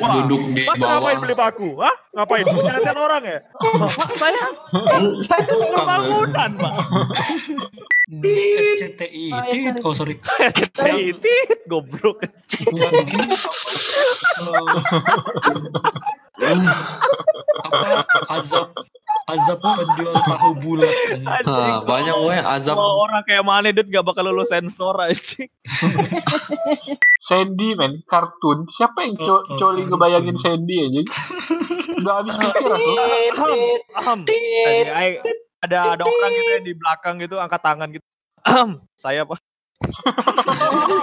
Wah, 0.00 0.24
duduk 0.24 0.40
di 0.56 0.62
Mas 0.64 0.80
bawah. 0.80 0.90
ngapain 0.96 1.18
beli 1.20 1.34
paku? 1.36 1.68
Hah? 1.76 1.94
Ngapain? 2.16 2.44
Mau 2.48 2.62
nyantet 2.64 2.96
orang 2.96 3.22
ya? 3.22 3.38
Bapak 3.84 4.10
saya 4.16 4.44
Saya 5.22 5.42
tukang 5.46 5.86
bangunan, 5.86 6.50
Pak. 6.56 6.72
RCTI. 8.10 9.26
Oh, 9.30 9.42
iya, 9.54 9.70
Tit. 9.70 9.82
sorry. 9.84 9.86
Oh 9.86 9.94
sorry. 9.94 10.14
Titit, 11.20 11.58
goblok. 11.68 12.26
Yang 16.40 16.58
ini 16.64 16.68
apa 17.60 18.02
azab 18.32 18.72
azab 19.30 19.58
penjual 19.62 20.14
tahu 20.26 20.50
bulat. 20.58 20.94
Ah, 21.46 21.80
banyak 21.86 22.14
gue 22.14 22.36
azab. 22.36 22.74
Kalau 22.74 22.94
orang 23.02 23.22
kayak 23.22 23.44
mana 23.46 23.70
Dut 23.70 23.86
gak 23.88 24.02
bakal 24.02 24.26
lulus 24.26 24.50
sensor 24.50 24.98
aja. 24.98 25.46
Sandy 27.30 27.78
men, 27.78 28.02
kartun. 28.04 28.66
Siapa 28.66 29.06
yang 29.06 29.14
co 29.20 29.40
Oh, 29.40 29.44
oh, 29.46 29.58
coli 29.60 29.86
ngebayangin 29.86 30.34
Sandy 30.34 30.76
aja? 30.82 31.00
Udah 32.00 32.14
habis 32.24 32.34
pikir 32.34 32.70
aku. 32.70 32.90
Aham, 33.94 34.18
ay- 34.26 35.20
ada 35.60 35.92
ada 35.92 36.04
orang 36.08 36.32
gitu 36.32 36.50
yang 36.56 36.64
di 36.64 36.74
belakang 36.74 37.14
gitu 37.20 37.36
angkat 37.36 37.60
tangan 37.60 37.88
gitu. 37.92 38.06
Aham, 38.42 38.80
saya 38.96 39.28
pak. 39.28 39.38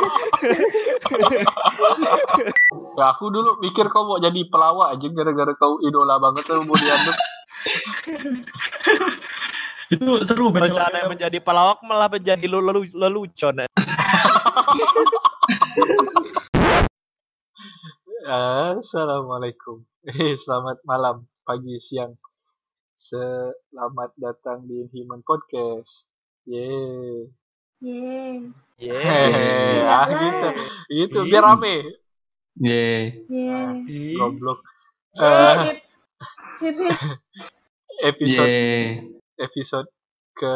Ya, 2.98 3.14
aku 3.14 3.30
dulu 3.30 3.62
mikir 3.62 3.94
kau 3.94 4.10
mau 4.10 4.18
jadi 4.18 4.42
pelawak 4.50 4.98
aja 4.98 5.08
gara-gara 5.14 5.54
kau 5.54 5.78
idola 5.86 6.18
banget 6.18 6.50
tuh 6.50 6.66
mau 6.66 6.74
diandung. 6.74 7.18
Itu 9.94 10.20
seru 10.22 10.52
Rencana 10.52 11.00
kita- 11.00 11.10
menjadi 11.10 11.38
pelawak 11.40 11.80
malah 11.82 12.12
menjadi 12.12 12.44
lelu 12.44 12.60
lelu- 12.62 12.92
lelucon 12.94 13.64
ya. 13.64 13.68
Assalamualaikum. 18.78 19.80
Eh, 20.04 20.36
selamat 20.38 20.84
malam, 20.84 21.26
pagi, 21.44 21.80
siang. 21.80 22.16
Selamat 22.98 24.12
datang 24.18 24.66
di 24.68 24.90
Human 24.92 25.22
Podcast. 25.24 26.10
Yeay. 26.44 27.30
Yeay. 27.80 28.52
Yeah. 28.78 29.00
Hehehe, 29.00 29.82
ah 29.82 30.06
gitu. 30.12 30.48
Gitu 30.90 31.20
biar 31.30 31.44
rame. 31.46 31.76
Ye. 32.60 33.24
Yeay. 33.26 34.14
Goblok. 34.14 34.62
Eh, 35.16 35.18
Hip, 35.18 35.24
hip, 35.24 35.72
hip. 35.72 35.78
Episode 38.04 38.50
Ye. 38.50 39.02
episode 39.38 39.88
ke 40.34 40.54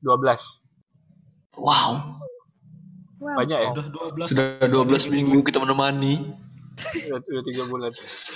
12. 0.00 0.38
Wow. 1.54 2.18
Wow. 3.18 3.36
Banyak 3.38 3.58
ya? 3.58 3.70
Udah 3.70 3.86
12 4.18 4.30
Sudah 4.30 4.66
12 4.66 5.14
minggu 5.14 5.38
kita 5.42 5.62
menemani. 5.62 6.34
Udah, 7.06 7.18
udah 7.20 7.42
3 7.44 7.70
bulan. 7.70 7.92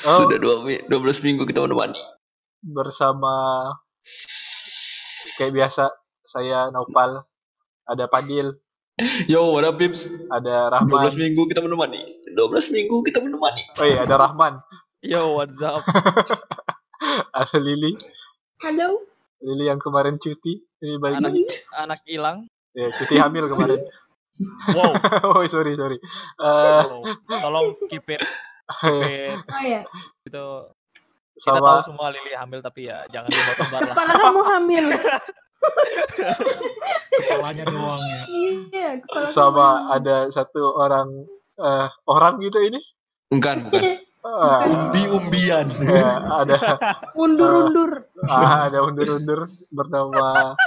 Oh, 0.06 0.19
Sudah 0.22 0.38
2 0.38 0.66
mi- 0.66 0.84
12 0.86 1.27
minggu 1.27 1.42
kita 1.44 1.62
menemani. 1.62 1.98
bersama 2.66 3.70
kayak 5.38 5.55
biasa 5.55 5.86
saya 6.27 6.66
Naupal, 6.69 7.22
ada 7.84 8.05
Padil, 8.06 8.58
Yo, 9.28 9.53
what 9.53 9.62
up, 9.62 9.77
Pips? 9.77 10.08
ada 10.33 10.72
12 10.83 10.88
Rahman. 10.88 11.12
minggu 11.14 11.42
kita 11.47 11.60
menemani. 11.60 12.00
12 12.34 12.75
minggu 12.75 13.05
kita 13.05 13.20
menemani. 13.20 13.62
Oh 13.77 13.86
iya, 13.86 14.03
ada 14.03 14.19
Rahman, 14.19 14.58
Yo, 15.07 15.39
what's 15.39 15.62
up? 15.62 15.87
ada 17.39 17.59
Lili. 17.62 17.95
Halo. 18.59 19.07
Lili 19.39 19.71
yang 19.71 19.79
kemarin 19.79 20.19
cuti, 20.19 20.59
ini 20.83 20.99
balik 20.99 21.23
Anak 21.23 21.31
lagi. 21.31 21.45
anak 21.79 22.01
hilang. 22.11 22.39
Ya, 22.75 22.91
cuti 22.91 23.15
hamil 23.15 23.47
kemarin. 23.47 23.81
Wow. 24.77 24.93
oh, 25.33 25.41
sorry, 25.49 25.81
sorry. 25.81 25.97
Eh, 25.97 26.83
Tolong 27.25 27.73
keep 27.89 28.05
it, 28.12 28.21
keep 28.21 28.93
it 29.01 29.41
Oh 29.49 29.62
ya. 29.65 29.81
itu 30.29 30.47
kita 31.41 31.57
tahu 31.57 31.65
sama 31.65 31.81
semua 31.81 32.07
Lili 32.12 32.37
hamil 32.37 32.61
tapi 32.61 32.84
ya 32.84 33.09
jangan 33.09 33.33
dibawa 33.33 33.79
lah. 33.81 33.95
Kepala 33.97 34.12
kamu 34.21 34.41
hamil. 34.45 34.87
kepalanya 37.16 37.65
doang 37.65 38.03
ya. 38.05 38.22
Iya, 38.28 38.89
kepala 39.09 39.25
kamu 39.25 39.33
sama 39.33 39.66
ada 39.97 40.28
satu 40.28 40.84
orang 40.84 41.09
eh 41.56 41.89
orang 42.05 42.37
gitu 42.45 42.61
ini. 42.61 42.83
Bukan, 43.33 43.72
bukan. 43.72 44.05
Ah, 44.26 44.66
Umbi-umbian. 44.66 45.70
ya, 45.87 46.19
ada 46.42 46.59
Undur-undur. 47.14 48.10
ah, 48.26 48.66
ada 48.66 48.82
undur-undur 48.82 49.47
bernama 49.70 50.59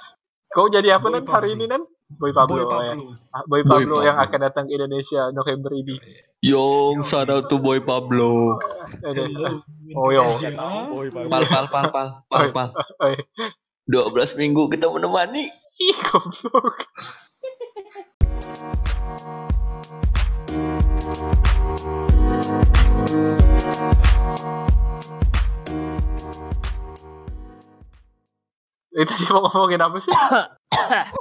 Kau 0.49 0.65
jadi 0.65 0.97
apa 0.97 1.11
Boy 1.11 1.13
nan 1.13 1.23
hari 1.29 1.53
Pablo. 1.53 1.57
ini 1.61 1.65
nan? 1.69 1.81
Boy 2.09 2.31
Pablo. 2.33 2.65
Boy 2.65 2.73
oh, 2.73 2.81
ya. 2.81 2.95
Pablo. 2.97 3.13
Ah, 3.29 3.43
Boy 3.45 3.61
Boy 3.61 3.69
Pablo 3.69 3.95
yang 4.01 4.17
Pablo. 4.17 4.31
akan 4.33 4.39
datang 4.49 4.63
ke 4.65 4.73
Indonesia 4.73 5.21
November 5.29 5.71
ini. 5.77 5.95
Yo, 6.41 6.97
shout 7.05 7.29
out 7.29 7.45
to 7.53 7.61
Boy 7.61 7.83
Pablo. 7.85 8.57
Oh, 9.93 10.09
yo. 10.09 10.25
Pal, 11.29 11.43
pal, 11.45 11.65
pal, 11.69 11.85
pal, 11.93 12.07
pal, 12.25 12.47
pal. 12.49 12.69
Oh, 12.73 13.07
iya. 13.13 13.21
12 13.85 14.41
minggu 14.41 14.73
kita 14.73 14.89
menemani. 14.89 15.45
Ih, 15.77 15.97
goblok. 16.09 16.89
Eh, 23.09 23.17
tadi 29.01 29.23
mau 29.27 29.45
ngomongin 29.45 29.81
apa 29.81 29.97
sih? 29.97 30.13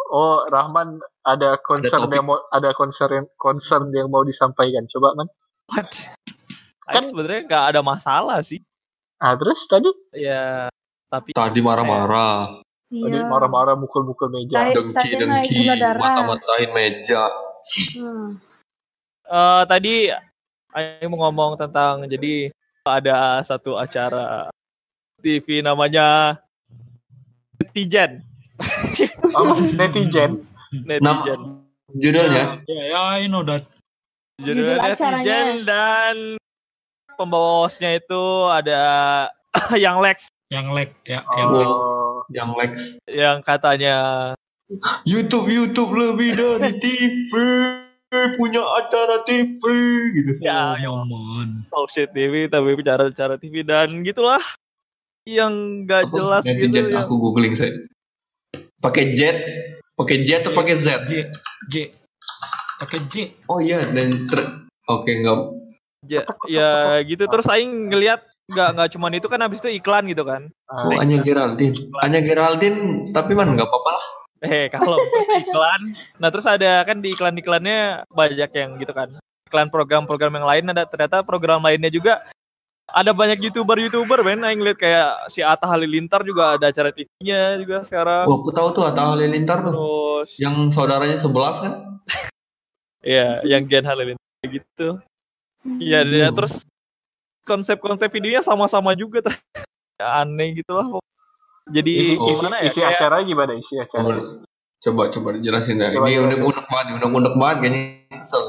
Oh, 0.08 0.40
Rahman 0.44 0.96
ada 1.22 1.60
concern 1.60 2.08
topik. 2.08 2.16
yang 2.16 2.24
mau 2.24 2.40
ada 2.48 2.72
concern 2.72 3.28
concern 3.36 3.92
yang 3.92 4.08
mau 4.08 4.20
disampaikan. 4.20 4.84
Coba, 4.86 5.12
Man. 5.12 5.28
What? 5.68 6.08
Kan- 6.82 7.04
sebenarnya 7.04 7.44
nggak 7.44 7.64
ada 7.72 7.80
masalah 7.82 8.40
sih. 8.40 8.64
Ah, 9.18 9.36
terus 9.36 9.64
tadi 9.64 9.92
Ya, 10.10 10.72
tapi 11.06 11.32
Tadi 11.32 11.60
marah-marah. 11.60 12.64
tadi 12.88 13.12
Iya. 13.12 13.28
marah-marah 13.28 13.76
mukul-mukul 13.76 14.28
meja. 14.30 14.56
Tai- 14.62 14.72
Dengki, 14.72 14.94
tadi 14.94 15.12
naik 15.18 15.44
dengki. 15.44 15.56
gula 15.58 15.74
darah. 15.76 16.00
Mata-matain 16.00 16.68
meja. 16.72 17.22
Hmm. 17.94 18.28
eh 19.24 19.62
tadi 19.64 19.94
saya 20.68 21.04
mau 21.08 21.18
ngomong 21.24 21.56
tentang 21.56 22.04
jadi 22.04 22.52
ada 22.84 23.40
satu 23.42 23.76
acara 23.76 24.48
TV 25.18 25.60
namanya 25.60 26.38
netizen 27.58 28.22
Oh, 29.32 29.54
netizen. 29.54 30.42
netizen 30.72 31.40
Judulnya? 31.94 32.60
Ya, 32.68 32.82
ya, 32.90 33.00
I 33.16 33.26
know 33.26 33.40
that. 33.42 33.64
judulnya 34.38 34.76
Judul 34.76 34.92
acaranya. 34.92 35.22
netizen 35.22 35.48
dan 35.64 36.16
pembawa 37.14 37.64
hostnya 37.64 37.96
itu 37.96 38.22
ada 38.46 38.82
yang 39.78 39.98
Lex 39.98 40.28
Yang 40.48 40.66
lag 40.72 40.90
ya, 41.04 41.20
yang 41.28 41.50
lag. 41.50 41.68
Oh, 41.68 42.24
Yang 42.28 42.50
Lex. 42.56 42.72
yang 43.06 43.36
katanya 43.40 43.96
YouTube, 45.04 45.48
YouTube 45.48 45.92
lebih 45.92 46.36
dari 46.36 46.76
TV. 46.76 47.32
Punya 48.08 48.64
acara 48.64 49.20
TV 49.28 49.60
gitu. 50.16 50.32
ya 50.40 50.72
Oh, 50.72 50.80
yang 50.80 51.04
man. 51.12 51.48
talk 51.68 51.92
shit 51.92 52.08
TV 52.16 52.48
tapi 52.48 52.72
bicara 52.72 53.12
acara 53.12 53.36
TV 53.36 53.60
dan 53.60 54.00
gitulah 54.00 54.40
yang 55.28 55.84
gak 55.84 56.08
Apa 56.08 56.16
jelas 56.16 56.44
gitu 56.48 56.88
ya. 56.88 57.04
Aku 57.04 57.20
googling 57.20 57.60
saya. 57.60 57.84
Pakai 58.80 59.12
jet, 59.12 59.36
pakai 59.92 60.24
jet 60.24 60.40
atau 60.40 60.56
pakai 60.56 60.80
Z? 60.80 60.88
J, 61.04 61.28
J. 61.68 61.74
Pakai 62.80 62.98
J. 63.12 63.14
Oh 63.44 63.60
iya, 63.60 63.84
dan 63.84 64.08
ter- 64.24 64.64
oke 64.88 65.10
enggak. 65.10 65.38
Ya, 66.08 66.22
ya 66.48 66.70
gitu 67.04 67.28
terus 67.28 67.44
aing 67.50 67.92
ngelihat 67.92 68.24
nggak 68.48 68.68
nggak 68.72 68.88
cuman 68.96 69.12
itu 69.20 69.26
kan 69.28 69.42
habis 69.44 69.60
itu 69.60 69.68
iklan 69.76 70.08
gitu 70.08 70.24
kan. 70.24 70.48
Oh, 70.72 70.96
Anya 70.96 71.20
Geraldine. 71.20 71.76
Anya 72.00 72.24
Geraldine, 72.24 73.12
tapi 73.12 73.36
man 73.36 73.52
nggak 73.52 73.68
apa-apa 73.68 73.90
lah. 74.00 74.04
Eh 74.46 74.70
kalau 74.70 75.02
terus 75.02 75.50
iklan. 75.50 75.82
Nah 76.22 76.28
terus 76.30 76.46
ada 76.46 76.86
kan 76.86 77.02
di 77.02 77.10
iklan-iklannya 77.10 78.06
banyak 78.06 78.50
yang 78.54 78.78
gitu 78.78 78.94
kan. 78.94 79.18
Iklan 79.50 79.66
program-program 79.66 80.38
yang 80.38 80.46
lain 80.46 80.64
ada 80.70 80.86
ternyata 80.86 81.26
program 81.26 81.58
lainnya 81.58 81.90
juga 81.90 82.22
ada 82.88 83.12
banyak 83.12 83.42
youtuber-youtuber 83.50 84.22
men. 84.24 84.46
Aing 84.46 84.62
lihat 84.64 84.78
kayak 84.80 85.28
si 85.28 85.44
Atta 85.44 85.68
Halilintar 85.68 86.24
juga 86.24 86.56
ada 86.56 86.70
acara 86.70 86.94
TV-nya 86.94 87.60
juga 87.60 87.84
sekarang. 87.84 88.24
Oh, 88.30 88.40
aku 88.40 88.54
tahu 88.54 88.68
tuh 88.72 88.84
Atta 88.88 89.12
Halilintar 89.12 89.60
tuh. 89.66 89.72
Terus 89.74 90.30
Yang 90.40 90.56
saudaranya 90.72 91.18
11 91.20 91.64
kan? 91.64 91.72
ya 93.18 93.42
yang 93.44 93.66
Gen 93.66 93.84
Halilintar 93.84 94.46
gitu. 94.46 94.88
Iya 95.82 96.06
dan 96.06 96.32
terus 96.32 96.62
konsep-konsep 97.44 98.08
videonya 98.08 98.46
sama-sama 98.46 98.94
juga 98.94 99.20
tuh. 99.26 99.36
Aneh 99.98 100.62
gitu 100.62 100.78
lah. 100.78 101.02
Jadi 101.68 101.90
isi, 101.94 102.12
Oh. 102.14 102.26
isi, 102.26 102.40
gimana 102.40 102.56
ya? 102.58 102.66
isi 102.66 102.80
kayak- 102.80 102.96
acara 102.96 103.16
gimana 103.22 103.52
isi 103.54 103.74
Coba, 103.76 103.84
acara? 103.84 104.16
coba, 104.80 105.02
coba 105.10 105.28
dijelasin 105.36 105.76
ya. 105.76 105.88
Coba 105.92 106.06
Ini 106.06 106.16
udah 106.18 106.38
unek 106.40 106.66
banget, 106.66 106.86
udah 106.96 107.08
unek 107.10 107.34
banget 107.34 107.56
kayaknya. 107.58 107.80
Kesel. 108.18 108.42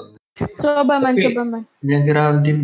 Coba 0.56 0.94
man, 0.96 1.12
Tapi- 1.12 1.24
coba 1.26 1.42
man. 1.44 1.62
Anya 1.80 1.98
Geraldine. 2.02 2.64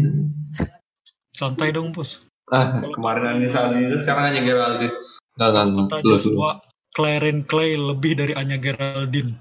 Santai 1.31 1.69
dong, 1.69 1.91
Bos. 1.91 2.23
Ah, 2.47 2.79
kemarin 2.87 3.23
Anya 3.29 3.47
Geraldine, 3.47 3.95
sekarang 3.99 4.23
Anya 4.29 4.41
Geraldine. 4.41 4.95
Enggak, 5.35 5.47
enggak, 5.49 5.65
enggak. 5.65 5.85
Kata 5.85 5.99
Slow, 5.99 6.15
slow. 6.15 6.31
Joshua, 6.31 6.51
Claren 6.95 7.39
Clay 7.43 7.71
lebih 7.75 8.11
dari 8.15 8.33
Anya 8.33 8.55
Geraldine. 8.55 9.31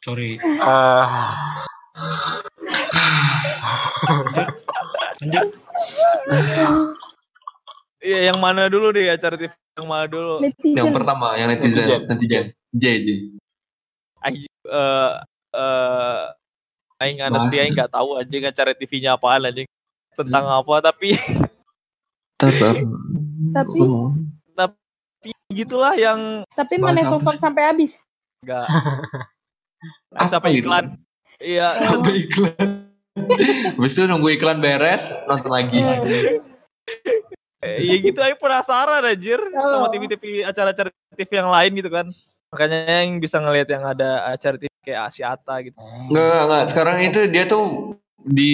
Sorry. 0.00 0.40
Ah, 0.58 1.06
Lanjut. 5.20 5.46
Iya, 8.00 8.32
yang 8.32 8.38
mana 8.40 8.64
dulu 8.66 8.90
deh 8.90 9.06
acara 9.06 9.36
TV 9.36 9.52
yang 9.76 9.84
mana 9.84 10.08
dulu? 10.08 10.40
Netizen. 10.40 10.72
Yang 10.72 10.88
pertama, 10.96 11.36
yang 11.36 11.48
netizen, 11.48 11.84
Netizen. 12.08 12.44
J, 12.72 12.84
J. 13.04 13.08
Aing 14.20 14.36
eh 14.40 15.12
eh 15.50 16.20
aing 16.98 17.18
honestly 17.20 17.56
aing 17.56 17.72
nggak 17.72 17.90
tahu 17.90 18.16
anjing 18.16 18.44
acara 18.44 18.72
TV-nya 18.72 19.16
apaan 19.16 19.44
anjing. 19.44 19.68
Tentang 20.12 20.44
apa 20.44 20.74
tapi. 20.82 21.12
Tapi- 22.40 22.88
Oh. 23.80 24.16
tapi 24.54 25.28
gitulah 25.50 25.92
yang 25.92 26.46
Tapi 26.50 26.80
mana 26.80 27.02
apa 27.02 27.12
nonton 27.12 27.36
sampai 27.36 27.62
habis. 27.66 28.00
enggak 28.40 28.64
Apa 30.16 30.24
sampai 30.26 30.56
iklan. 30.56 30.96
Iya, 31.36 31.68
Sampai 31.84 32.24
iklan. 32.24 32.56
Habis 33.76 33.92
itu 33.92 34.02
nunggu 34.04 34.28
iklan 34.30 34.60
beres, 34.60 35.04
nonton 35.26 35.50
lagi. 35.50 35.80
Eh, 37.60 37.78
ya 37.82 37.94
gitu 37.98 38.18
aing 38.18 38.36
penasaran 38.36 39.02
anjir 39.02 39.40
sama 39.52 39.86
Oh. 39.86 39.90
TV-TV 39.90 40.42
acara-acara 40.42 40.88
TV 41.12 41.30
yang 41.32 41.48
lain 41.48 41.70
gitu 41.76 41.90
kan. 41.90 42.06
Makanya 42.50 42.78
yang 43.04 43.18
bisa 43.18 43.36
ngelihat 43.38 43.68
yang 43.68 43.84
ada 43.84 44.26
acara 44.28 44.56
TV 44.56 44.72
kayak 44.80 45.00
Asiata 45.06 45.54
gitu. 45.62 45.76
Enggak, 46.08 46.24
enggak, 46.24 46.42
enggak. 46.42 46.64
Sekarang 46.68 46.96
itu 47.00 47.20
dia 47.28 47.44
tuh 47.44 47.64
di 48.18 48.52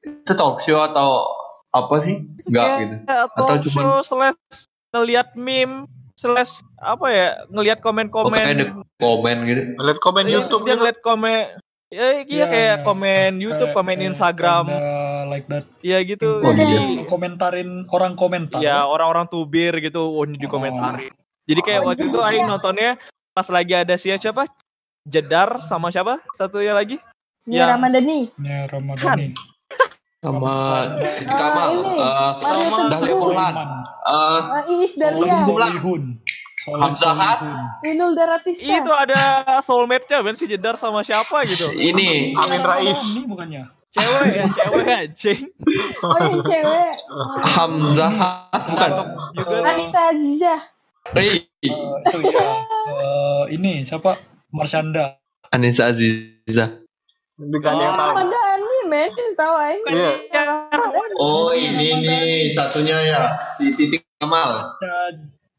itu 0.00 0.32
talk 0.32 0.60
show 0.60 0.78
atau 0.78 1.26
apa 1.70 1.94
sih? 2.00 2.22
Enggak 2.46 2.66
gitu. 2.80 2.94
Kayak 3.02 3.22
Atau 3.26 3.44
talk 3.44 3.60
cuman- 3.66 3.74
show 3.74 3.94
slash 4.06 4.38
ngelihat 4.92 5.28
meme 5.34 5.84
slash 6.14 6.60
apa 6.78 7.06
ya 7.08 7.28
ngelihat 7.50 7.78
Oh, 7.80 7.84
komen-komen 7.84 8.40
ada 8.40 8.64
komen 8.96 9.36
gitu. 9.44 9.62
Lihat 9.76 9.98
komen 9.98 10.24
Iya, 10.24 10.32
YouTube 10.38 10.62
dia 10.62 10.72
gitu. 10.72 10.80
ngeliat 10.80 10.98
komen 11.00 11.36
ya 11.86 12.26
iya 12.26 12.44
kayak 12.46 12.76
komen 12.82 13.38
YouTube, 13.38 13.70
komen 13.70 14.02
Instagram, 14.02 14.66
like 15.30 15.46
that. 15.46 15.64
ya 15.80 16.02
gitu. 16.02 16.42
Oh, 16.42 16.50
Jadi 16.50 17.06
Komentarin 17.06 17.86
orang 17.94 18.18
komentar. 18.18 18.58
ya 18.58 18.82
orang-orang 18.82 19.30
tubir 19.30 19.70
gitu, 19.78 20.02
oh 20.02 20.26
ini 20.26 20.34
dikomentarin. 20.36 21.12
Jadi 21.46 21.60
kayak 21.62 21.80
Oh, 21.82 21.94
waktu 21.94 22.10
itu 22.10 22.18
Aing 22.18 22.50
nontonnya 22.50 22.98
pas 23.30 23.46
lagi 23.46 23.70
ada 23.72 23.94
si 23.94 24.10
siapa? 24.10 24.50
Jedar 25.06 25.62
sama 25.62 25.94
siapa? 25.94 26.18
Satunya 26.34 26.74
lagi? 26.74 26.98
Nia 27.46 27.62
Yang- 27.62 27.70
Ramadhani. 27.78 28.18
Ya 28.42 28.58
Ramadhani. 28.66 29.28
Sama 30.18 30.40
Kamal. 31.22 31.70
ini. 31.70 31.94
Mario 32.02 32.42
sama 32.66 32.88
Dahlia. 32.90 33.14
Polan. 33.14 33.54
Sulaiman. 33.54 33.70
Eh, 33.70 34.42
Ah, 34.50 34.58
Iis 34.58 34.92
Dahlia. 34.98 35.36
Hamzah. 36.74 37.14
Inul 37.86 38.18
Daratista. 38.18 38.66
Itu 38.66 38.90
ada 38.90 39.46
soulmate-nya 39.62 40.18
Ben 40.26 40.34
si 40.34 40.50
Jedar 40.50 40.74
sama 40.74 41.06
siapa 41.06 41.46
gitu. 41.46 41.70
ini 41.78 42.34
Amin 42.34 42.62
Rais. 42.66 42.98
Ini 43.14 43.22
bukannya. 43.30 43.70
Cewek 43.96 44.28
ya, 44.34 44.44
cewek 44.52 44.86
anjing. 44.92 45.42
Oh 46.04 46.18
yang 46.20 46.42
cewek. 46.44 46.94
Hamzah 47.56 48.12
bukan? 48.52 48.90
Juga 49.32 49.56
Anissa 49.64 50.00
Azizah. 50.12 50.60
Eh, 51.16 51.48
eh, 51.64 51.70
itu 51.70 52.18
ya. 52.28 52.44
Eh, 52.90 53.44
ini 53.56 53.86
siapa? 53.86 54.18
Marsyanda. 54.52 55.16
Anissa 55.48 55.88
Aziza. 55.94 56.82
Dengan 57.36 57.74
yang 57.78 57.94
tahu. 57.96 58.12
Ada 58.20 58.40
Ani 58.58 58.76
men. 58.90 59.10
Tahu 59.36 59.54
aing. 59.60 59.82
Iya. 59.92 60.12
Oh, 61.16 61.52
ini 61.56 62.04
nih 62.04 62.52
satunya 62.52 62.96
ya. 63.00 63.22
Si 63.56 63.72
Titi 63.72 63.96
Kamal. 64.20 64.76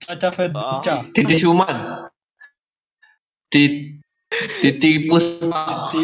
Ca- 0.08 0.16
Caca 0.16 0.30
Fedca. 0.32 0.96
Titi 1.12 1.36
Suman. 1.36 2.08
Titi 3.52 4.00
Titi 4.64 4.92
Puspa. 5.08 5.92
Di 5.92 6.04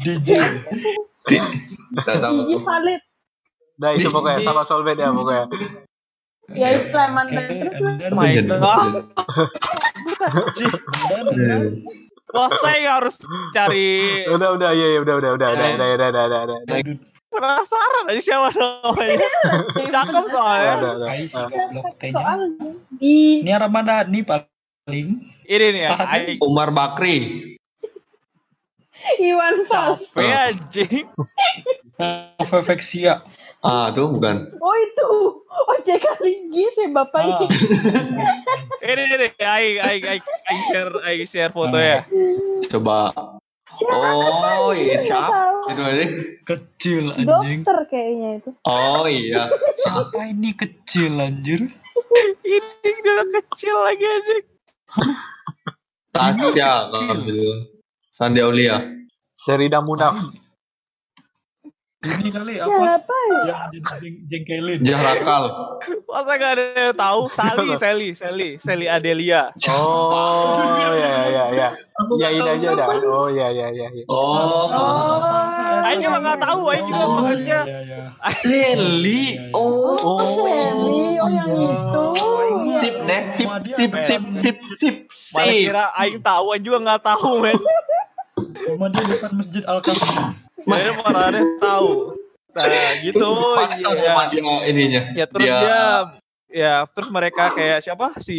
DJ. 0.00 0.40
Ti- 1.28 1.44
Nggak 1.92 2.16
tahu. 2.16 2.36
Gigi 2.48 2.56
Valid. 2.64 3.00
Nah 3.76 3.90
itu 3.92 4.08
pokoknya 4.08 4.40
sama 4.40 4.64
soulmate 4.64 5.04
ya 5.04 5.12
pokoknya. 5.12 5.44
Ya 6.56 6.68
itu 6.78 6.88
dan 6.94 7.28
terus 7.28 8.16
My 8.16 8.32
God. 8.40 9.04
Saya 12.56 13.00
harus 13.00 13.20
cari 13.52 14.24
Udah 14.28 14.48
udah 14.56 14.70
iya 14.72 14.86
iya 14.96 15.00
udah 15.00 15.14
udah 15.20 15.30
udah 15.36 15.48
udah 15.52 15.68
udah 15.76 15.88
udah 15.92 16.08
udah 16.08 16.40
udah. 16.48 16.56
Penasaran 17.36 18.04
aja 18.08 18.22
siapa 18.24 18.48
namanya. 18.56 19.28
Cakep 19.94 20.24
soalnya. 20.32 20.72
Udah 20.80 20.92
udah. 20.96 21.08
Ais, 21.12 21.34
goblok 21.36 21.88
T-nya. 22.00 22.16
soal 22.16 22.40
di 22.96 23.44
Ini 23.44 23.52
Ramadhani 23.52 24.20
paling. 24.24 25.06
Ini 25.44 25.66
nih 25.76 25.82
ya, 25.84 25.96
Umar 26.40 26.72
Bakri. 26.72 27.16
Iwan 29.22 29.68
Fals. 29.68 30.02
capek 30.10 30.32
anjing. 30.32 31.04
Vevexia. 32.42 33.22
Ah, 33.62 33.92
tuh 33.92 34.10
bukan. 34.10 34.56
Oh 34.58 34.76
itu. 34.76 35.10
Ojek 35.56 36.04
Linggi 36.20 36.68
si 36.76 36.84
bapak 36.92 37.22
Ah, 37.22 37.28
ini. 37.40 37.46
Ini 38.84 39.02
nih, 39.16 39.30
Aing, 39.40 39.76
Aing, 39.80 40.02
Aing 40.20 40.62
share, 40.68 40.92
Aing 41.02 41.26
share 41.26 41.52
foto 41.52 41.74
ya. 41.80 42.04
Coba. 42.68 43.14
Oh, 43.84 44.72
iya 44.72 44.98
siapa? 45.02 45.68
Itu 45.68 45.82
aja. 45.82 46.06
kecil 46.46 47.10
anjing. 47.12 47.60
Dokter 47.66 47.78
kayaknya 47.90 48.28
itu. 48.38 48.50
Oh 48.62 49.04
iya. 49.10 49.50
Siapa 49.76 50.30
ini 50.30 50.54
kecil 50.54 51.18
anjir? 51.18 51.66
Ini 52.46 52.90
dia 53.02 53.22
kecil 53.34 53.76
lagi 53.76 54.04
anjing. 54.06 54.44
Tasya. 56.14 56.72
Sandi 58.14 58.40
Aulia. 58.40 58.80
Sherida 59.36 59.84
Munaf. 59.84 60.45
Ini 61.96 62.28
kali 62.28 62.54
apa? 62.60 62.70
Siapa 62.70 63.16
ya? 63.16 63.36
Yang 63.42 63.56
jadi 63.72 63.98
jeng- 63.98 64.20
jengkelin. 64.28 64.80
Jahrakal. 64.84 65.42
Masa 66.06 66.32
gak 66.36 66.52
ada 66.54 66.64
yang 66.76 66.94
tahu? 66.94 67.20
Sally, 67.34 67.68
Sally, 67.74 68.08
Sally, 68.12 68.48
Sally 68.56 68.86
Adelia. 68.86 69.50
Oh 69.66 70.60
ya 70.92 71.10
ya 71.26 71.44
ya. 71.50 71.68
Yain 72.14 72.44
aja 72.44 72.68
dah. 72.72 72.86
Oh 73.00 73.26
ya 73.26 73.48
ya 73.48 73.72
ya. 73.72 73.88
ya. 73.88 74.04
Oh. 74.06 74.68
Oh. 74.68 75.84
Aing 75.86 75.98
juga 75.98 76.18
nggak 76.20 76.40
tahu, 76.40 76.60
Aing 76.68 76.84
juga 76.84 76.98
Oh, 77.00 77.10
makanya. 77.22 77.60
iya, 77.64 77.78
iya. 77.80 77.98
Sally. 78.44 79.24
Oh. 79.50 79.96
Oh, 79.96 80.18
Sally. 80.36 81.16
Oh 81.16 81.30
yang 81.32 81.50
itu. 81.50 82.02
Sip, 82.76 82.94
Nek. 83.02 83.22
Sip, 83.72 83.92
sip, 84.04 84.22
sip, 84.36 84.56
sip, 84.76 84.96
Mana 85.32 85.48
sip. 85.48 85.64
kira 85.64 85.84
Aing 85.96 86.20
tahu, 86.20 86.44
Aing 86.52 86.62
juga 86.62 86.78
nggak 86.84 87.02
tahu, 87.02 87.40
men. 87.40 87.56
Rumah 88.68 88.88
dia 88.90 89.02
depan 89.08 89.30
Masjid 89.32 89.64
Al-Kafi. 89.64 90.45
Jadi 90.66 90.90
mana 90.98 91.20
ada 91.30 91.40
tahu. 91.62 91.90
Nah, 92.56 92.64
gitu. 93.04 93.28
Ya, 93.78 94.12
dia 94.32 94.56
ininya. 94.66 95.02
ya 95.12 95.24
terus 95.28 95.46
dia, 95.46 95.80
ya 96.48 96.74
terus 96.88 97.08
mereka 97.12 97.52
kayak 97.52 97.84
siapa 97.84 98.16
si 98.18 98.38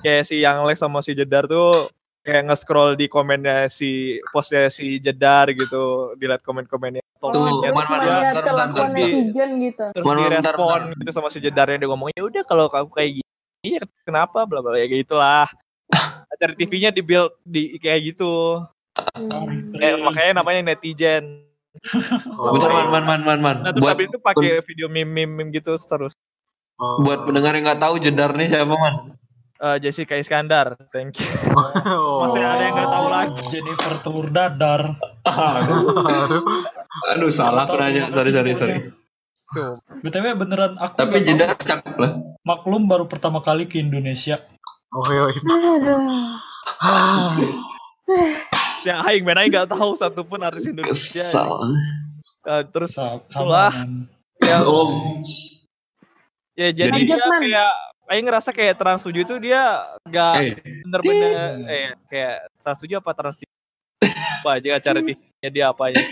kayak 0.00 0.24
si 0.26 0.42
yang 0.42 0.64
Les 0.64 0.80
sama 0.80 1.04
si 1.04 1.12
Jedar 1.12 1.44
tuh 1.46 1.92
kayak 2.26 2.50
nge-scroll 2.50 2.98
di 2.98 3.06
komennya 3.06 3.70
si 3.70 4.18
postnya 4.34 4.66
si 4.66 4.98
Jedar 4.98 5.52
gitu, 5.54 6.16
dilihat 6.18 6.42
komen-komennya. 6.42 7.04
Tuh, 7.16 7.32
man, 7.32 7.64
terus 7.64 7.72
man, 7.72 8.00
dia 8.04 8.20
netizen 8.92 9.50
gitu. 9.56 9.84
terus 9.96 10.04
Man, 10.04 10.20
man, 10.20 10.36
bentar, 10.36 10.52
direspon 10.52 10.80
gitu 11.00 11.10
sama 11.16 11.28
si 11.32 11.38
Jedarnya 11.40 11.80
dia 11.80 11.88
ngomong 11.88 12.12
ya 12.12 12.22
udah 12.22 12.42
kalau 12.44 12.68
kamu 12.68 12.92
kayak 12.92 13.10
gini 13.18 13.70
ya 13.80 13.82
kenapa 14.04 14.44
bla 14.44 14.60
bla 14.60 14.76
ya 14.76 14.84
gitulah 14.84 15.48
acara 16.32 16.52
TV-nya 16.52 16.92
di 16.92 17.00
build 17.00 17.32
di 17.40 17.80
kayak 17.80 18.14
gitu 18.14 18.60
Hmm. 18.96 19.76
kayak, 19.76 19.96
makanya 20.00 20.32
namanya 20.40 20.60
netizen 20.72 21.44
Oh, 22.40 22.56
Bentar, 22.56 22.72
man, 22.72 22.88
man, 22.88 23.04
man, 23.04 23.20
man, 23.20 23.40
man. 23.44 23.56
nah 23.60 23.72
terus 23.76 23.84
Buat 23.84 24.00
itu 24.00 24.16
pakai 24.16 24.64
video 24.64 24.88
meme 24.88 25.12
meme 25.12 25.32
meme 25.36 25.50
gitu 25.52 25.76
terus 25.76 26.16
oh. 26.80 27.04
buat 27.04 27.28
pendengar 27.28 27.52
yang 27.52 27.68
nggak 27.68 27.80
tahu 27.84 27.94
jedar 28.00 28.32
nih 28.32 28.48
siapa 28.48 28.72
man? 28.72 29.12
Eh, 29.56 29.76
Jessica 29.80 30.16
Iskandar 30.16 30.76
thank 30.92 31.16
you 31.20 31.28
Oh. 31.52 32.24
Masih 32.28 32.44
ada 32.44 32.60
yang 32.60 32.74
nggak 32.76 32.92
tahu 32.92 33.06
lagi. 33.08 33.42
Jennifer 33.48 33.92
telur 34.04 34.28
dadar. 34.28 34.82
Aduh. 35.24 36.44
Aduh 37.16 37.30
salah 37.32 37.64
aku 37.64 37.76
nanya. 37.80 38.12
Sorry, 38.12 38.30
sorry, 38.32 38.52
sorry. 38.56 38.74
tuh 39.46 39.72
BTW 40.02 40.36
beneran 40.36 40.74
aku 40.76 41.06
Tapi 41.06 41.22
jedar 41.24 41.54
cakep 41.56 41.94
lah. 41.96 42.18
maklum 42.42 42.84
baru 42.90 43.06
pertama 43.06 43.40
kali 43.40 43.64
ke 43.70 43.78
Indonesia. 43.80 44.42
Oh, 44.92 45.06
iya, 45.08 45.24
iya. 45.32 45.40
Aduh. 46.82 47.52
Yang 48.84 48.98
aing 49.02 49.22
main 49.22 49.38
aing 49.38 49.50
nggak 49.50 49.70
tahu 49.70 49.94
satupun 49.94 50.42
artis 50.42 50.66
Indonesia 50.66 51.24
Kesal. 51.24 51.50
Eh, 52.46 52.62
terus 52.70 52.94
Itulah. 52.98 53.72
Ya, 54.36 54.60
Oh, 54.62 55.16
ya 56.52 56.68
jadi 56.70 56.92
Jadi- 56.92 57.08
dia 57.08 57.16
kayak 57.16 57.72
aing 58.06 58.24
ngerasa 58.24 58.50
kayak 58.52 58.74
Trans 58.76 59.02
7 59.02 59.24
itu 59.24 59.34
dia 59.40 59.82
nggak 60.04 60.32
eh, 60.38 60.54
bener-bener 60.84 61.30
eh 61.66 61.88
kayak 62.06 62.34
Trans 62.60 62.78
7 62.78 63.00
apa 63.00 63.10
Trans 63.12 63.36
TV 63.36 63.50
apa 64.36 64.50
aja 64.54 64.68
acara 64.76 64.98
TV-nya 65.00 65.50
dia 65.50 65.64
apa 65.68 65.82
aja. 65.90 66.02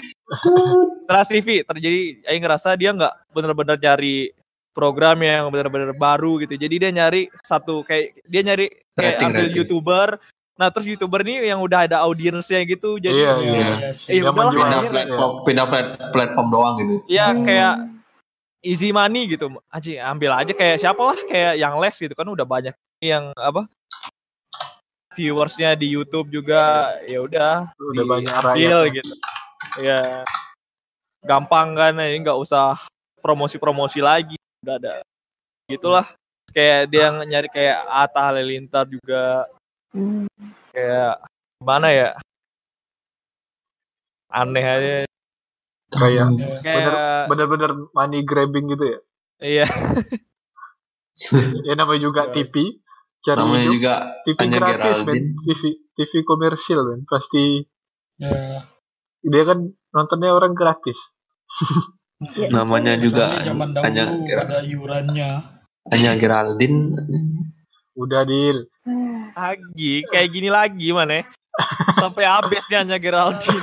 Trans 1.04 1.28
TV 1.28 1.62
terjadi 1.62 2.00
Aing 2.26 2.42
ngerasa 2.42 2.74
dia 2.74 2.90
nggak 2.90 3.14
bener-bener 3.30 3.76
nyari 3.78 4.32
program 4.74 5.22
yang 5.22 5.46
bener-bener 5.48 5.94
baru 5.94 6.42
gitu. 6.42 6.58
Jadi 6.58 6.74
dia 6.82 6.90
nyari 6.90 7.30
satu 7.38 7.86
kayak 7.86 8.18
dia 8.26 8.42
nyari 8.42 8.66
kayak 8.98 9.20
Rating, 9.20 9.28
ambil 9.30 9.44
rating. 9.46 9.56
youtuber 9.56 10.08
Nah 10.54 10.70
terus 10.70 10.86
youtuber 10.86 11.18
ini 11.20 11.42
yang 11.44 11.58
udah 11.58 11.82
ada 11.82 11.98
audiensnya 12.00 12.62
gitu, 12.62 12.94
jadi 12.96 13.10
Iya, 13.10 13.32
Iya, 13.34 13.50
iya. 13.50 13.58
iya. 13.58 13.88
Eh, 13.90 13.92
Dia 14.12 14.22
udahlah, 14.22 14.34
menjual 14.38 14.62
pindah 14.62 14.82
platform 14.86 15.32
pindah 15.42 15.66
plat- 15.66 15.94
platform 16.10 16.48
doang 16.48 16.74
gitu 16.78 16.94
ya 17.06 17.26
Hmm. 17.28 17.42
kayak 17.42 17.74
easy 18.60 18.88
money 18.90 19.26
gitu. 19.28 19.46
Aji 19.68 19.98
ambil 19.98 20.30
aja 20.32 20.52
kayak 20.52 20.78
siapa 20.78 21.02
lah 21.02 21.18
kayak 21.24 21.54
yang 21.56 21.74
les 21.76 21.96
gitu 21.96 22.12
kan 22.12 22.24
udah 22.24 22.44
banyak 22.44 22.70
yang 22.98 23.34
apa 23.34 23.66
viewersnya 25.12 25.74
di 25.74 25.90
YouTube 25.90 26.26
juga 26.28 26.90
ya 27.04 27.18
udah 27.18 27.70
Udah 27.70 28.04
banyak 28.04 28.32
diambil 28.32 28.78
rakyat. 28.82 28.94
gitu. 28.94 29.14
Ya 29.82 29.98
gampang 31.20 31.72
kan 31.72 31.94
ini 31.96 32.20
nggak 32.20 32.36
usah 32.36 32.78
promosi-promosi 33.18 33.98
lagi 33.98 34.36
udah 34.60 34.76
ada 34.76 34.92
gitulah 35.66 36.06
kayak 36.50 36.86
dia 36.88 37.08
yang 37.08 37.16
nyari 37.24 37.48
kayak 37.48 37.78
Atta 37.86 38.20
Halilintar 38.28 38.84
juga 38.86 39.48
Hmm. 39.94 40.26
kayak 40.74 41.22
gimana 41.62 41.88
ya 41.88 42.08
aneh 44.28 44.66
aja 44.66 44.94
Kayak 45.94 46.26
kayak 46.66 47.30
bener-bener 47.30 47.70
money 47.94 48.26
grabbing 48.26 48.66
gitu 48.66 48.84
ya. 48.84 48.98
iya 49.38 49.66
Ya 51.62 51.78
namanya 51.78 52.00
juga 52.02 52.22
Iya. 52.26 52.34
TV. 52.34 52.54
Cari 53.22 53.38
namanya 53.38 53.62
hidup. 53.62 53.74
juga 53.78 53.94
TV 54.26 54.36
hanya 54.42 54.58
gratis 54.58 54.98
men. 54.98 55.14
Geraldine 55.14 55.28
TV 55.46 55.62
TV 55.94 56.12
komersil 56.26 56.78
men. 56.82 57.00
Pasti 57.06 57.62
Ya, 58.14 58.66
dia 59.22 59.42
kan 59.42 59.58
nontonnya 59.90 60.30
orang 60.30 60.54
gratis. 60.54 60.98
Ya, 62.34 62.46
namanya 62.50 62.94
juga 62.94 63.30
zaman 63.42 63.74
hanya 63.78 64.06
dahulu 64.10 64.34
ada 64.34 64.58
iurannya. 64.62 65.30
hanya 65.90 66.10
Geraldine 66.14 66.78
Udah 67.94 68.22
deal. 68.24 68.66
Lagi 69.34 70.02
kayak 70.06 70.28
gini 70.30 70.48
lagi 70.50 70.90
mana 70.90 71.22
sampai 71.94 72.26
habis 72.26 72.66
dia 72.66 72.82
hanya 72.82 72.98
Geraldine. 72.98 73.62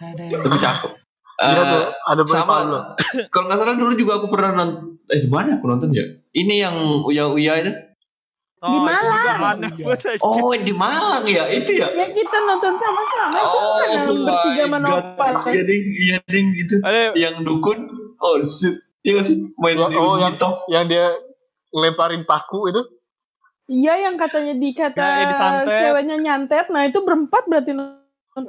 Tapi 0.00 0.58
cakep. 0.58 0.90
Iya 1.34 1.60
Eh, 1.60 1.66
tuh, 1.66 1.84
ada 2.06 2.22
sama 2.30 2.54
lo? 2.62 2.80
kalau 3.28 3.50
nggak 3.50 3.58
salah 3.58 3.74
dulu 3.74 3.92
juga 3.98 4.22
aku 4.22 4.30
pernah 4.30 4.54
nonton 4.54 5.02
eh 5.10 5.18
di 5.18 5.28
mana 5.28 5.58
aku 5.58 5.66
nonton 5.66 5.90
ya? 5.90 6.06
Ini 6.30 6.54
yang 6.62 6.76
uya 7.02 7.26
uya 7.26 7.58
itu. 7.58 7.72
Oh, 8.64 8.70
Di 8.70 8.78
Malang. 8.80 9.60
aja. 9.60 10.24
oh 10.24 10.54
di 10.54 10.72
Malang 10.72 11.26
ya? 11.26 11.44
Itu 11.50 11.74
ya? 11.74 11.90
Ya 11.90 12.06
kita 12.08 12.38
nonton 12.38 12.78
sama-sama. 12.78 13.36
Itu 13.36 13.50
oh 13.50 13.76
kan 13.76 13.88
yang 13.90 14.08
bertiga 14.24 14.64
menopal 14.70 15.32
God. 15.34 15.42
kan. 15.42 15.52
iya 15.52 15.62
ding. 15.66 15.84
Iya 16.00 16.18
ding 16.24 16.46
gitu. 16.54 16.74
Ada 16.80 17.00
yang 17.12 17.34
dukun. 17.42 17.78
Oh 18.22 18.38
shit. 18.40 18.72
Iya 19.04 19.20
sih? 19.20 19.36
Main 19.60 19.76
Oh, 19.76 19.90
oh, 19.90 20.14
yang 20.16 20.38
yang 20.70 20.84
dia 20.88 21.12
lemparin 21.74 22.22
paku 22.22 22.70
itu. 22.70 22.80
Iya 23.66 23.96
yang 24.02 24.14
katanya 24.14 24.54
dikata 24.54 24.94
Ya, 24.94 25.10
yang 25.18 25.30
disantet. 25.30 25.80
ceweknya 25.82 26.16
nyantet, 26.16 26.66
nah 26.68 26.84
itu 26.84 27.00
berempat 27.00 27.42
berarti 27.44 27.72
nonton. 27.72 28.00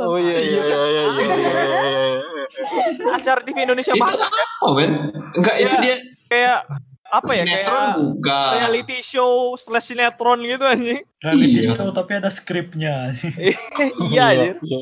Oh 0.02 0.16
iya 0.16 0.38
iya 0.38 0.62
iya 0.62 0.80
iya 0.84 1.04
iya 1.04 1.04
iya. 1.08 1.50
iya, 1.64 2.04
iya. 2.12 3.12
acara 3.12 3.40
TV 3.40 3.58
Indonesia 3.60 3.92
itu 3.92 4.02
banget 4.02 4.20
apa 4.22 4.68
men 4.72 4.92
enggak 5.34 5.56
itu 5.58 5.72
Iya. 5.72 5.80
dia 5.80 5.96
kayak 6.26 6.60
apa 7.06 7.32
ya 7.32 7.44
sinetron 7.44 7.70
kayak 7.70 7.96
bukan 7.96 8.50
reality 8.56 8.98
show 9.00 9.34
slash 9.56 9.88
sinetron 9.88 10.40
gitu 10.42 10.64
anjing 10.64 11.00
Reality 11.22 11.60
Iya. 11.60 11.72
show 11.72 11.88
tapi 11.92 12.12
ada 12.14 12.28
skripnya. 12.28 13.14
iya 14.10 14.24
anjir 14.28 14.54
Iya. 14.60 14.80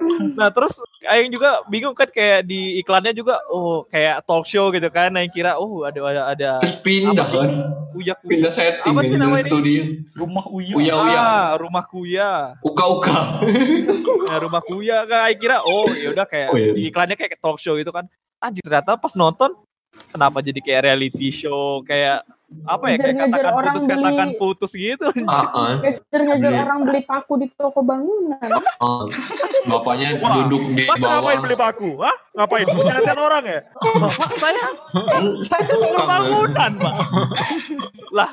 nah 0.38 0.48
terus 0.48 0.80
Aing 1.02 1.28
juga 1.28 1.64
bingung 1.66 1.92
kan 1.92 2.06
kayak 2.06 2.44
di 2.44 2.76
iklannya 2.76 3.12
juga 3.12 3.40
oh 3.48 3.84
kayak 3.84 4.20
talk 4.22 4.44
show 4.44 4.68
gitu 4.68 4.86
kan. 4.86 5.12
Aing 5.12 5.28
kira 5.28 5.56
oh 5.56 5.82
ada 5.82 5.96
ada 6.02 6.22
ada 6.28 6.50
terus 6.58 6.80
pindah 6.80 7.12
Apa 7.16 7.24
sih? 7.26 7.38
kan? 7.38 7.50
Uyak 7.90 8.18
pindah 8.22 8.52
setting 8.52 8.84
Apa 8.86 9.00
sih 9.00 9.14
ya, 9.14 9.18
namanya 9.18 9.42
ini? 9.42 9.48
studio. 9.48 9.82
Rumah 10.16 10.44
Uya. 10.46 10.74
Uya 10.74 10.94
Uya. 10.98 11.20
Ah 11.20 11.48
rumah 11.56 11.84
kuya 11.84 12.30
uka 12.60 12.84
uka. 12.86 13.18
Nah, 14.30 14.38
rumah 14.38 14.62
kuya 14.62 15.02
kan. 15.04 15.26
Aing 15.26 15.38
kira 15.38 15.60
oh 15.60 15.88
ya 15.90 16.08
udah 16.10 16.24
kayak 16.24 16.48
Oh, 16.48 16.56
iya. 16.56 16.72
di 16.72 16.82
iklannya 16.86 17.16
kayak 17.16 17.40
talk 17.40 17.56
show 17.56 17.74
gitu 17.74 17.90
kan. 17.90 18.04
Anjir 18.38 18.60
ternyata 18.60 18.94
pas 18.94 19.12
nonton 19.14 19.52
kenapa 20.06 20.38
jadi 20.38 20.60
kayak 20.60 20.82
reality 20.86 21.28
show 21.28 21.82
kayak 21.82 22.22
apa 22.60 22.84
ya 22.86 22.96
kayak 22.98 23.14
katakan 23.24 23.52
orang 23.52 23.72
putus 23.72 23.84
beli- 23.86 23.94
katakan 23.96 24.28
putus 24.36 24.72
gitu 24.74 25.04
anjir. 25.06 25.26
ah, 25.26 25.46
ah, 25.48 25.74
Beli. 26.10 26.58
orang 26.58 26.80
beli 26.82 27.00
paku 27.02 27.32
di 27.38 27.46
toko 27.54 27.80
bangunan. 27.80 28.48
ah. 28.82 29.06
bapaknya 29.62 30.18
Wah, 30.18 30.34
duduk 30.42 30.62
di 30.74 30.82
Mas 30.84 30.98
bawah 30.98 31.20
ngapain 31.20 31.38
beli 31.40 31.54
baku? 31.54 31.90
Hah? 31.98 32.16
Ngapain? 32.32 32.66
Nyantet 32.66 33.16
orang 33.16 33.44
ya? 33.44 33.60
Bapak 33.76 34.32
saya 34.36 34.64
saya 35.46 35.62
tukang 35.68 35.94
kan? 35.96 36.08
bangunan, 36.10 36.70
Pak. 36.76 36.94
Lah, 38.10 38.30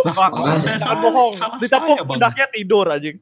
Lah, 0.00 0.14
Pak, 0.14 0.28
kalau 0.32 0.56
saya 0.56 0.78
salah, 0.78 1.00
bohong. 1.02 1.32
salah 1.34 1.56
Ditepuk 1.60 1.98
pundaknya 2.04 2.46
tidur 2.50 2.86
anjing. 2.86 3.16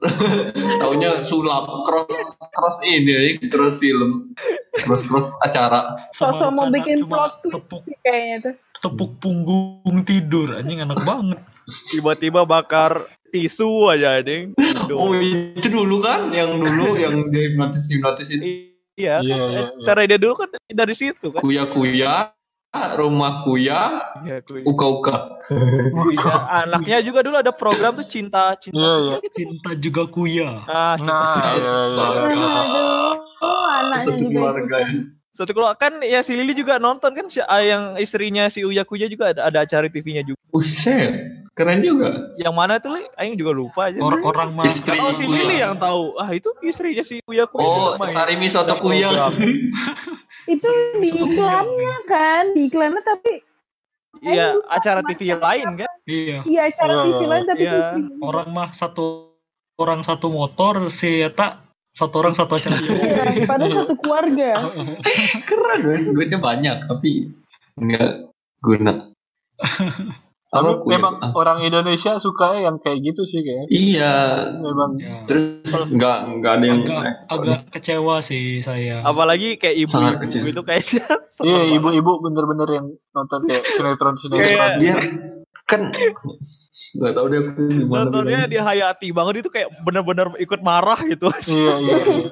taunya 0.78 1.22
sulap 1.22 1.66
cross 1.82 2.06
cross 2.50 2.76
ini 2.82 3.10
ya 3.10 3.20
cross 3.48 3.78
film 3.78 4.30
cross 4.78 5.02
cross 5.02 5.26
acara 5.40 5.98
Sama 6.12 6.38
Sosok 6.38 6.50
mau 6.52 6.66
bikin 6.70 7.02
cuma 7.02 7.34
plot 7.42 7.66
twist 7.66 7.98
kayaknya 8.00 8.36
tuh. 8.42 8.54
Tepuk 8.82 9.16
punggung 9.16 10.02
tidur 10.02 10.58
anjing 10.58 10.82
enak 10.82 10.98
banget. 11.00 11.38
Tiba-tiba 11.88 12.42
bakar 12.42 12.98
tisu 13.30 13.88
aja 13.88 14.18
anjing. 14.18 14.52
oh 14.90 15.14
itu 15.16 15.66
dulu 15.66 16.02
kan 16.02 16.34
yang 16.34 16.58
dulu 16.58 16.94
yang 17.02 17.30
dia 17.30 17.48
hipnotis 17.48 17.86
hipnotis 17.86 18.28
itu 18.28 18.68
Iya, 18.92 19.24
Iya, 19.24 19.32
kan, 19.32 19.48
iya, 19.48 19.60
iya. 19.72 19.84
cara 19.88 20.00
dia 20.04 20.18
dulu 20.20 20.34
kan 20.36 20.48
dari 20.68 20.92
situ 20.92 21.32
kan. 21.32 21.40
kuya 21.40 21.64
kuya 21.64 22.28
rumah 22.92 23.40
kuya 23.40 23.80
Iya, 24.20 24.44
kuy. 24.44 24.60
uka 24.68 24.86
uka 24.90 25.16
Ya, 26.12 26.60
anaknya 26.60 26.98
juga 27.00 27.24
dulu 27.24 27.36
ada 27.40 27.52
program 27.52 27.96
tuh 27.96 28.04
cinta 28.04 28.52
cinta 28.60 28.76
Iya, 28.76 28.92
iya. 28.98 29.14
gitu. 29.24 29.36
Cinta 29.40 29.70
juga 29.80 30.02
kuya. 30.10 30.50
Ah, 30.66 30.98
cinta, 31.00 31.14
Nah, 31.14 31.32
cinta. 31.32 31.48
iya, 31.48 31.56
iya, 31.56 31.80
iya. 31.88 32.48
Aduh, 32.52 33.12
oh, 33.40 33.64
anaknya 33.70 34.04
satu 34.04 34.20
juga 34.20 34.32
keluarga 34.36 34.76
ikutan. 34.82 35.21
Ya. 35.32 35.36
Satu 35.40 35.56
keluar 35.56 35.72
kan 35.80 36.04
ya 36.04 36.20
si 36.20 36.36
Lili 36.36 36.52
juga 36.52 36.76
nonton 36.76 37.16
kan 37.16 37.26
si, 37.32 37.40
ah, 37.40 37.64
yang 37.64 37.96
istrinya 37.96 38.52
si 38.52 38.60
Uya 38.62 38.84
Kuya 38.84 39.08
juga 39.08 39.32
ada, 39.32 39.48
ada 39.48 39.58
acara 39.64 39.88
TV-nya 39.88 40.28
juga. 40.28 40.36
Buset, 40.52 41.32
keren 41.56 41.80
juga. 41.80 42.36
Yang 42.36 42.54
mana 42.54 42.76
tuh 42.76 42.92
Li? 43.00 43.08
Aing 43.16 43.40
juga 43.40 43.56
lupa 43.56 43.88
aja. 43.88 43.96
Or- 44.04 44.20
orang 44.20 44.52
mah 44.52 44.68
Istri 44.68 45.00
Oh 45.00 45.16
si. 45.16 45.24
Lili 45.24 45.64
yang 45.64 45.80
tahu. 45.80 46.20
Ah 46.20 46.28
itu 46.36 46.52
istrinya 46.60 47.00
si 47.00 47.24
Uya 47.24 47.48
Kuya. 47.48 47.64
Oh. 47.64 47.96
Sarimi 47.96 48.52
Soto 48.52 48.76
Kuya. 48.76 49.08
Itu 50.42 50.66
di 50.98 51.08
iklannya 51.14 51.96
kan, 52.10 52.50
di 52.52 52.66
iklannya 52.66 52.98
tapi 53.06 53.46
Iya, 54.22 54.60
acara 54.70 55.00
TV 55.02 55.34
lain 55.34 55.74
kan? 55.74 55.90
iya 56.06 56.46
iya 56.46 56.60
acara 56.70 57.02
TV 57.02 57.20
lain 57.26 57.44
tapi 57.48 57.64
iya. 57.66 57.96
TV. 57.98 58.22
orang 58.22 58.48
mah 58.54 58.70
satu 58.70 59.34
orang 59.82 60.06
satu 60.06 60.30
motor 60.30 60.86
si 60.94 61.26
eta 61.26 61.58
satu 61.92 62.14
orang 62.18 62.32
satu 62.32 62.56
acara 62.56 62.80
Iya, 62.80 63.44
padahal 63.44 63.72
satu 63.78 63.94
keluarga. 63.96 64.50
Keren, 65.48 65.80
men. 65.84 66.00
duitnya 66.08 66.38
banyak 66.38 66.76
tapi 66.86 67.28
nggak 67.74 68.12
guna. 68.58 69.12
Tapi 70.48 70.68
Apa 70.68 70.70
kuya? 70.78 70.92
memang 70.94 71.14
Ah, 71.18 71.32
orang 71.32 71.58
Indonesia 71.62 72.16
suka 72.16 72.56
yang 72.58 72.76
kayak 72.76 73.00
gitu 73.02 73.22
sih 73.22 73.40
kayak. 73.40 73.68
Iya, 73.68 74.14
Memang 74.54 74.90
Ya. 74.96 75.24
terus 75.24 75.64
nggak 75.86 76.18
nggak 76.34 76.52
ada 76.54 76.64
yang 76.66 76.80
agak 76.82 77.00
agak 77.26 77.60
kecewa 77.70 78.20
sih 78.20 78.60
saya 78.60 79.00
Apalagi 79.02 79.56
kayak 79.56 79.80
Sangat 79.86 80.16
ibu-ibu 80.16 80.22
kecil. 80.22 80.42
itu 80.46 80.60
kayaknya. 80.62 81.04
Iya, 81.42 81.60
ibu-ibu 81.72 82.12
bener-bener 82.20 82.68
yang 82.70 82.86
nonton 83.10 83.40
kayak 83.44 83.64
sinetron-sinetron. 83.66 84.44
Kayak- 84.44 84.76
dia 84.78 84.94
kan 85.72 85.82
nggak 86.92 87.12
tahu 87.12 87.26
dia 87.26 87.40
aku 87.42 87.60
gimana 87.66 87.96
Nontonnya 88.04 88.40
bilangnya. 88.44 88.52
dia 88.52 88.62
hayati 88.62 89.08
banget 89.10 89.34
itu 89.40 89.48
kayak 89.48 89.68
bener-bener 89.80 90.28
ikut 90.36 90.60
marah 90.60 91.00
gitu. 91.02 91.32
Iya, 91.48 91.74
iya. 91.80 91.96
iya. 92.04 92.28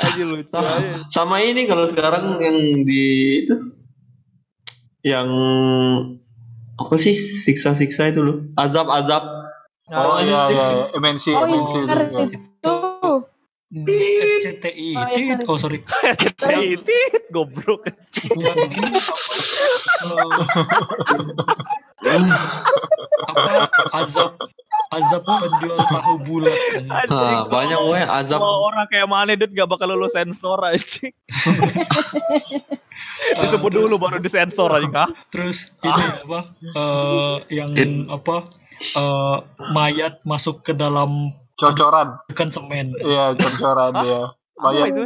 Aja 0.00 0.24
lucu 0.26 0.50
sama, 0.50 0.66
aja. 0.76 0.94
sama 1.08 1.36
ini 1.40 1.62
kalau 1.64 1.86
sekarang 1.86 2.42
yang 2.42 2.56
di 2.82 3.04
itu 3.46 3.54
yang 5.00 5.28
apa 6.74 6.94
sih 6.96 7.14
siksa-siksa 7.14 8.10
itu 8.10 8.20
loh 8.20 8.36
azab-azab 8.54 9.24
Oh 9.90 10.14
Nah, 10.14 10.22
iya, 10.22 10.40
iya. 10.54 10.66
MNC, 10.94 11.24
Oh 11.34 11.50
MNC. 11.50 11.72
iya, 11.82 12.38
RCTI 13.70 14.90
Oh, 14.92 15.06
iya, 15.14 15.38
tit. 15.38 15.46
oh 15.46 15.54
sorry 15.54 15.78
Tit, 16.82 17.30
goblok. 17.30 17.86
apa 23.22 23.52
azab 23.94 24.30
azab 24.90 25.22
penjual 25.22 25.78
tahu 25.86 26.14
bulat. 26.26 26.58
Ah, 27.06 27.46
banyak 27.46 27.78
gue 27.78 28.00
azab 28.02 28.40
orang 28.42 28.86
kayak 28.90 29.06
mana 29.06 29.38
Dut 29.38 29.54
gak 29.54 29.70
bakal 29.70 29.86
lulus 29.88 30.14
sensor 30.14 30.58
aja. 30.60 30.82
Disebut 33.38 33.70
Ah, 33.70 33.72
terus- 33.72 33.86
dulu 33.86 33.94
baru 33.96 34.18
disensor 34.18 34.68
aja 34.72 34.88
kah? 34.90 35.08
terus 35.30 35.70
ini 35.80 36.04
apa 36.20 36.40
eh, 36.60 37.36
yang 37.54 37.70
apa 38.10 38.50
eh, 38.92 39.36
mayat 39.70 40.18
masuk 40.22 40.60
ke 40.60 40.74
dalam 40.74 41.32
Cocoran. 41.60 42.08
bukan 42.26 42.48
semen 42.48 42.86
Iya, 42.96 43.36
cocoran 43.36 43.92
dia. 43.98 44.22
Apa 44.56 44.64
Banyak 44.66 44.86
itu? 44.88 45.02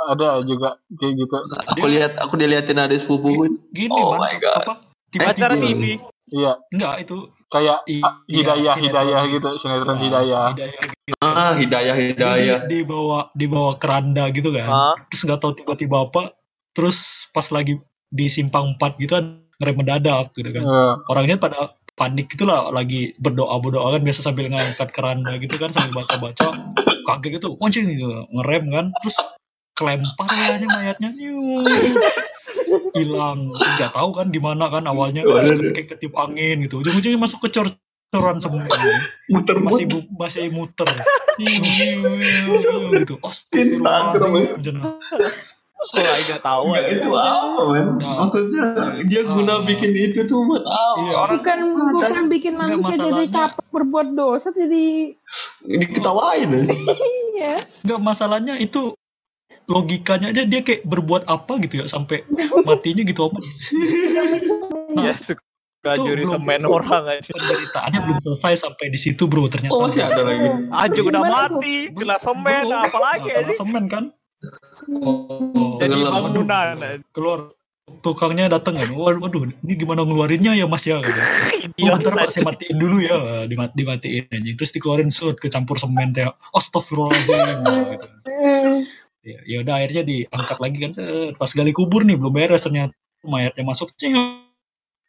ada 0.00 0.28
juga 0.40 0.68
kayak 0.90 1.12
gitu. 1.16 1.36
aku 1.68 1.86
lihat 1.86 2.12
aku 2.16 2.34
diliatin 2.34 2.78
ada 2.78 2.94
sepupu 2.94 3.44
gini 3.68 3.92
Oh 3.92 4.14
man 4.14 4.20
my 4.22 4.36
God. 4.38 4.56
apa 4.58 4.72
tiba-tiba 5.08 5.34
Acara 5.46 5.54
TV. 5.56 5.82
Iya, 6.28 6.52
Enggak 6.68 6.94
itu 7.02 7.16
kayak 7.48 7.78
i- 7.86 7.98
ah, 7.98 8.20
iya, 8.24 8.36
hidayah 8.36 8.74
hidayah 8.76 9.20
gitu. 9.26 9.34
gitu, 9.34 9.50
sinetron 9.58 9.96
ah, 9.96 10.00
hidayah. 10.00 10.46
hidayah 10.52 10.82
gitu. 10.84 11.12
Ah, 11.18 11.52
hidayah 11.56 11.94
hidayah. 11.96 12.58
di, 12.62 12.78
dibawa 12.78 13.32
dibawa 13.32 13.72
keranda 13.76 14.28
gitu 14.28 14.52
kan. 14.52 14.68
Ah, 14.68 14.94
Terus 15.08 15.24
nggak 15.24 15.40
tahu 15.40 15.52
tiba-tiba 15.56 16.04
apa. 16.04 16.36
Terus 16.72 17.26
pas 17.28 17.48
lagi 17.48 17.80
di 18.06 18.26
simpang 18.28 18.76
4 18.76 19.00
gitu 19.00 19.12
kan 19.14 19.24
ngerem 19.56 19.74
mendadak 19.74 20.30
gitu 20.32 20.52
kan. 20.52 20.62
Eh, 20.62 20.92
Orangnya 21.08 21.36
pada 21.36 21.74
panik 21.98 22.30
gitu 22.30 22.46
lah 22.46 22.70
lagi 22.70 23.12
berdoa 23.18 23.58
berdoa 23.58 23.98
kan 23.98 24.06
biasa 24.06 24.22
sambil 24.22 24.46
ngangkat 24.46 24.94
keranda 24.94 25.34
gitu 25.42 25.58
kan 25.58 25.74
sambil 25.74 25.98
baca 25.98 26.14
baca 26.22 26.46
kaget 27.04 27.42
gitu 27.42 27.58
kuncing 27.58 27.90
gitu 27.90 28.24
ngerem 28.30 28.70
kan. 28.70 28.86
Terus 29.02 29.18
kelempar 29.74 30.26
kayaknya 30.30 30.66
mayatnya 30.70 31.10
hilang. 32.94 33.50
Nggak 33.50 33.92
tahu 33.92 34.10
kan 34.14 34.30
di 34.30 34.38
mana 34.38 34.70
kan 34.70 34.86
awalnya 34.86 35.26
terus 35.26 35.74
kayak 35.74 35.98
ketiup 35.98 36.14
angin 36.14 36.62
gitu. 36.62 36.80
Ujung-ujungnya 36.86 37.18
masuk 37.18 37.42
ke 37.42 37.50
cor 37.50 37.66
coran 38.08 38.40
semen 38.40 38.64
Muter 39.28 39.60
masih 39.60 39.84
bu- 39.84 40.08
masih 40.16 40.48
muter. 40.48 40.88
Gitu. 43.02 43.14
Astagfirullahaladzim 43.20 44.80
oh, 45.78 45.86
nggak 45.94 46.40
tahu. 46.40 46.62
Enggak 46.68 46.82
aja. 46.82 46.94
itu 46.94 47.10
apa 47.12 47.62
men? 47.66 47.86
Nah. 47.96 48.14
Maksudnya 48.20 48.62
dia 49.04 49.22
guna 49.24 49.52
Ah. 49.54 49.60
bikin 49.62 49.90
itu 49.92 50.20
tuh 50.24 50.42
buat 50.44 50.62
apa? 50.62 50.98
Iya. 51.00 51.14
Orang 51.16 51.36
bukan 51.38 51.58
sadar. 51.64 51.92
bukan 51.94 52.24
bikin 52.28 52.52
manusia 52.54 52.76
jadi 52.76 52.98
masalahnya- 52.98 53.32
capek 53.32 53.66
berbuat 53.70 54.08
dosa 54.12 54.48
jadi 54.50 54.84
diketawain 55.62 56.48
ya. 56.48 56.62
iya 57.30 57.52
nggak 57.82 58.00
masalahnya 58.00 58.54
itu 58.56 58.92
logikanya 59.64 60.28
aja 60.28 60.42
dia 60.42 60.60
kayak 60.60 60.82
berbuat 60.82 61.24
apa 61.26 61.52
gitu 61.60 61.78
ya 61.78 61.86
sampai 61.86 62.24
matinya 62.62 63.02
gitu 63.02 63.20
apa 63.24 63.38
Iya, 64.90 65.14
suka 65.14 65.44
Tuh, 65.78 66.04
juri 66.04 66.24
belum- 66.24 66.32
semen 66.34 66.60
orang 66.66 67.04
aja. 67.08 67.30
penderitaannya 67.30 68.00
belum 68.02 68.18
selesai 68.20 68.54
sampai 68.58 68.88
di 68.88 68.98
situ 68.98 69.24
bro 69.24 69.46
ternyata 69.46 69.72
Oh 69.72 69.86
masih 69.86 70.02
ada 70.02 70.22
lagi. 70.22 70.48
Anjing 70.68 71.06
udah 71.06 71.22
mati, 71.22 71.76
kena 71.88 72.16
semen, 72.18 72.64
apalagi 72.68 73.28
Nah, 73.30 73.34
kena 73.38 73.52
semen 73.54 73.84
kan 73.86 74.04
oh, 74.96 75.78
Jadi 75.78 75.92
Tenggelam. 75.92 76.12
bangunan. 76.32 76.98
keluar 77.12 77.40
tukangnya 78.04 78.52
datang 78.52 78.76
kan 78.76 78.92
waduh, 78.92 79.16
waduh 79.24 79.48
ini 79.48 79.74
gimana 79.74 80.04
ngeluarinnya 80.04 80.52
ya 80.52 80.68
mas 80.68 80.84
ya 80.84 81.00
gitu. 81.00 81.20
Iya, 81.80 81.96
oh, 81.96 82.12
pak 82.12 82.28
saya 82.28 82.44
matiin 82.44 82.76
dulu 82.76 83.00
ya 83.00 83.48
Dimat 83.48 83.72
dimatiin 83.72 84.28
aja 84.28 84.50
terus 84.60 84.76
dikeluarin 84.76 85.08
sud 85.08 85.40
kecampur 85.40 85.80
semen 85.80 86.12
kayak 86.12 86.36
astagfirullahaladzim 86.52 87.96
gitu. 87.96 88.06
ya, 89.24 89.38
ya 89.48 89.56
udah 89.64 89.74
akhirnya 89.80 90.02
diangkat 90.04 90.58
lagi 90.60 90.76
kan 90.84 90.90
set. 90.92 91.32
pas 91.40 91.48
gali 91.48 91.72
kubur 91.72 92.04
nih 92.04 92.20
belum 92.20 92.32
beres 92.36 92.68
ternyata 92.68 92.92
mayatnya 93.24 93.64
masuk 93.64 93.88
cing 93.96 94.12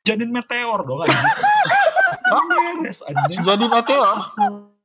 jadiin 0.08 0.32
meteor 0.32 0.80
dong 0.88 1.04
anjing 1.04 1.20
Belum 2.30 2.46
beres 2.80 3.04
anjing 3.04 3.40
jadi 3.44 3.66
meteor. 3.68 4.18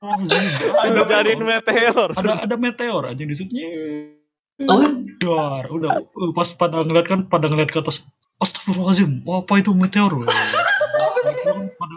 Anjing, 0.03 0.45
Ada 0.83 1.01
jadiin 1.07 1.41
meteor. 1.47 2.09
ada 2.13 2.33
ada 2.43 2.57
meteor 2.59 3.03
anjing 3.07 3.31
disuknya 3.31 3.71
Oh, 3.71 4.24
dar 5.19 5.67
udah 5.67 5.99
uh, 6.07 6.31
pas 6.31 6.47
pada 6.55 6.87
ngeliat 6.87 7.07
kan 7.11 7.21
pada 7.27 7.51
ngeliat 7.51 7.75
ke 7.75 7.83
atas 7.83 8.07
astagfirullahaladzim 8.39 9.27
apa 9.27 9.53
itu 9.59 9.75
meteor? 9.75 10.15
Kan 11.43 11.75
pada 11.75 11.97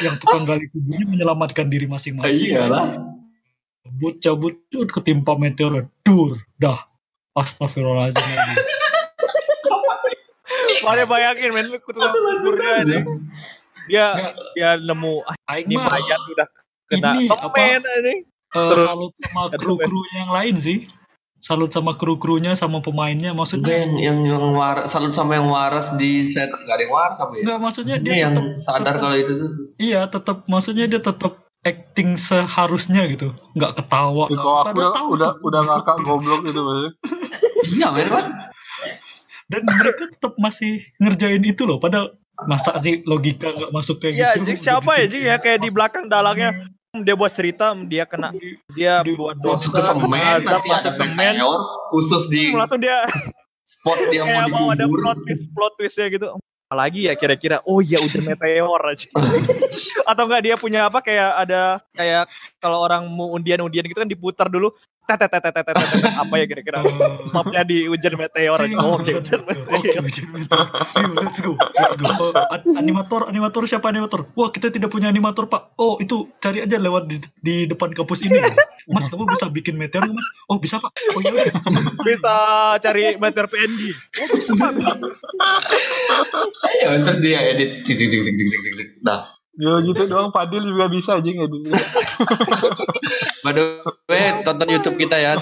yang 0.00 0.16
tukang 0.16 0.44
gali 0.48 0.68
kuburnya 0.72 1.04
menyelamatkan 1.04 1.68
diri 1.68 1.84
masing-masing. 1.84 2.56
Iyalah. 2.56 3.12
cabut 3.88 4.20
cabut 4.20 4.56
ketimpa 4.88 5.36
meteor 5.36 5.88
dur 6.04 6.40
dah. 6.56 6.80
Astagfirullahaladzim. 7.36 8.24
Mana 10.84 11.04
bayangin 11.04 11.50
men 11.52 11.68
lu 11.68 11.78
tukang 11.80 12.12
kuburnya 12.12 12.88
nih. 12.88 13.02
Dia 13.88 14.06
Nggak. 14.16 14.32
dia 14.52 14.70
nemu 14.76 15.14
ah, 15.24 15.36
Aing 15.48 15.64
ini 15.64 15.76
mayat 15.80 16.20
udah 16.28 16.48
kena 16.92 17.08
ini 17.16 17.24
apa 17.32 17.56
ini. 17.56 18.14
eh, 18.20 18.68
terus- 18.68 18.84
salut 18.84 19.12
sama 19.16 19.48
kru-krunya 19.56 20.16
yang 20.28 20.32
lain 20.32 20.54
sih 20.60 20.78
salut 21.38 21.68
sama 21.68 21.94
kru-krunya 21.94 22.52
sama 22.52 22.78
pemainnya 22.78 23.30
Enggak 23.30 23.38
maksudnya 23.38 23.74
yang 23.76 23.92
yang 23.96 24.18
yang 24.24 24.44
waras, 24.50 24.86
salut 24.88 25.12
sama 25.12 25.34
yang 25.34 25.46
waras 25.46 25.94
di 25.94 26.26
set 26.26 26.48
enggak 26.48 26.72
ada 26.72 26.82
yang 26.82 26.92
waras 26.92 27.16
apa 27.16 27.32
ya? 27.32 27.40
enggak 27.40 27.58
maksudnya 27.60 27.96
Ini 27.96 28.04
dia 28.04 28.14
yang 28.16 28.32
tetap 28.32 28.46
sadar 28.60 28.78
tetap- 28.84 29.00
kalau 29.00 29.16
itu 29.16 29.32
tuh. 29.34 29.50
iya 29.78 30.00
tetap 30.04 30.36
maksudnya 30.46 30.86
dia 30.86 31.00
tetap 31.00 31.32
acting 31.60 32.10
seharusnya 32.14 33.02
gitu 33.08 33.28
nggak 33.52 33.72
ketawa 33.76 34.24
Ya, 34.26 34.34
nggak 34.34 34.46
apa, 34.46 34.58
aku 34.64 34.76
udah 34.76 34.90
tahu 34.92 35.08
udah, 35.10 35.28
tuh. 35.28 35.42
udah 35.44 35.60
ngakak 35.64 35.96
goblok 36.00 36.40
itu 36.44 36.60
maksudnya. 36.60 36.92
Iya 37.68 37.88
men 37.90 38.08
Pak. 38.08 38.24
dan 39.46 39.62
mereka 39.64 40.04
tetap 40.06 40.32
masih 40.36 40.72
ngerjain 40.96 41.42
itu 41.42 41.62
loh 41.64 41.78
pada 41.78 42.12
masa 42.40 42.78
sih 42.78 43.02
logika 43.02 43.50
nggak 43.50 43.70
masuk 43.70 43.98
kayak 43.98 44.14
Iya, 44.14 44.28
gitu 44.34 44.44
Jing, 44.46 44.58
siapa 44.60 44.90
ya 44.94 45.06
Jing 45.06 45.24
ya 45.24 45.36
kayak 45.36 45.58
di 45.58 45.68
belakang 45.68 46.06
dalangnya 46.06 46.54
dia 47.02 47.14
buat 47.18 47.32
cerita 47.34 47.72
dia 47.86 48.04
kena 48.04 48.34
dia 48.74 49.02
Di- 49.02 49.14
buat 49.18 49.38
dosa 49.38 49.68
ke 49.68 49.80
semen, 49.82 50.22
azab 50.42 50.62
masuk 50.64 50.94
semen 50.94 51.34
khusus 51.90 52.22
di 52.30 52.54
langsung 52.54 52.80
dia 52.80 53.04
spot 53.68 53.98
dia 54.08 54.24
mau 54.48 54.72
ada 54.72 54.88
plot 54.88 55.18
twist 55.28 55.44
plot 55.52 55.72
twistnya 55.76 56.08
gitu. 56.08 56.26
Apalagi 56.68 57.08
ya 57.08 57.16
kira-kira 57.16 57.64
oh 57.64 57.80
ya 57.80 57.96
udah 57.96 58.20
meteor 58.28 58.80
aja. 58.92 59.08
Atau 60.10 60.28
enggak 60.28 60.42
dia 60.44 60.54
punya 60.60 60.88
apa 60.88 61.00
kayak 61.00 61.48
ada 61.48 61.80
kayak 61.96 62.28
kalau 62.60 62.84
orang 62.84 63.08
mau 63.08 63.32
undian-undian 63.32 63.88
gitu 63.88 63.96
kan 63.96 64.08
diputar 64.08 64.52
dulu 64.52 64.72
tet 65.08 65.16
tet 65.16 65.30
tet 65.32 65.40
tet 65.40 65.52
tet, 65.56 65.64
tet, 65.64 65.76
tet, 65.88 66.12
apa 66.20 66.34
ya 66.36 66.44
kira-kira 66.44 66.84
stopnya 67.32 67.64
di 67.64 67.88
hujan 67.88 68.14
meteor 68.20 68.60
oh 68.76 69.00
oke 69.00 69.08
hujan 69.08 69.40
Oke, 69.68 69.88
meteor 69.88 70.04
hujan 70.04 70.26
meteor. 70.32 70.66
Ayo, 70.96 71.08
let's 71.16 71.38
go, 71.40 71.52
let's 71.76 71.96
go. 71.96 72.08
Oh, 72.08 72.32
an- 72.34 72.76
animator, 72.80 73.28
animator 73.28 73.62
siapa 73.68 73.92
animator? 73.92 74.26
Wah, 74.34 74.48
kita 74.50 74.72
tidak 74.72 74.90
punya 74.90 75.12
animator, 75.12 75.46
Pak. 75.46 75.76
Oh, 75.76 76.00
itu 76.00 76.28
cari 76.40 76.64
aja 76.64 76.80
lewat 76.80 77.06
di, 77.06 77.16
di 77.44 77.54
depan 77.68 77.92
kampus 77.92 78.24
ini. 78.26 78.40
Mas, 78.88 79.06
kamu 79.12 79.28
bisa 79.28 79.52
bikin 79.52 79.76
meteor, 79.76 80.08
Mas? 80.08 80.26
Oh, 80.48 80.56
bisa, 80.58 80.80
Pak. 80.80 80.90
Oh, 81.14 81.20
ya 81.20 81.30
udah. 81.36 81.52
bisa 82.02 82.34
cari 82.80 83.14
meteor 83.20 83.46
PNG 83.52 83.92
oh 83.92 84.26
bisa 84.34 84.52
bisa. 84.56 84.92
Ya, 86.82 86.88
terus 87.04 87.18
dia 87.20 87.38
edit 87.54 87.84
cik 87.84 87.96
cik 87.96 88.08
cik 88.08 88.22
cik 88.24 88.34
cik 88.34 88.48
cik 88.48 88.72
cik. 88.74 88.88
Nah, 89.04 89.38
Ya 89.58 89.74
gitu 89.82 90.06
doang 90.06 90.30
Padil 90.30 90.62
juga 90.62 90.86
bisa 90.86 91.18
aja 91.18 91.26
ngedit. 91.26 91.66
by 93.48 93.56
the 93.56 93.64
way 94.08 94.44
tonton 94.44 94.68
YouTube 94.68 94.96
kita 95.00 95.16
ya. 95.16 95.32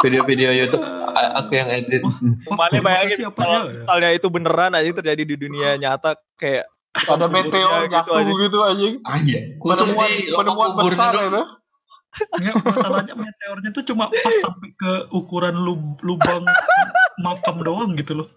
Video-video 0.00 0.50
YouTube 0.54 0.84
aku 1.34 1.52
yang 1.58 1.68
edit. 1.68 2.02
Mana 2.48 2.78
bayangin 2.80 3.28
kalau 3.34 3.68
ya? 3.68 3.82
misalnya 3.82 4.08
itu 4.14 4.26
beneran 4.30 4.72
aja 4.72 4.90
terjadi 4.94 5.22
di 5.26 5.34
dunia 5.36 5.74
nyata 5.76 6.14
kayak 6.38 6.70
Ada 6.90 7.26
meteor 7.26 7.86
gitu 7.86 7.94
jatuh 7.94 8.14
aja. 8.18 8.32
gitu 8.34 8.58
aja. 8.62 8.86
Iya, 9.22 9.40
khusus 9.58 9.78
Penemuan, 9.94 10.08
di 10.10 10.30
penemuan 10.30 10.68
besar 10.78 11.10
doang. 11.14 11.26
itu. 11.30 11.42
Nggak, 12.42 12.54
masalahnya 12.66 13.14
meteornya 13.14 13.70
tuh 13.70 13.84
cuma 13.86 14.10
pas 14.10 14.34
sampai 14.42 14.70
ke 14.74 14.92
ukuran 15.14 15.54
lub- 15.54 16.02
lubang 16.02 16.42
makam 17.22 17.62
doang 17.62 17.94
gitu 17.94 18.18
loh. 18.18 18.28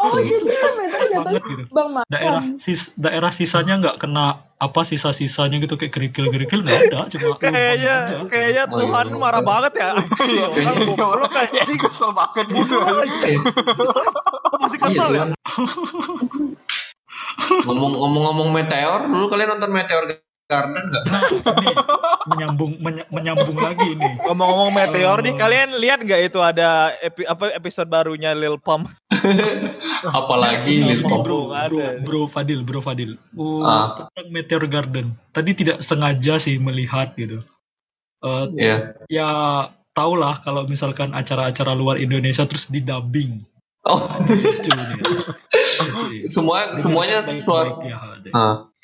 oh 0.00 0.08
jadi 0.14 0.30
jatuh 1.14 1.30
banget 1.30 1.42
gitu. 1.46 1.62
Daerah 2.10 2.42
sis, 2.58 2.80
daerah 2.98 3.30
sisanya 3.30 3.74
nggak 3.78 3.96
kena 4.02 4.42
apa 4.58 4.80
sisa-sisanya 4.82 5.60
gitu 5.60 5.76
kayak 5.76 5.92
kerikil-kerikil 5.92 6.64
nggak 6.64 6.80
ada, 6.88 7.00
cuma 7.12 7.36
kayaknya 7.36 8.06
aja. 8.06 8.16
kayaknya 8.26 8.62
Oh, 8.64 8.80
iya, 8.80 8.82
Tuhan 8.86 9.06
iya. 9.12 9.18
marah 9.20 9.42
banget 9.44 9.72
ya 9.76 9.90
Iya, 10.24 10.46
orang 10.48 10.76
goblok 10.88 11.34
anjing 11.36 11.78
kesel 11.78 12.10
banget 12.16 12.46
gitu. 12.48 12.76
Masih 14.62 14.78
iya, 14.78 14.86
kesel 14.88 15.10
ya. 15.12 15.24
Ngomong-ngomong 17.66 18.48
meteor, 18.54 19.10
dulu 19.10 19.26
kalian 19.28 19.58
nonton 19.58 19.70
Meteor 19.74 20.04
Garden 20.44 20.84
nggak? 20.84 21.04
Nah, 21.08 21.22
ini 21.24 21.72
menyambung 22.26 22.72
menya- 22.76 23.08
menyambung 23.08 23.56
lagi 23.56 23.86
ini. 23.90 24.10
ngomong-ngomong 24.22 24.72
meteor 24.72 25.18
nih 25.18 25.32
Oh. 25.32 25.38
kalian 25.38 25.68
lihat 25.74 25.98
nggak 26.00 26.20
itu 26.22 26.38
ada 26.38 26.68
epi, 26.98 27.24
apa 27.24 27.48
episode 27.50 27.88
barunya 27.88 28.32
Lil 28.32 28.56
Pump 28.56 28.92
Apalagi 30.04 30.68
Ini, 30.74 30.84
Lil 30.90 31.02
Pump. 31.02 31.24
bro, 31.24 31.40
bro, 31.48 31.80
bro 32.02 32.20
Fadil, 32.26 32.60
bro 32.60 32.78
Fadil. 32.78 33.16
Oh, 33.32 33.64
Ah. 33.64 33.96
tentang 34.04 34.28
Meteor 34.28 34.64
Garden. 34.66 35.16
Tadi 35.30 35.50
tidak 35.54 35.80
sengaja 35.80 36.36
sih 36.36 36.56
melihat 36.58 37.12
gitu. 37.14 37.40
Eh, 38.20 38.44
Iya. 38.54 38.76
ya 39.06 39.28
tau 39.90 40.12
lah 40.12 40.36
kalau 40.38 40.64
misalkan 40.64 41.12
acara-acara 41.12 41.72
luar 41.72 41.96
Indonesia 41.96 42.44
terus 42.44 42.68
di 42.68 42.80
dubbing. 42.80 43.40
Oh, 43.84 44.00
Lucu 44.18 44.70
nih. 44.70 45.00
Semua 46.34 46.76
semuanya 46.76 47.24
suara. 47.38 47.80
ya. 47.80 47.96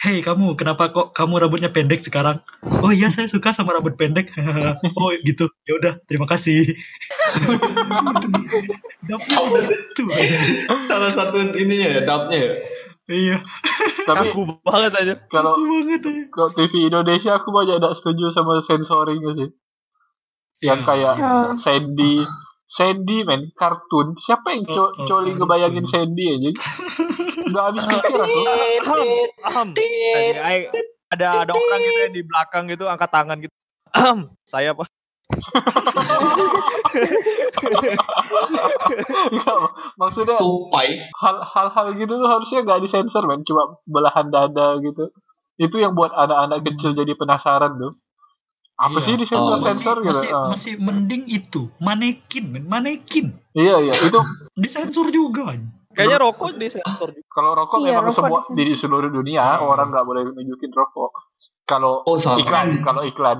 Hei 0.00 0.24
kamu, 0.24 0.56
kenapa 0.56 0.96
kok 0.96 1.12
kamu 1.12 1.44
rambutnya 1.44 1.68
pendek 1.68 2.00
sekarang? 2.00 2.40
Oh 2.80 2.88
iya 2.88 3.12
saya 3.12 3.28
suka 3.28 3.52
sama 3.52 3.76
rambut 3.76 4.00
pendek. 4.00 4.32
oh 4.96 5.12
gitu. 5.20 5.52
Ya 5.68 5.76
udah, 5.76 6.00
terima 6.08 6.24
kasih. 6.24 6.64
Dapnya. 9.04 9.60
Salah 10.88 11.12
satu 11.12 11.36
ininya 11.52 12.00
ya, 12.00 12.00
dubnya 12.08 12.38
ya. 12.40 12.52
Iya, 13.10 13.36
Tapi 14.06 14.30
kaku 14.30 14.62
banget 14.62 14.92
aja 14.94 15.14
kalau 15.26 15.50
aku 15.50 15.66
banget 15.66 16.00
ya. 16.06 16.30
kalau 16.30 16.48
TV 16.54 16.72
Indonesia 16.86 17.42
aku 17.42 17.50
banyak 17.50 17.82
tidak 17.82 17.94
setuju 17.98 18.30
sama 18.30 18.62
sensoringnya 18.62 19.32
sih. 19.34 19.48
Yang 20.62 20.80
Ya, 20.80 20.86
kayak 20.86 21.14
ya. 21.18 21.32
Sandy 21.58 22.22
Sandy 22.70 23.26
men 23.26 23.50
kartun 23.58 24.14
siapa 24.14 24.54
yang 24.54 24.62
co 24.62 24.94
Oh, 24.94 24.94
oh, 24.94 25.06
coli 25.10 25.34
ngebayangin. 25.34 25.82
Sandy 25.90 26.24
aja 26.38 26.50
Udah 27.50 27.62
habis 27.68 27.82
pikir 27.84 28.14
aku. 28.16 28.40
Aham, 28.80 29.08
aham. 29.44 29.68
Ada 31.10 31.26
ada 31.42 31.52
orang 31.52 31.80
gitu 31.80 32.00
yang 32.00 32.14
di 32.14 32.22
belakang 32.22 32.64
gitu 32.66 32.84
angkat 32.86 33.10
tangan 33.10 33.36
gitu. 33.38 33.54
Ahem, 33.90 34.18
saya 34.44 34.70
pak. 34.72 34.86
Nggak, 39.30 39.56
maksudnya 39.96 40.36
Tupai. 40.38 40.88
hal- 41.12 41.44
hal-hal 41.44 41.86
gitu 41.94 42.12
tuh 42.12 42.28
harusnya 42.28 42.60
nggak 42.62 42.80
disensor 42.82 43.24
men 43.26 43.42
cuma 43.42 43.78
belahan 43.84 44.28
dada 44.28 44.78
gitu 44.80 45.10
itu 45.56 45.76
yang 45.76 45.92
buat 45.92 46.10
anak-anak 46.10 46.64
kecil 46.64 46.94
jadi 46.94 47.12
penasaran 47.14 47.76
tuh 47.76 47.92
apa 48.74 48.96
Iya. 48.96 49.04
sih 49.04 49.14
disensor 49.14 49.54
Oh, 49.54 49.60
sensor 49.60 49.96
gitu 50.00 50.16
masih, 50.16 50.30
Ah. 50.32 50.48
masih 50.48 50.72
mending 50.80 51.28
itu 51.28 51.68
manekin 51.78 52.44
men 52.48 52.64
manekin 52.64 53.36
iya 53.52 53.76
iya 53.78 53.92
itu 53.92 54.20
disensor 54.56 55.12
juga 55.12 55.52
Kayaknya 55.90 56.18
rokok 56.20 56.50
di 56.54 56.68
sensor. 56.68 57.08
juga. 57.10 57.26
kalau 57.28 57.50
rokok 57.52 57.76
Iya, 57.78 57.86
memang 57.92 58.04
rokok 58.06 58.14
semua 58.14 58.38
disensor. 58.40 58.56
di 58.56 58.64
seluruh 58.72 59.10
dunia 59.10 59.42
orang 59.58 59.90
nggak 59.90 60.06
boleh 60.06 60.22
nunjukin 60.28 60.70
rokok 60.70 61.10
kalau 61.64 62.02
Oh, 62.04 62.14
sama. 62.14 62.38
iklan 62.38 62.78
kalau 62.80 63.02
iklan 63.02 63.38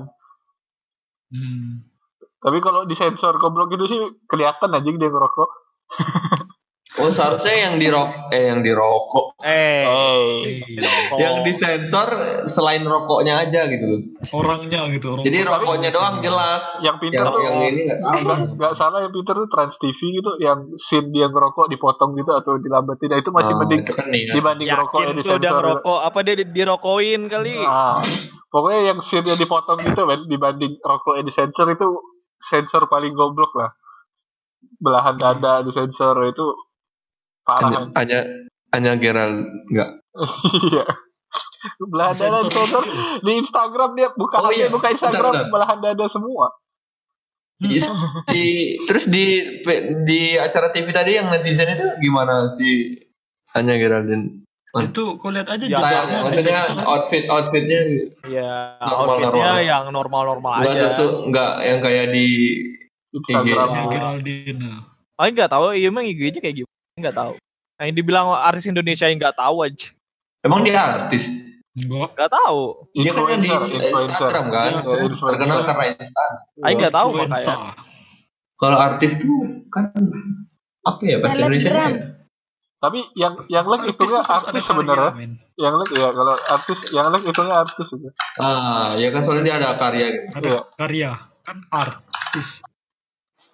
hmm. 1.31 1.87
tapi 2.37 2.57
kalau 2.59 2.83
disensor 2.83 3.35
goblok 3.37 3.71
gitu 3.71 3.85
sih 3.85 3.99
kelihatan 4.25 4.67
aja 4.69 4.83
dia 4.83 5.07
ngerokok 5.07 5.49
Oh, 7.01 7.09
seharusnya 7.09 7.55
yang 7.59 7.75
dirok 7.75 8.09
eh 8.29 8.43
yang 8.47 8.59
dirokok. 8.59 9.33
Eh, 9.39 9.81
Eh, 9.81 10.37
rokok. 10.77 11.17
Yang 11.17 11.35
disensor 11.43 12.09
selain 12.45 12.83
rokoknya 12.83 13.33
aja 13.39 13.65
gitu 13.65 13.85
loh. 13.87 14.01
orangnya 14.31 14.85
gitu 14.89 15.07
orang 15.09 15.23
Jadi 15.23 15.37
rokoknya 15.41 15.89
doang 15.89 16.15
jelas. 16.19 16.61
yang 16.79 16.97
pinter 16.97 17.21
Yang 17.21 17.33
tuh 17.33 17.41
yang 17.41 17.55
ini 17.65 17.81
nggak 17.83 17.99
tahu. 17.99 18.19
nggak 18.21 18.39
nggak 18.55 18.73
salah 18.73 18.99
yang 18.99 19.11
pinter 19.11 19.33
tuh 19.35 19.47
Trans 19.47 19.75
TV 19.75 19.99
gitu 20.13 20.31
yang 20.37 20.59
scene 20.77 21.09
dia 21.09 21.27
ngerokok 21.27 21.65
dipotong 21.67 22.13
gitu 22.13 22.31
atau 22.31 22.55
dilambatin 22.55 23.07
nah, 23.07 23.17
itu 23.17 23.29
masih 23.29 23.53
Oh, 23.53 23.59
mending 23.59 23.81
itu 23.81 23.91
kan 23.91 24.05
nih. 24.07 24.21
kan. 24.23 24.35
dibanding 24.35 24.67
rokok 24.71 24.99
yang 24.99 25.09
yakin 25.09 25.17
udah 25.17 25.25
disensor 25.41 25.53
ngerokok. 25.59 25.99
Apa 26.03 26.19
dia 26.21 26.35
di- 26.35 26.51
dirokokin 26.51 27.21
kali? 27.27 27.53
Ah, 27.59 27.97
pokoknya 28.47 28.81
yang 28.87 28.99
scene 28.99 29.25
yang 29.25 29.37
dipotong 29.37 29.79
gitu 29.81 30.01
men 30.03 30.21
dibanding 30.25 30.77
rokok 30.79 31.13
yang 31.15 31.25
disensor 31.25 31.65
itu 31.67 31.87
sensor 32.37 32.85
paling 32.85 33.11
goblok 33.11 33.49
lah 33.53 33.73
belahan 34.73 35.13
dada 35.15 35.61
disensor 35.61 36.13
itu 36.23 36.45
parah 37.53 37.83
Hanya 37.93 38.19
hanya 38.71 38.91
Gerald 38.95 39.37
enggak. 39.67 39.89
iya 40.63 40.83
belahan 41.83 42.13
dada 42.13 42.39
disensor 42.41 42.83
di 43.19 43.31
Instagram 43.37 43.89
dia 43.93 44.09
buka 44.11 44.35
Oh 44.39 44.49
iya, 44.49 44.67
buka 44.67 44.89
Instagram 44.89 45.29
bentar, 45.29 45.41
bentar. 45.41 45.51
belahan 45.51 45.79
dada 45.79 46.05
semua 46.07 46.55
Di, 47.55 47.77
di- 48.25 48.73
terus 48.81 49.05
di 49.05 49.25
di 50.01 50.19
acara 50.35 50.69
TV 50.69 50.89
tadi 50.89 51.13
yang 51.13 51.29
netizen 51.29 51.69
itu 51.69 51.85
gimana 51.99 52.55
si 52.55 52.97
hanya 53.51 53.75
Geraldine? 53.75 54.41
itu 54.73 55.03
kau 55.15 55.29
lihat 55.29 55.45
aja 55.47 55.61
Ya, 55.61 55.75
jejaknya 55.77 56.17
maksudnya 56.23 56.57
outfit 56.81 57.27
outfitnya 57.27 57.79
Ya, 58.25 58.79
Normal, 58.79 58.97
outfitnya 59.19 59.29
normal. 59.45 59.61
yang 59.61 59.83
normal-normal 59.91 60.51
enggak 60.57 60.73
aja. 60.73 60.87
sesu 60.89 61.07
enggak 61.23 61.51
yang 61.61 61.79
kayak 61.79 62.05
di 62.09 62.25
Instagram 63.11 63.67
Ya, 63.67 63.77
Oh. 63.77 63.89
Geraldine 63.91 64.63
Ah, 65.13 65.29
nggak 65.29 65.49
tahu, 65.49 65.77
iya 65.77 65.85
emang 65.85 66.01
IG-nya 66.03 66.39
kayak 66.39 66.55
gimana? 66.57 66.73
Nggak 67.01 67.15
tahu. 67.15 67.33
Nah, 67.75 67.83
yang 67.83 67.95
dibilang 67.95 68.27
artis 68.31 68.65
Indonesia 68.65 69.05
yang 69.05 69.17
nggak 69.17 69.35
tahu 69.35 69.55
aja. 69.61 69.89
emang 70.41 70.61
dia 70.61 70.77
artis. 70.77 71.25
enggak 71.71 72.13
Nggak 72.13 72.31
tahu. 72.31 72.61
Dia 72.93 73.11
kan 73.11 73.39
di 73.39 73.49
Instagram 73.49 74.45
kan, 74.47 74.71
Iya, 74.81 75.07
terkenal 75.07 75.57
karena 75.63 75.85
Instagram. 75.95 76.35
Aing 76.61 76.77
nggak 76.77 76.93
tahu 76.93 77.09
makanya. 77.15 77.55
Kalau 78.55 78.77
artis 78.77 79.11
tuh 79.17 79.37
kan 79.67 79.89
apa 80.81 81.01
ya 81.01 81.17
bahasa 81.17 81.37
Indonesia 81.39 81.69
Selebgram. 81.69 81.93
tapi 82.77 82.99
yang 83.13 83.33
yang 83.45 83.65
lag 83.65 83.85
itu 83.85 84.01
ada 84.01 84.25
artis 84.25 84.49
karya, 84.57 84.65
sebenarnya 84.65 85.09
yang 85.55 85.73
lag 85.77 85.89
ya 85.91 86.09
kalau 86.09 86.33
artis 86.33 86.79
yang 86.89 87.07
lag 87.07 87.21
itu 87.21 87.37
nggak 87.39 87.59
artis 87.61 87.87
itu 87.87 88.07
Ah, 88.35 88.89
ya 88.97 89.09
kan 89.09 89.21
soalnya 89.21 89.43
dia 89.43 89.55
ada 89.57 89.69
karya. 89.77 90.05
ada 90.27 90.41
Iya. 90.43 90.57
karya 90.75 91.11
kan 91.41 91.57
artis 91.69 92.65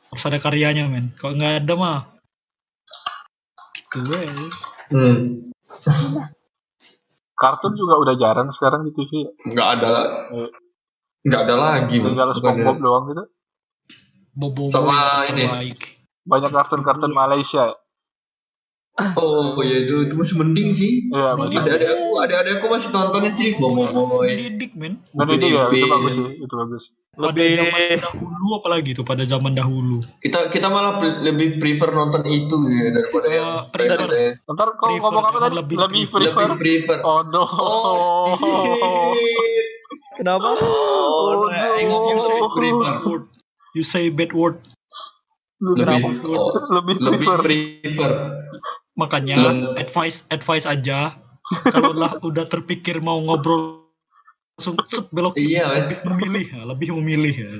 harus 0.08 0.24
ada 0.24 0.40
karyanya 0.40 0.88
men 0.88 1.12
kalau 1.14 1.36
nggak 1.36 1.60
ada 1.60 1.74
mah 1.76 2.00
gitu 3.98 4.14
we 4.14 4.22
Hmm. 4.88 5.52
kartun 7.34 7.74
juga 7.76 8.00
udah 8.00 8.16
jarang 8.16 8.50
sekarang 8.50 8.82
di 8.82 8.92
TV 8.92 9.28
Nggak 9.52 9.68
ada 9.78 9.94
nggak 11.22 11.42
ada 11.44 11.56
lagi. 11.56 12.00
tinggal 12.00 12.32
SpongeBob 12.32 12.80
doang 12.80 13.04
gitu 13.10 13.24
bobo 14.32 14.72
Sama 14.72 15.28
ini. 15.28 15.44
terbaik 15.44 15.80
banyak 16.24 16.52
kartun-kartun 16.52 17.12
Malaysia 17.12 17.68
ya. 17.68 17.76
Oh 19.14 19.54
ya 19.62 19.86
itu 19.86 20.10
itu 20.10 20.14
masih 20.18 20.36
mending 20.42 20.70
sih. 20.74 21.06
Iya, 21.14 21.38
masih 21.38 21.58
Ada 21.62 21.72
ada 21.78 21.88
aku 21.94 22.08
ada 22.18 22.36
ada 22.42 22.50
aku 22.58 22.66
masih 22.66 22.90
nontonin 22.90 23.34
sih 23.38 23.54
Bobo 23.62 23.86
Boy. 23.94 24.34
didik 24.34 24.74
men 24.74 24.98
ini 25.14 25.54
ya, 25.54 25.70
itu 25.70 25.86
bagus 25.86 26.14
sih, 26.18 26.26
itu 26.42 26.56
bagus. 26.58 26.84
pada 27.18 27.30
Lebih 27.34 27.58
zaman 27.58 27.82
dahulu 27.98 28.48
apalagi 28.62 28.90
itu 28.94 29.02
pada 29.02 29.24
zaman 29.26 29.54
dahulu 29.58 30.06
Kita 30.22 30.54
kita 30.54 30.70
malah 30.70 31.02
pre- 31.02 31.18
lebih 31.26 31.58
prefer 31.58 31.90
nonton 31.90 32.22
itu 32.30 32.58
ya 32.70 32.94
daripada 32.94 33.26
Eh, 33.26 33.34
yang 33.38 33.50
prefer. 33.74 33.98
present. 34.06 34.54
Ntar 34.54 34.68
kau 34.78 34.86
Prefer, 34.90 35.02
ngomong 35.02 35.26
apa 35.26 35.38
tadi? 35.42 35.56
lebih 35.58 35.76
Lebih, 35.78 36.04
prefer. 36.10 36.22
prefer. 36.34 36.48
Lebih 36.54 36.58
prefer. 36.86 36.98
Oh 37.06 37.22
no. 37.26 37.44
Oh, 37.46 39.14
kenapa? 40.18 40.50
Oh, 40.58 41.50
no. 41.50 41.54
you 42.10 42.18
say 42.22 42.38
no. 42.42 42.50
bad 42.82 43.02
word 43.06 43.24
you 43.74 43.84
say 43.86 44.06
bad 44.10 44.32
word 44.34 44.58
Lebih 45.58 46.06
oh, 46.38 46.54
lebih 46.70 46.96
lebih 47.02 47.28
prefer. 47.42 48.12
Makanya 48.98 49.38
Lem- 49.54 49.78
advice 49.78 50.26
advice 50.34 50.66
aja 50.66 51.14
kalau 51.72 51.94
lah 51.94 52.18
udah 52.20 52.50
terpikir 52.50 53.00
mau 53.00 53.22
ngobrol 53.22 53.88
langsung 54.58 54.74
set 54.90 55.06
belok 55.14 55.38
kiri. 55.38 55.54
Iya, 55.62 55.70
lebih 55.70 55.98
memilih 56.02 56.46
ya, 56.50 56.62
lebih 56.66 56.90
memilih 56.98 57.36
ya. 57.38 57.54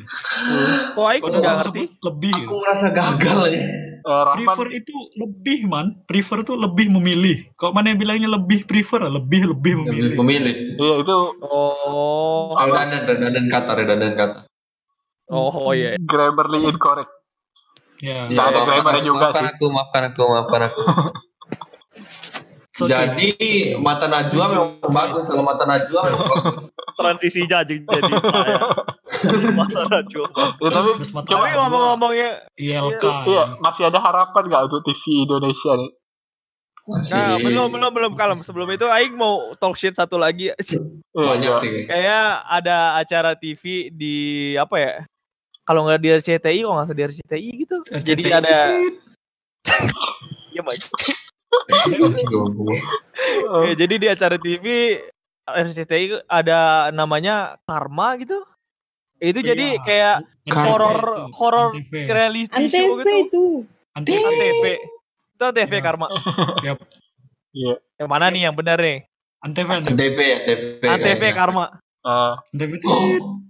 Kok 0.98 1.30
nggak 1.30 1.38
orang 1.38 1.58
ngerti? 1.62 1.84
lebih 2.02 2.32
ya. 2.34 2.46
Aku 2.50 2.56
merasa 2.58 2.88
gagal 2.90 3.40
ya. 3.54 3.66
Rahman, 4.08 4.40
prefer 4.40 4.68
itu 4.72 4.96
lebih 5.20 5.60
man 5.68 5.88
prefer 6.08 6.40
itu 6.40 6.56
lebih 6.56 6.88
memilih 6.96 7.44
kalau 7.60 7.76
mana 7.76 7.92
yang 7.92 8.00
bilangnya 8.00 8.32
lebih 8.32 8.64
prefer 8.64 9.04
lebih 9.04 9.52
lebih 9.52 9.84
Lebih 9.84 9.84
memilih 9.84 10.16
memilih. 10.24 10.56
iya 10.80 10.96
itu 11.04 11.18
Oh, 11.44 12.56
Redundant, 12.56 13.04
redundant 13.04 13.48
kata, 13.52 13.72
redundant 13.76 14.16
kata. 14.16 14.40
oh, 15.28 15.52
oh 15.52 15.76
iya. 15.76 16.00
grammarly 16.00 16.72
incorrect. 16.72 17.12
Ya 18.02 18.30
Nggak 18.30 18.46
ada 18.54 18.60
maafkan 18.66 19.04
juga 19.04 19.26
maafkan 19.30 19.44
sih. 19.44 19.52
aku, 19.56 19.66
maafkan 19.74 20.02
aku, 20.12 20.22
maafkan 20.26 20.62
aku. 20.70 20.82
Okay. 22.78 22.94
Jadi 22.94 23.30
mata 23.82 24.06
Najwa 24.06 24.46
memang 24.54 24.94
bagus, 24.94 25.26
kalau 25.26 25.42
mata 25.42 25.66
Najwa. 25.66 26.02
Transisi 26.94 27.50
jadi 27.50 27.82
jadi 27.82 28.14
ya. 28.14 28.62
Mata 29.58 29.82
Najwa. 29.90 30.30
Ya, 30.62 30.70
tapi 30.70 30.92
coba 31.26 31.46
ngomong-ngomongnya, 31.58 32.46
ILK 32.54 33.04
iya, 33.26 33.58
masih 33.58 33.90
ada 33.90 33.98
harapan 33.98 34.46
nggak 34.46 34.64
untuk 34.70 34.86
TV 34.86 35.26
Indonesia 35.26 35.74
nih? 35.74 35.92
Masih 36.88 37.18
nah 37.18 37.36
belum 37.42 37.68
belum 37.74 37.92
belum 37.98 38.14
kalem. 38.14 38.40
Sebelum 38.46 38.70
itu 38.70 38.86
Aing 38.86 39.18
mau 39.18 39.58
talk 39.58 39.74
shit 39.74 39.98
satu 39.98 40.22
lagi. 40.22 40.54
Iya, 40.54 40.80
banyak 41.18 41.50
iya. 41.50 41.64
sih. 41.66 41.78
Kayak 41.90 42.30
ada 42.46 42.78
acara 43.02 43.32
TV 43.34 43.90
di 43.90 44.16
apa 44.54 44.76
ya? 44.78 44.94
Kalau 45.68 45.84
nggak 45.84 46.00
di 46.00 46.10
RCTI, 46.10 46.60
kalau 46.64 46.76
nggak 46.80 46.96
di 46.96 47.04
RCTI 47.06 47.50
gitu. 47.62 47.78
Jadi 47.92 48.24
ada 48.32 48.72
ya 50.56 50.58
Ya, 50.58 50.64
jadi 53.80 53.96
di 53.98 54.08
acara 54.08 54.36
TV 54.38 54.98
RCTI 55.44 56.28
ada 56.28 56.92
namanya 56.92 57.58
Karma 57.64 58.16
gitu. 58.18 58.44
Itu 59.18 59.42
jadi 59.42 59.76
Iya. 59.76 59.82
kayak 59.82 60.16
horor 60.54 60.98
horor 61.34 61.74
Antv. 61.74 61.94
reality 62.06 62.70
show 62.70 62.96
Antv 62.96 63.02
gitu. 63.02 63.12
itu. 63.18 63.46
Antv. 63.92 64.14
Antv. 64.14 64.66
Itu 65.34 65.44
Antv 65.44 65.72
Iya. 65.72 65.82
Karma. 65.82 66.08
Yap. 66.68 66.78
Iya. 67.52 67.74
Yang 67.98 68.10
mana 68.10 68.26
nih 68.30 68.42
yang 68.46 68.56
benar 68.56 68.78
nih? 68.78 69.04
Antv 69.42 69.68
Antv 69.68 69.94
DP 69.94 70.20
ya, 70.22 70.38
DP. 70.46 70.82
Antv. 70.86 71.24
Karma. 71.34 71.66
Eh, 72.06 72.34
Antv 72.54 72.72
itu 72.72 72.88
Oh, 72.88 73.42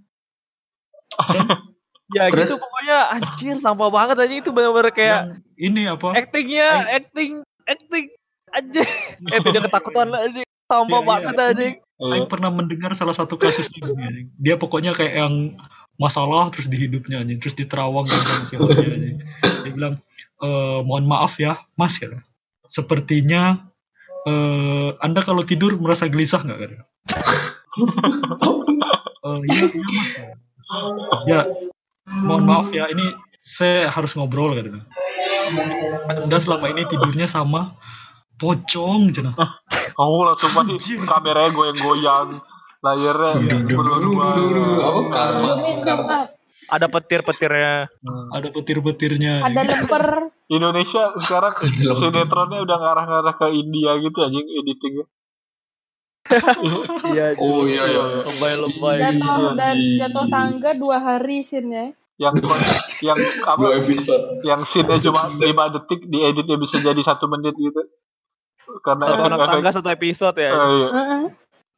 Ya 2.08 2.32
Terus? 2.32 2.48
gitu 2.48 2.56
pokoknya 2.56 2.98
anjir 3.12 3.56
sampah 3.60 3.90
banget 3.92 4.18
aja 4.24 4.36
itu 4.40 4.50
benar-benar 4.56 4.96
kayak 4.96 5.12
yang 5.12 5.30
ini 5.60 5.82
apa 5.86 6.16
actingnya 6.16 6.68
acting 6.88 7.44
acting 7.68 8.06
aja. 8.56 8.82
eh 9.36 9.40
tidak 9.44 9.62
ketakutan 9.68 10.08
aja. 10.12 10.42
Sampah 10.68 10.88
Iya, 10.88 11.04
iya. 11.04 11.10
banget 11.10 11.36
aja. 11.36 11.66
iya. 11.68 12.12
Aing 12.14 12.28
pernah 12.30 12.48
mendengar 12.48 12.94
salah 12.94 13.12
satu 13.12 13.36
kasus 13.36 13.68
ini 13.74 14.30
dia 14.38 14.56
pokoknya 14.56 14.94
kayak 14.94 15.18
yang 15.18 15.36
masalah 15.98 16.48
terus 16.48 16.70
di 16.70 16.78
hidupnya 16.78 17.26
anjing 17.26 17.42
terus 17.42 17.58
diterawang 17.58 18.06
kan 18.06 18.22
sama 18.22 18.46
si 18.46 18.56
hostnya 18.56 18.88
anjing. 18.88 19.18
dia 19.66 19.72
bilang 19.74 19.94
"Eh, 20.38 20.80
mohon 20.86 21.10
maaf 21.10 21.42
ya 21.42 21.58
mas 21.74 21.98
ya 21.98 22.14
sepertinya 22.64 23.66
eh 24.24 24.90
anda 25.02 25.26
kalau 25.26 25.42
tidur 25.42 25.74
merasa 25.76 26.06
gelisah 26.06 26.46
nggak 26.46 26.60
kan 26.62 26.72
"Eh, 29.26 29.40
iya 29.50 29.66
iya 29.68 29.88
mas 29.90 30.12
ya 31.26 31.40
mohon 32.08 32.48
maaf 32.48 32.72
ya 32.72 32.88
ini 32.88 33.12
saya 33.44 33.92
harus 33.92 34.16
ngobrol 34.16 34.56
kan. 34.56 34.84
Anda 36.12 36.38
selama 36.40 36.72
ini 36.72 36.84
tidurnya 36.88 37.28
sama 37.28 37.76
pocong 38.38 39.16
cina 39.16 39.34
Oh 39.98 40.22
langsung 40.30 40.54
pasti 40.54 40.94
kameranya 41.02 41.50
goyang-goyang, 41.58 42.38
layarnya. 42.86 43.34
Ada 46.70 46.86
petir-petirnya. 46.92 47.90
ada 48.36 48.48
petir-petirnya 48.54 49.34
Ada 49.42 49.62
lemper. 49.66 50.06
Indonesia 50.54 51.18
sekarang 51.18 51.54
sinetronnya 51.98 52.62
udah 52.62 52.78
ngarah-ngarah 52.78 53.36
ke 53.42 53.48
India 53.58 53.98
gitu 54.00 54.22
aja 54.22 54.38
editingnya. 54.38 55.06
Iya. 57.08 57.26
Oh 57.38 57.64
iya 57.64 57.84
iya. 57.86 58.04
Lebay-lebay. 58.24 58.98
Jatuh 59.00 59.54
dan 59.54 59.76
Iya. 59.76 59.98
jatuh 60.06 60.26
tangga 60.28 60.72
dua 60.74 60.98
hari 60.98 61.42
scene 61.42 61.96
Yang 62.18 62.36
yang 63.00 63.18
Dua 63.46 63.52
apa? 63.54 63.78
episode. 63.78 64.26
Yang 64.42 64.62
scene 64.68 64.90
cuma 65.00 65.30
5 65.30 65.44
detik 65.72 66.02
dieditnya 66.06 66.58
bisa 66.58 66.78
jadi 66.78 66.98
satu 67.00 67.26
menit 67.28 67.54
gitu. 67.56 67.82
Karena 68.80 69.04
Satu 69.06 69.22
efek- 69.24 69.48
tangga 69.48 69.70
satu 69.72 69.90
episode 69.90 70.38
ya. 70.38 70.50
Eh, 70.50 70.70
iya. 70.74 70.90
Heeh. 70.92 71.24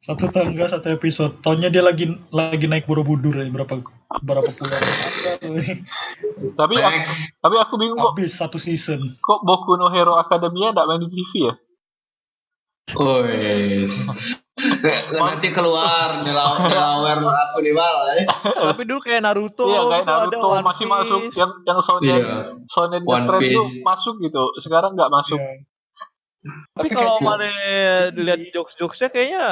satu 0.00 0.32
tangga 0.32 0.64
satu 0.64 0.88
episode 0.90 1.44
tahunnya 1.44 1.68
dia 1.68 1.84
lagi 1.84 2.08
lagi 2.32 2.64
naik 2.64 2.88
borobudur 2.88 3.36
ya 3.36 3.44
berapa 3.46 3.84
berapa 4.18 4.48
bulan 4.48 4.80
Tapi 6.56 6.74
Next. 6.74 7.36
tapi 7.36 7.54
aku 7.56 7.74
bingung 7.76 8.00
kok 8.00 8.16
habis 8.16 8.32
satu 8.32 8.56
season 8.56 8.96
kok 9.20 9.44
Boku 9.44 9.76
no 9.76 9.92
Hero 9.92 10.16
Academia 10.16 10.72
enggak 10.72 10.88
main 10.88 11.04
di 11.04 11.12
TV 11.12 11.32
ya? 11.46 11.54
Oh 12.96 13.22
yes. 13.24 13.92
Nanti 15.10 15.48
keluar 15.50 16.20
Delaware, 16.20 17.22
apa 17.24 17.56
nih 17.58 17.72
bal? 17.72 17.96
Tapi 18.72 18.82
dulu 18.84 19.00
kayak 19.00 19.24
Naruto. 19.24 19.64
Iya 19.66 19.80
kayak 19.88 20.02
gitu, 20.04 20.12
ada 20.12 20.12
Naruto 20.28 20.46
One 20.50 20.64
masih 20.66 20.84
Piece. 20.84 20.94
masuk 20.94 21.20
yang 21.34 21.50
yang 21.64 21.78
Shonen 21.80 22.04
Iya. 22.04 22.18
Shonen 22.68 23.02
One 23.02 23.24
ngetrend 23.24 23.48
tuh 23.56 23.66
masuk 23.80 24.14
gitu. 24.20 24.42
Sekarang 24.60 24.92
nggak 24.92 25.10
masuk. 25.10 25.40
Ya. 25.40 25.52
Tapi 26.72 26.88
Tapi 26.88 26.88
kalau 26.92 27.16
mana 27.20 27.48
dilihat 28.12 28.40
jokes-jokesnya 28.50 29.08
kaynya 29.08 29.44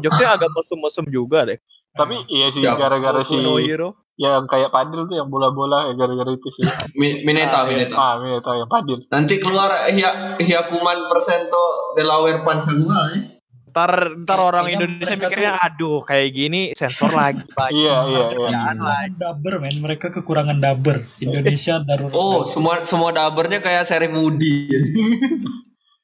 jokesnya 0.00 0.28
agak 0.36 0.50
mesum-mesum 0.52 1.04
juga 1.08 1.44
deh. 1.44 1.58
Tapi 1.94 2.26
iya 2.28 2.48
sih 2.50 2.60
Ya. 2.60 2.74
gara-gara 2.74 3.22
si 3.22 3.38
no 3.38 3.56
Hero. 3.56 3.96
Yang 4.16 4.46
kayak 4.46 4.70
Padil 4.70 5.04
tuh 5.04 5.16
yang 5.16 5.26
bola-bola 5.26 5.86
ya 5.86 5.94
gara-gara 5.94 6.30
itu 6.30 6.48
sih. 6.48 6.62
Mi- 6.94 7.22
Mineta, 7.22 7.50
Ah, 7.56 7.62
iya. 7.64 7.70
Mineta. 7.72 7.94
Ah, 7.94 8.12
ini 8.16 8.38
tahu 8.38 8.56
yang 8.56 8.68
Padil. 8.68 8.98
Nanti 9.08 9.34
keluar 9.36 9.70
Hia, 9.86 10.10
Hyakuman 10.38 11.08
Persento 11.08 11.62
Delaware 11.92 12.40
Pansagual 12.40 13.04
ya. 13.10 13.20
Ntar, 13.66 13.90
ntar 14.16 14.38
Kayak- 14.38 14.48
orang 14.48 14.66
Indonesia 14.70 15.16
mikirnya 15.18 15.52
aduh 15.58 15.98
kayak 16.00 16.30
gini 16.30 16.60
sensor 16.72 17.10
lagi 17.10 17.42
Pak. 17.48 17.68
Iya, 17.68 17.96
iya, 18.06 18.24
iya. 18.30 18.30
Kekurangan 18.30 18.78
daber 19.18 19.54
men 19.58 19.76
mereka 19.78 20.06
kekurangan 20.08 20.58
daber 20.58 21.02
Indonesia 21.18 21.82
darurat 21.82 22.14
Oh, 22.14 22.46
semua 22.46 22.86
semua 22.86 23.10
dabernya 23.10 23.58
kayak 23.58 23.82
Serif 23.84 24.14
Woody. 24.14 24.70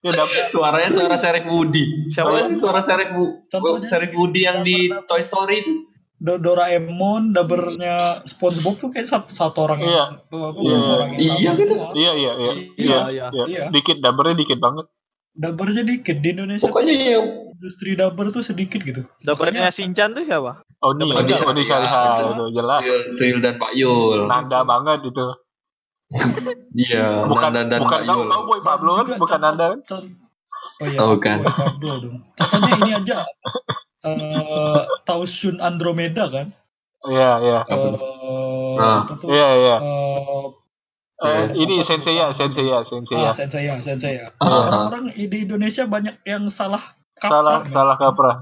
Ya 0.00 0.16
dapet 0.16 0.48
Suaranya 0.48 0.90
suara 0.90 1.14
Serif 1.14 1.44
Woody. 1.44 1.84
Siapa? 2.08 2.48
Sih 2.48 2.56
suara 2.56 2.80
Serif 2.80 3.12
Woody? 3.12 3.84
Serif 3.84 4.10
Woody 4.14 4.40
yang 4.40 4.64
di 4.64 4.88
Daber- 4.88 5.04
Toy 5.06 5.20
Story 5.20 5.60
itu. 5.60 5.89
Do- 6.20 6.36
Doraemon 6.36 7.32
dabernya 7.32 7.96
SpongeBob 8.22 8.76
tuh 8.76 8.88
kayak 8.90 9.08
satu, 9.08 9.32
satu 9.32 9.58
orang 9.64 9.80
Iya. 9.80 9.88
yang 9.88 10.10
tuh, 10.28 10.52
Iya. 10.54 10.76
orang 10.76 11.10
yang 11.10 11.20
Iya, 11.32 11.50
gitu. 11.56 11.74
Iya, 11.96 12.12
iya, 12.14 12.32
iya. 12.34 12.34
Iya, 12.36 12.52
Iya, 12.76 12.98
iya. 13.08 13.26
iya. 13.30 13.44
Iya. 13.46 13.64
Dikit 13.70 13.98
dabernya 13.98 14.36
dikit 14.36 14.58
banget. 14.58 14.86
dabernya 15.32 15.82
dikit 15.82 16.18
di 16.18 16.28
Indonesia 16.28 16.60
Pokoknya 16.60 16.90
yang 16.92 17.22
industri 17.54 17.94
daber 17.94 18.28
tuh 18.28 18.42
sedikit 18.42 18.82
gitu 18.82 19.06
Dapetnya 19.20 19.70
Shinchan 19.70 20.10
tuh 20.10 20.20
siapa? 20.20 20.66
Oni, 20.82 21.06
Dapat 21.06 21.22
Oni. 21.22 21.32
Oni 21.32 21.62
Syariha 21.62 21.96
Iya. 21.96 22.28
itu 22.28 22.44
jelas. 22.52 22.80
Tuyul, 22.82 23.00
Tuyul 23.14 23.38
dan 23.40 23.54
Pak 23.56 23.72
Yul. 23.72 24.26
Nanda 24.26 24.60
banget 24.62 25.06
itu. 25.06 25.24
Iya, 26.76 27.24
Bukan 27.24 27.50
Nanda 27.50 27.70
dan 27.70 27.80
bukan 27.80 27.96
Pak 27.96 28.10
Yul. 28.10 28.26
boy 28.42 28.60
Pablo 28.60 28.90
kan, 28.98 29.06
bukan 29.16 29.38
Nanda 29.40 29.64
kan? 29.70 29.80
oh 30.76 30.84
iya 30.84 30.98
Oh, 30.98 31.14
bukan. 31.14 31.38
Boy 31.38 31.54
Pablo 31.54 31.92
dong 31.98 32.16
contohnya 32.36 32.72
ini 32.76 32.90
aja 32.92 33.18
eh 34.04 34.82
tahu 35.04 35.22
Shun 35.28 35.60
Andromeda 35.60 36.26
kan 36.28 36.48
Iya, 37.00 37.30
iya. 37.40 37.58
Eh, 37.64 37.96
Nah. 38.76 39.08
Iya, 39.24 39.48
iya. 39.56 39.76
Eh, 39.80 40.46
Eh, 41.20 41.44
ini? 41.52 41.80
Sensei 41.84 42.16
ya, 42.16 42.32
Sensei 42.32 42.64
ya, 42.64 42.80
Sensei 42.80 43.16
ya. 43.20 43.28
ah, 43.28 43.34
sensei 43.36 43.68
ya 43.68 43.76
sensei 43.80 44.20
ya 44.20 44.32
Ah. 44.40 44.88
orang-orang 44.88 45.12
di 45.12 45.38
Indonesia 45.44 45.84
banyak 45.84 46.16
yang 46.24 46.48
salah 46.48 46.80
Salah, 47.20 47.60
kaprah, 47.60 47.60
men. 47.64 47.72
salah 47.72 47.96
kaprah. 48.00 48.36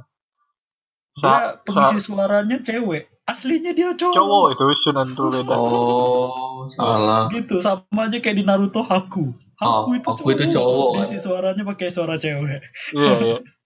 dia 1.18 1.58
pengisi 1.66 1.98
sa, 1.98 2.06
suaranya 2.14 2.62
cewek 2.62 3.10
aslinya 3.26 3.74
dia 3.74 3.90
cowok, 3.98 4.14
cowok 4.14 4.44
itu 4.54 4.64
Shunan 4.78 5.10
Andromeda. 5.10 5.54
Oh, 5.58 6.70
salah. 6.78 7.26
gitu 7.34 7.58
sama 7.58 8.06
aja 8.06 8.22
kayak 8.22 8.38
di 8.38 8.44
Naruto 8.46 8.86
Haku 8.86 9.34
Haku 9.58 9.88
Oh, 9.90 9.94
itu 9.98 10.06
Haku 10.14 10.22
cowok, 10.22 10.30
itu 10.38 10.44
cowok, 10.54 10.88
isi 11.02 11.18
suaranya 11.18 11.62
pakai 11.66 11.90
suara 11.90 12.14
cewek 12.18 12.62
Iya, 12.94 13.14
iya. 13.22 13.38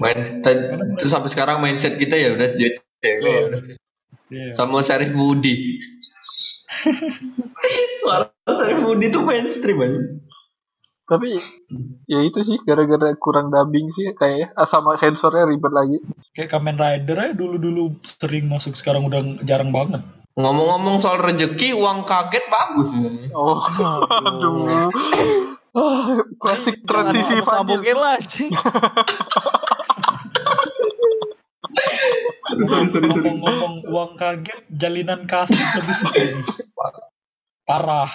Main 0.00 0.18
terus 0.96 1.12
sampai 1.12 1.28
sekarang 1.28 1.60
mindset 1.60 2.00
kita 2.00 2.16
ya 2.16 2.32
udah 2.36 2.48
jadi 2.56 2.78
cewek. 3.04 3.20
Iya. 3.24 3.40
udah. 3.48 3.60
Iya. 4.28 4.52
Sama 4.56 4.84
Serif 4.84 5.12
Woody. 5.16 5.80
Suara 8.04 8.28
Serif 8.44 8.80
Woody 8.84 9.06
tuh 9.12 9.22
mainstream 9.24 9.78
aja. 9.80 10.00
Tapi 11.08 11.40
ya 12.04 12.20
itu 12.20 12.44
sih 12.44 12.60
gara-gara 12.68 13.16
kurang 13.16 13.48
dubbing 13.48 13.88
sih 13.96 14.12
kayaknya 14.12 14.52
Ah, 14.52 14.68
sama 14.68 14.92
sensornya 15.00 15.48
ribet 15.48 15.72
lagi. 15.72 15.98
kayak 16.36 16.52
Kamen 16.52 16.76
Rider 16.76 17.16
aja 17.16 17.32
dulu-dulu 17.32 17.96
sering 18.04 18.52
masuk 18.52 18.76
sekarang 18.76 19.08
udah 19.08 19.40
jarang 19.48 19.72
banget 19.72 20.04
Ngomong-ngomong 20.38 21.02
soal 21.02 21.18
rezeki, 21.18 21.74
uang 21.74 22.06
kaget 22.06 22.46
bagus. 22.46 22.94
Oh, 23.34 23.58
aduh. 24.22 25.57
Ah, 25.78 26.18
Klasik 26.42 26.82
transisi 26.82 27.38
sambungin 27.46 27.94
lah 27.94 28.18
anjing. 28.18 28.50
ngomong-ngomong 32.58 33.86
uang 33.86 34.12
kaget 34.18 34.66
jalinan 34.74 35.22
kasih 35.30 35.62
lebih 35.78 35.94
sedih 35.94 36.30
parah 37.62 38.10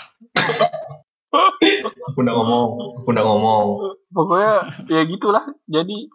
Aku 2.14 2.22
udah 2.22 2.34
ngomong, 2.38 2.68
aku 3.02 3.10
udah 3.10 3.26
ngomong. 3.26 3.66
Pokoknya 4.14 4.54
ya 4.86 5.02
gitulah. 5.10 5.42
Jadi 5.66 6.06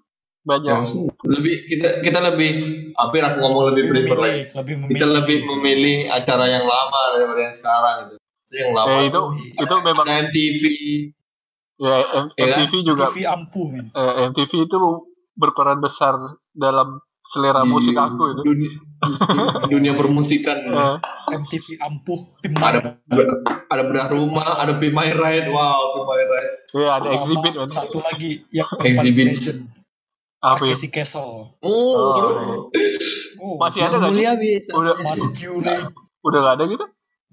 banyak. 0.46 0.70
Yang 0.70 1.10
lebih 1.26 1.54
kita 1.66 1.88
kita 2.06 2.18
lebih 2.22 2.50
hampir 2.94 3.26
aku 3.26 3.36
ngomong 3.42 3.74
lebih 3.74 3.84
prefer 3.90 4.18
lagi. 4.18 4.42
lebih 4.54 4.74
memilih 4.78 4.94
Kita 4.94 5.06
lebih 5.10 5.38
memilih 5.42 5.96
acara 6.14 6.46
yang 6.46 6.62
lama 6.62 7.02
daripada 7.18 7.40
yang 7.50 7.56
sekarang 7.58 7.96
gitu. 8.06 8.14
Yang 8.54 8.70
lama 8.78 8.94
Ya, 8.94 9.00
itu 9.10 9.20
itu 9.58 9.74
memang 9.82 10.06
MTV. 10.06 10.62
Ya 11.78 11.94
M- 12.26 12.32
Iya 12.34 12.46
kan? 12.50 12.58
MTV 12.66 12.72
juga 12.82 13.04
TV 13.08 13.16
ampuh 13.24 13.66
men 13.70 13.86
eh, 13.94 14.12
MTV 14.28 14.52
itu 14.66 14.76
berperan 15.38 15.78
besar 15.78 16.18
dalam 16.50 16.98
selera 17.22 17.62
di 17.62 17.70
musik 17.70 17.94
aku 17.94 18.34
itu. 18.34 18.42
Dunia, 18.42 18.70
di 19.62 19.66
dunia 19.70 19.92
permusikan. 19.94 20.58
Eh, 20.68 20.96
MTV 21.38 21.78
ampuh 21.78 22.20
ada 22.58 22.98
ada 23.68 23.82
bedah 23.84 24.08
rumah, 24.10 24.58
ada 24.58 24.74
Be 24.74 24.88
My 24.90 25.12
Ride. 25.12 25.52
Wow, 25.52 25.94
Be 25.94 26.00
My 26.02 26.22
Ride. 26.24 26.52
ya 26.74 26.88
ada 26.98 27.08
exhibit 27.14 27.52
man. 27.54 27.68
satu 27.68 28.00
lagi 28.00 28.42
yang 28.50 28.68
Exhibit. 28.80 29.38
Apa 30.38 30.62
ya? 30.64 30.70
Takeshi 30.70 30.88
Castle 30.94 31.50
Oh, 31.58 31.66
Oh, 31.66 32.70
oh, 33.42 33.54
Masih 33.58 33.82
ada 33.82 33.98
nggak 33.98 34.14
sih? 34.14 34.22
Udah 34.70 34.94
Mas 35.02 35.18
Kyurei 35.34 35.82
udah 36.22 36.38
gak 36.42 36.54
ada 36.58 36.64
gitu? 36.70 36.84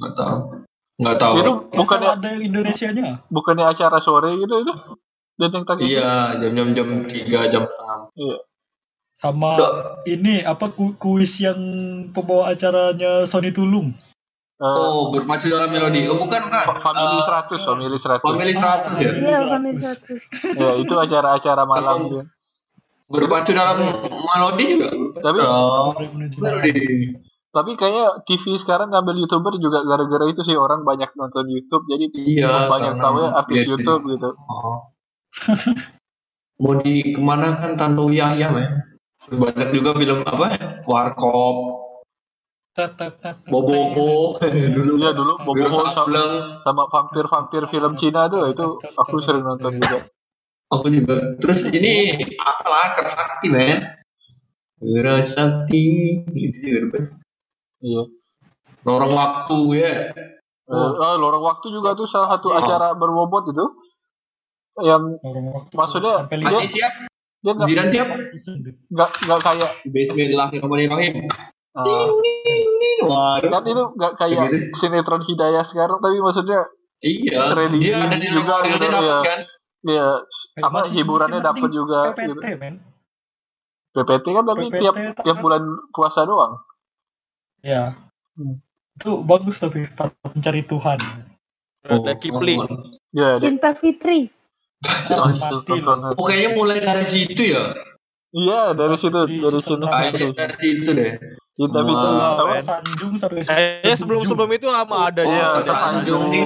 Nggak 0.02 0.14
tahu. 0.18 0.65
Nggak 0.96 1.18
tahu. 1.18 1.34
Itu 1.36 1.52
Bukannya 1.52 1.76
bukannya 1.76 2.10
ada 2.14 2.28
yang 2.32 2.44
Indonesianya 2.46 3.04
bukannya 3.28 3.66
acara 3.68 3.98
sore 4.00 4.32
gitu 4.36 4.56
itu? 4.62 4.74
Dan 5.36 5.50
yang 5.52 5.66
tadi 5.68 5.82
Iya, 5.86 6.40
jam-jam 6.40 6.68
jam 6.72 6.88
tiga 7.06 7.40
jam 7.48 7.62
setengah. 7.66 8.00
Iya. 8.16 8.38
sama 9.16 9.52
ini 10.04 10.44
apa 10.44 10.68
ku- 10.70 10.92
kuis 10.94 11.40
yang 11.40 11.56
pembawa 12.12 12.52
acaranya 12.52 13.24
Sony 13.24 13.50
Tulung 13.50 13.96
Eh, 14.56 14.64
Oh, 14.64 15.12
berpacu 15.12 15.48
dalam 15.48 15.68
melodi. 15.68 16.08
Oh, 16.08 16.16
bukan 16.16 16.48
kan? 16.48 16.64
Fa- 16.64 16.80
Family 16.82 17.20
Eh, 17.20 17.28
100, 17.28 17.60
Family 17.62 17.98
100. 17.98 18.24
Family 18.24 18.54
100 18.56 18.92
ya. 18.96 19.12
Iya, 19.12 19.40
kami 19.52 19.70
satu. 19.76 20.14
Ya, 20.56 20.70
itu 20.80 20.94
acara-acara 20.96 21.64
malam 21.64 21.98
dia. 22.08 22.24
Berpacu 23.06 23.52
dalam 23.52 23.84
melodi 24.08 24.80
juga. 24.80 24.90
Tapi 25.20 25.38
Oh, 25.44 25.92
melodi. 26.40 26.72
Tapi 27.56 27.80
kayaknya 27.80 28.20
TV 28.28 28.60
sekarang 28.60 28.92
ngambil 28.92 29.16
YouTuber 29.24 29.56
juga 29.64 29.88
gara-gara 29.88 30.28
itu 30.28 30.44
sih 30.44 30.60
orang 30.60 30.84
banyak 30.84 31.08
nonton 31.16 31.48
YouTube 31.48 31.88
jadi 31.88 32.12
Iya, 32.12 32.68
banyak 32.68 33.00
tahu 33.00 33.16
ya 33.24 33.30
artis 33.32 33.64
YouTube 33.64 34.04
gitu. 34.12 34.36
Oh. 34.52 34.92
Mau 36.60 36.76
di 36.84 37.16
ke 37.16 37.22
mana 37.24 37.56
kan 37.56 37.80
Tanto 37.80 38.12
Yahya? 38.12 38.52
Terus 39.24 39.38
Banyak 39.40 39.72
juga 39.72 39.96
film 39.96 40.20
apa? 40.28 40.84
Warkop. 40.84 41.56
Boboho. 43.48 44.36
dulu. 44.76 45.00
Iya 45.00 45.16
dulu 45.16 45.40
Boboho 45.40 45.88
sama, 45.96 46.60
sama 46.60 46.84
vampir-vampir 46.92 47.72
film 47.72 47.96
Cina 47.96 48.28
tuh 48.28 48.52
itu 48.52 48.84
aku 49.00 49.24
sering 49.24 49.48
nonton 49.48 49.80
juga. 49.80 50.12
Aku 50.76 50.92
juga. 50.92 51.40
Terus 51.40 51.72
ini 51.72 52.20
apalah 52.36 53.00
Kersakti, 53.00 53.48
men? 53.48 53.80
Wira 54.84 55.24
Sakti 55.24 56.20
gitu 56.36 56.60
juga. 56.68 57.08
Iya. 57.86 58.04
Lorong 58.82 59.14
waktu 59.14 59.58
ya. 59.78 59.94
Eh, 60.66 60.74
oh, 60.74 61.16
lorong 61.16 61.44
waktu 61.44 61.70
juga 61.70 61.94
tuh 61.94 62.06
salah 62.06 62.34
satu 62.34 62.50
Oh. 62.50 62.58
acara 62.58 62.94
berbobot 62.94 63.46
itu. 63.48 63.66
yang 64.78 65.08
Ngurung 65.16 65.56
waktu 65.56 65.72
Maksudnya, 65.72 66.14
sampai 66.20 66.36
dia- 66.36 66.68
siap, 66.68 66.94
dia 67.40 67.52
nggak 67.54 67.68
Jiran 67.70 67.86
siap. 67.88 68.08
season 68.28 68.56
deh. 68.60 68.76
nggak 68.92 69.10
nggak 69.24 69.40
kayak 69.40 69.72
Bismillahirrahmanirrahim. 69.86 71.14
uh, 71.72 72.08
Waduh. 73.02 73.50
kan 73.50 73.64
itu 73.64 73.84
nggak 73.94 74.14
kayak 74.18 74.40
Gitu. 74.46 74.58
sinetron 74.76 75.24
hidayah 75.24 75.64
sekarang 75.64 76.04
tapi 76.04 76.20
maksudnya 76.20 76.68
Iya, 77.00 77.54
religi 77.54 77.88
dia 77.88 78.02
ada 78.02 78.18
di 78.18 78.28
juga 78.28 78.56
juga 78.60 78.68
gitu, 78.68 78.86
dapat 78.90 79.00
ya. 79.02 79.18
kan? 79.22 79.40
ya 79.86 80.08
Kayak 80.52 80.66
apa 80.66 80.76
masih- 80.76 80.94
hiburannya 80.98 81.40
dapat 81.40 81.70
juga 81.70 82.00
gitu. 82.10 82.18
PPT 82.36 82.46
men 82.58 82.76
PPT 83.94 84.26
kan 84.28 84.44
tapi 84.44 84.64
PPT 84.66 84.80
tiap 84.82 84.96
tiap 85.16 85.38
bulan 85.40 85.64
puasa 85.90 86.26
doang 86.26 86.60
ya 87.66 87.98
Hmm. 88.36 88.60
itu 88.94 89.24
bagus 89.24 89.58
tapi 89.58 89.88
para 89.90 90.12
pencari 90.22 90.62
Tuhan 90.62 91.00
Ada 91.82 92.12
Oh, 92.12 92.16
Kipling. 92.16 92.60
oh, 92.60 92.92
ya 93.12 93.36
ada 93.36 93.40
Cinta 93.40 93.72
Fitri. 93.74 94.28
oh. 95.08 96.14
Oh, 96.14 96.26
kayaknya 96.26 96.50
mulai 96.52 96.78
dari 96.78 97.06
situ 97.06 97.42
ya. 97.48 97.62
iya 98.32 98.70
dari 98.72 98.94
situ 98.96 99.14
dari. 99.14 99.38
Kayaknya 99.40 100.34
dari 100.36 100.56
situ 100.56 100.90
deh. 100.90 101.14
kita 101.54 101.72
Semua- 101.72 101.88
Fitri 101.88 102.12
Oh, 102.12 102.36
apa. 102.44 102.56
Sanjung 102.60 103.14
sampai 103.16 103.40
Kayaknya 103.40 103.96
sebelum 103.96 104.22
sebelum 104.22 104.50
itu 104.52 104.68
sama 104.68 104.98
ada 105.08 105.22
Oh, 105.22 105.26
Iya, 105.26 105.40
ya. 105.40 105.48
tersanjung 105.56 106.24
nih. 106.28 106.44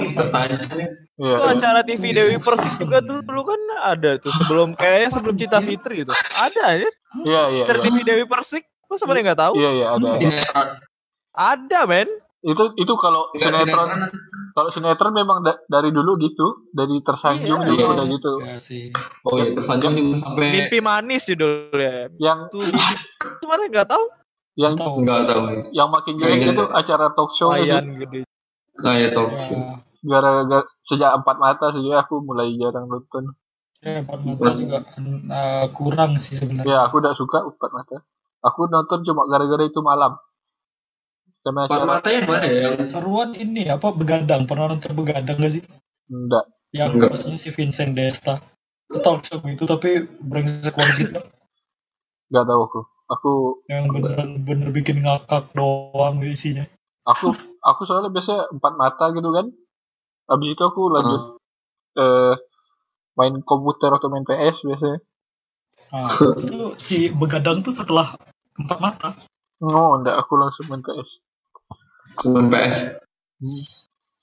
Iya. 1.16 1.34
Itu 1.34 1.42
acara 1.50 1.80
TV 1.82 2.02
Dewi 2.12 2.36
Persik 2.38 2.72
juga 2.78 2.98
dulu, 3.00 3.20
dulu 3.20 3.42
kan 3.46 3.60
ada 3.82 4.10
tuh 4.16 4.30
sebelum 4.32 4.68
kayaknya 4.72 5.08
sebelum 5.10 5.34
Cinta 5.34 5.58
Fitri 5.58 6.04
itu. 6.04 6.12
Ada 6.36 6.66
ya. 6.76 6.90
Iya, 7.18 7.42
iya, 7.50 7.62
Acara 7.64 7.78
iya. 7.78 7.84
TV 7.86 7.96
Dewi 8.04 8.24
Persik. 8.24 8.62
Masa 8.86 9.02
pada 9.04 9.18
nggak 9.20 9.38
tahu? 9.38 9.54
Iya, 9.54 9.70
iya, 9.72 9.86
ada. 9.90 10.10
Ada. 11.40 11.80
Men. 11.84 12.08
Itu 12.40 12.72
itu 12.74 12.92
kalau 12.94 13.28
Enggak, 13.30 13.52
sinetron 13.52 13.84
sinetron. 13.86 14.10
kalau 14.50 14.68
sinetron 14.68 15.12
memang 15.12 15.38
da- 15.40 15.60
dari 15.66 15.88
dulu 15.88 16.16
gitu, 16.16 16.64
dari 16.70 17.00
tersanjung 17.00 17.60
Iya, 17.60 17.68
juga 17.68 17.82
iya. 17.82 17.92
udah 17.92 18.06
gitu. 18.08 18.32
ya 18.40 18.56
sih 18.56 18.84
Oh 19.22 19.36
iya, 19.36 19.52
tersanjung 19.52 19.92
juga 19.92 20.16
sampai 20.22 20.48
Mimpi 20.50 20.78
manis 20.80 21.22
judulnya. 21.24 22.08
Yang 22.16 22.38
Tuh 22.50 22.64
kemarin 23.38 23.68
nggak 23.68 23.88
tahu. 23.88 24.04
yang 24.56 24.72
tahu 24.74 24.94
enggak 25.00 25.20
tahu. 25.26 25.42
yang 25.70 25.88
makin 25.88 26.14
jelek 26.16 26.36
Iya, 26.38 26.48
itu 26.50 26.64
iya. 26.64 26.74
acara 26.74 27.06
talk 27.12 27.30
show 27.30 27.52
sih. 27.54 27.60
Lumayan 27.62 27.86
gede. 27.98 28.20
Nah, 28.78 28.94
ya 28.94 29.08
tahu. 29.10 29.26
ya 29.28 29.58
Gara-gara 30.00 30.64
sejak 30.80 31.10
empat 31.14 31.36
mata 31.36 31.66
sih 31.70 31.84
aku 31.86 32.14
mulai 32.20 32.56
jarang 32.56 32.88
nonton. 32.88 33.36
ya 33.80 34.00
empat 34.00 34.16
mata 34.18 34.48
juga 34.54 34.80
eh, 35.30 35.66
kurang 35.70 36.16
sih 36.16 36.36
sebenarnya 36.36 36.64
Ya, 36.66 36.78
aku 36.84 37.00
udah 37.00 37.12
suka 37.12 37.40
empat 37.42 37.70
mata. 37.70 38.00
Aku 38.40 38.64
nonton 38.66 39.00
cuma 39.02 39.24
gara-gara 39.24 39.60
itu 39.62 39.80
malam. 39.80 40.16
Karena 41.40 41.64
Empat 41.64 41.72
acara 41.72 41.88
mata 41.88 42.08
yang 42.12 42.26
mana 42.28 42.46
ya? 42.46 42.60
Yang 42.68 42.92
seruan 42.92 43.30
ini 43.32 43.62
apa 43.72 43.88
begadang 43.96 44.44
pernah 44.44 44.68
nonton 44.68 44.92
begadang 44.92 45.40
gak 45.40 45.52
sih 45.56 45.64
enggak. 46.12 46.44
yang 46.70 46.94
Enggak. 46.94 47.16
maksudnya 47.16 47.40
si 47.40 47.50
Vincent 47.50 47.96
Desta 47.96 48.38
talk 49.00 49.24
show 49.24 49.40
itu 49.48 49.64
tapi 49.64 50.04
brengsek 50.20 50.76
banget 50.76 50.94
gitu 51.08 51.20
Enggak 52.30 52.44
tahu 52.46 52.60
aku. 52.68 52.80
Aku 53.10 53.32
yang 53.66 53.90
beneran 53.90 54.46
bener 54.46 54.70
bikin 54.70 55.02
ngakak 55.02 55.50
doang 55.56 56.22
isinya 56.22 56.62
aku 57.10 57.32
aku 57.64 57.82
soalnya 57.88 58.12
biasa 58.12 58.52
empat 58.54 58.72
mata 58.76 59.10
gitu 59.16 59.30
kan. 59.32 59.50
Habis 60.30 60.48
itu 60.54 60.62
aku 60.62 60.82
lanjut 60.92 61.22
eh 61.98 62.36
main 63.18 63.34
komputer 63.42 63.90
atau 63.90 64.08
main 64.12 64.22
PS 64.22 64.62
biasanya. 64.62 65.00
nah, 65.90 66.06
itu 66.38 66.78
si 66.78 67.10
begadang 67.10 67.66
tuh 67.66 67.74
setelah 67.74 68.14
empat 68.54 68.78
mata 68.78 69.10
Oh, 69.60 70.00
enggak, 70.00 70.16
aku 70.16 70.40
langsung 70.40 70.72
main 70.72 70.80
PS. 70.80 71.20
Cuman 72.16 72.50
PS. 72.50 72.98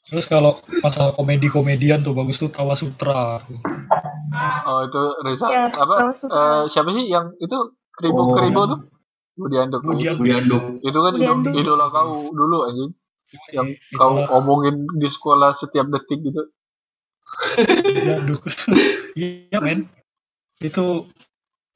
terus 0.08 0.26
kalau 0.26 0.56
masalah 0.80 1.12
komedi 1.12 1.48
komedian 1.48 2.00
tuh 2.00 2.16
bagus 2.16 2.40
tuh 2.40 2.48
Tawa 2.48 2.76
Sutra 2.76 3.44
Oh, 4.64 4.80
itu 4.84 5.02
Reza 5.20 5.48
Ya, 5.50 5.68
apa 5.68 6.16
eh, 6.16 6.64
siapa 6.68 6.92
sih 6.94 7.08
yang 7.08 7.36
itu 7.38 7.58
Kribo 7.92 8.24
Oh. 8.24 8.32
Kribo 8.32 8.62
tuh? 8.68 8.80
Budi 9.36 9.58
Anduk. 9.58 9.82
Budi 9.84 10.06
Itu- 10.06 10.16
Anduk. 10.16 10.22
Budi 10.22 10.34
Anduk. 10.34 10.64
Itu 10.80 10.98
kan 11.02 11.12
Budi 11.14 11.28
Anduk. 11.28 11.54
idola 11.56 11.86
kau 11.90 12.30
dulu 12.30 12.58
anjing. 12.66 12.92
Yang 13.52 13.68
Itulah 13.92 14.26
kau 14.26 14.38
omongin 14.40 14.76
di 14.96 15.08
sekolah 15.08 15.52
setiap 15.52 15.86
detik 15.90 16.24
gitu. 16.24 16.42
Diaduk. 17.98 18.42
Iya 19.18 19.58
men. 19.60 19.90
Itu 20.58 21.10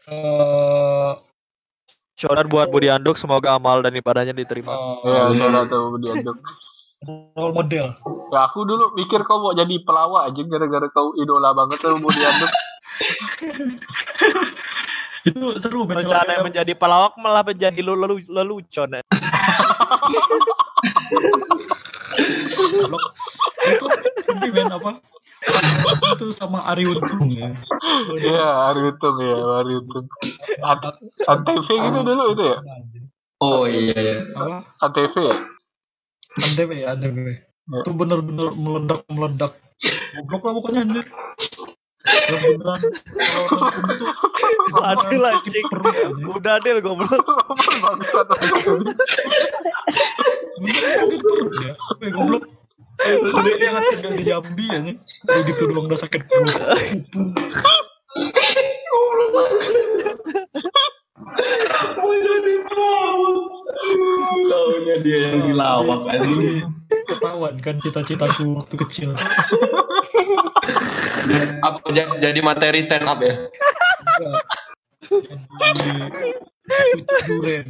eh 0.08 1.12
Shout 2.22 2.38
out 2.38 2.46
buat 2.46 2.70
Budi 2.70 2.86
Anduk, 2.86 3.18
semoga 3.18 3.58
amal 3.58 3.82
dan 3.82 3.98
ibadahnya 3.98 4.30
diterima. 4.30 4.78
Ya, 5.02 5.26
Hmm. 5.26 5.34
saya 5.34 5.66
tahu 5.66 5.98
Budi 5.98 6.14
Anduk. 6.14 6.38
role 7.34 7.50
model. 7.50 7.98
Ya, 8.30 8.46
aku 8.46 8.62
dulu 8.62 8.94
mikir 8.94 9.26
kau 9.26 9.42
mau 9.42 9.58
jadi 9.58 9.74
pelawak 9.82 10.30
aja 10.30 10.42
gara-gara 10.46 10.86
kau 10.94 11.18
idola 11.18 11.50
banget 11.50 11.82
tuh 11.82 11.98
Budi 11.98 12.22
Anduk. 12.22 12.52
Itu 15.22 15.58
seru 15.58 15.90
kalau 15.90 15.98
Rencana 15.98 16.46
menjadi 16.46 16.74
pelawak 16.78 17.18
malah 17.18 17.42
menjadi 17.42 17.82
lelu 17.82 17.98
lelu 17.98 18.16
lelucon 18.30 18.90
ya. 18.98 19.02
Kalau 22.62 23.00
itu 23.66 23.86
ini 24.32 24.48
men 24.50 24.70
apa? 24.70 24.92
Itu 26.16 26.26
sama 26.34 26.62
Ari 26.70 26.86
Untung 26.86 27.30
ya. 27.34 27.50
Iya, 28.14 28.48
Ari 28.72 28.82
Untung 28.94 29.18
ya, 29.18 29.36
Ari 29.62 29.74
Untung. 29.82 30.06
Ant- 30.62 31.00
Antv 31.26 31.66
gitu 31.66 32.00
dulu 32.06 32.24
itu 32.38 32.44
ya? 32.46 32.58
Oh 33.42 33.66
iya 33.66 33.96
iya. 33.98 34.18
Apa? 34.38 34.58
Antv 34.86 35.14
ya? 35.18 35.36
Antv 36.46 36.70
ya, 36.78 36.86
Antv. 36.94 37.18
Ya. 37.26 37.82
Itu 37.82 37.92
bener-bener 37.98 38.54
meledak 38.54 39.02
meledak. 39.10 39.54
Goblok 40.14 40.42
lah 40.46 40.54
pokoknya 40.62 40.80
anjir. 40.86 41.06
Beneran 42.02 42.82
Mati 44.74 45.18
cing. 45.46 45.66
perut. 45.70 45.96
Udah 46.38 46.58
deh 46.62 46.82
goblok. 46.82 47.26
Bangsat. 47.82 48.28
Ya. 51.66 51.74
Eh 52.06 52.12
goblok. 52.14 52.61
Dia 53.02 53.56
jangan 53.58 53.82
tinggal 53.90 54.14
di 54.14 54.24
Jambi 54.24 54.66
aja. 54.70 54.94
Kayak 55.26 55.44
gitu 55.50 55.64
doang 55.70 55.86
udah 55.90 56.00
sakit 56.00 56.22
perut. 56.26 56.56
Taunya 64.50 64.96
dia 65.02 65.20
yang 65.32 65.40
dilawak 65.46 66.02
anjing. 66.12 66.66
Ketahuan 67.08 67.56
kan 67.60 67.76
cita-citaku 67.80 68.58
waktu 68.58 68.76
kecil. 68.88 69.10
Apa 71.62 71.80
ja- 71.94 72.18
jadi 72.20 72.40
materi 72.42 72.84
stand 72.84 73.08
up 73.08 73.20
ya? 73.22 73.48
Duren. 77.28 77.68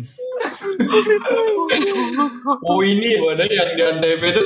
Oh 2.65 2.81
ini 2.81 3.17
ada 3.17 3.45
yang 3.45 3.69
di 3.73 3.81
antv 3.83 4.23
itu. 4.25 4.43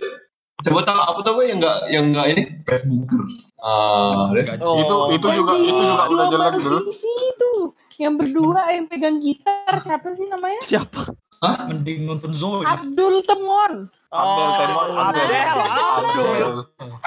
Coba 0.63 0.87
tahu 0.87 0.99
aku 1.11 1.19
tahu 1.27 1.37
yang 1.43 1.59
enggak 1.59 1.77
yang 1.91 2.05
enggak 2.15 2.25
ini 2.31 2.41
Facebookers. 2.63 3.51
Ah. 3.59 4.31
Oh. 4.63 4.79
Itu 4.79 4.95
itu 5.19 5.27
juga 5.35 5.53
itu 5.59 5.81
juga 5.83 6.03
udah 6.07 6.27
jelek 6.31 6.53
dulu. 6.63 6.79
Itu 6.95 7.51
yang 7.99 8.15
berdua 8.15 8.71
yang 8.71 8.87
pegang 8.87 9.19
gitar 9.19 9.83
siapa 9.83 10.15
sih 10.15 10.27
namanya? 10.31 10.61
Siapa? 10.63 11.11
Mending 11.45 12.09
nonton 12.09 12.31
Zoe. 12.33 12.65
Abdul 12.65 13.21
Temon. 13.27 13.91
Abdel 14.09 14.49
Temon, 14.55 14.87
Abdel. 14.97 15.27
Abdel. 15.29 16.53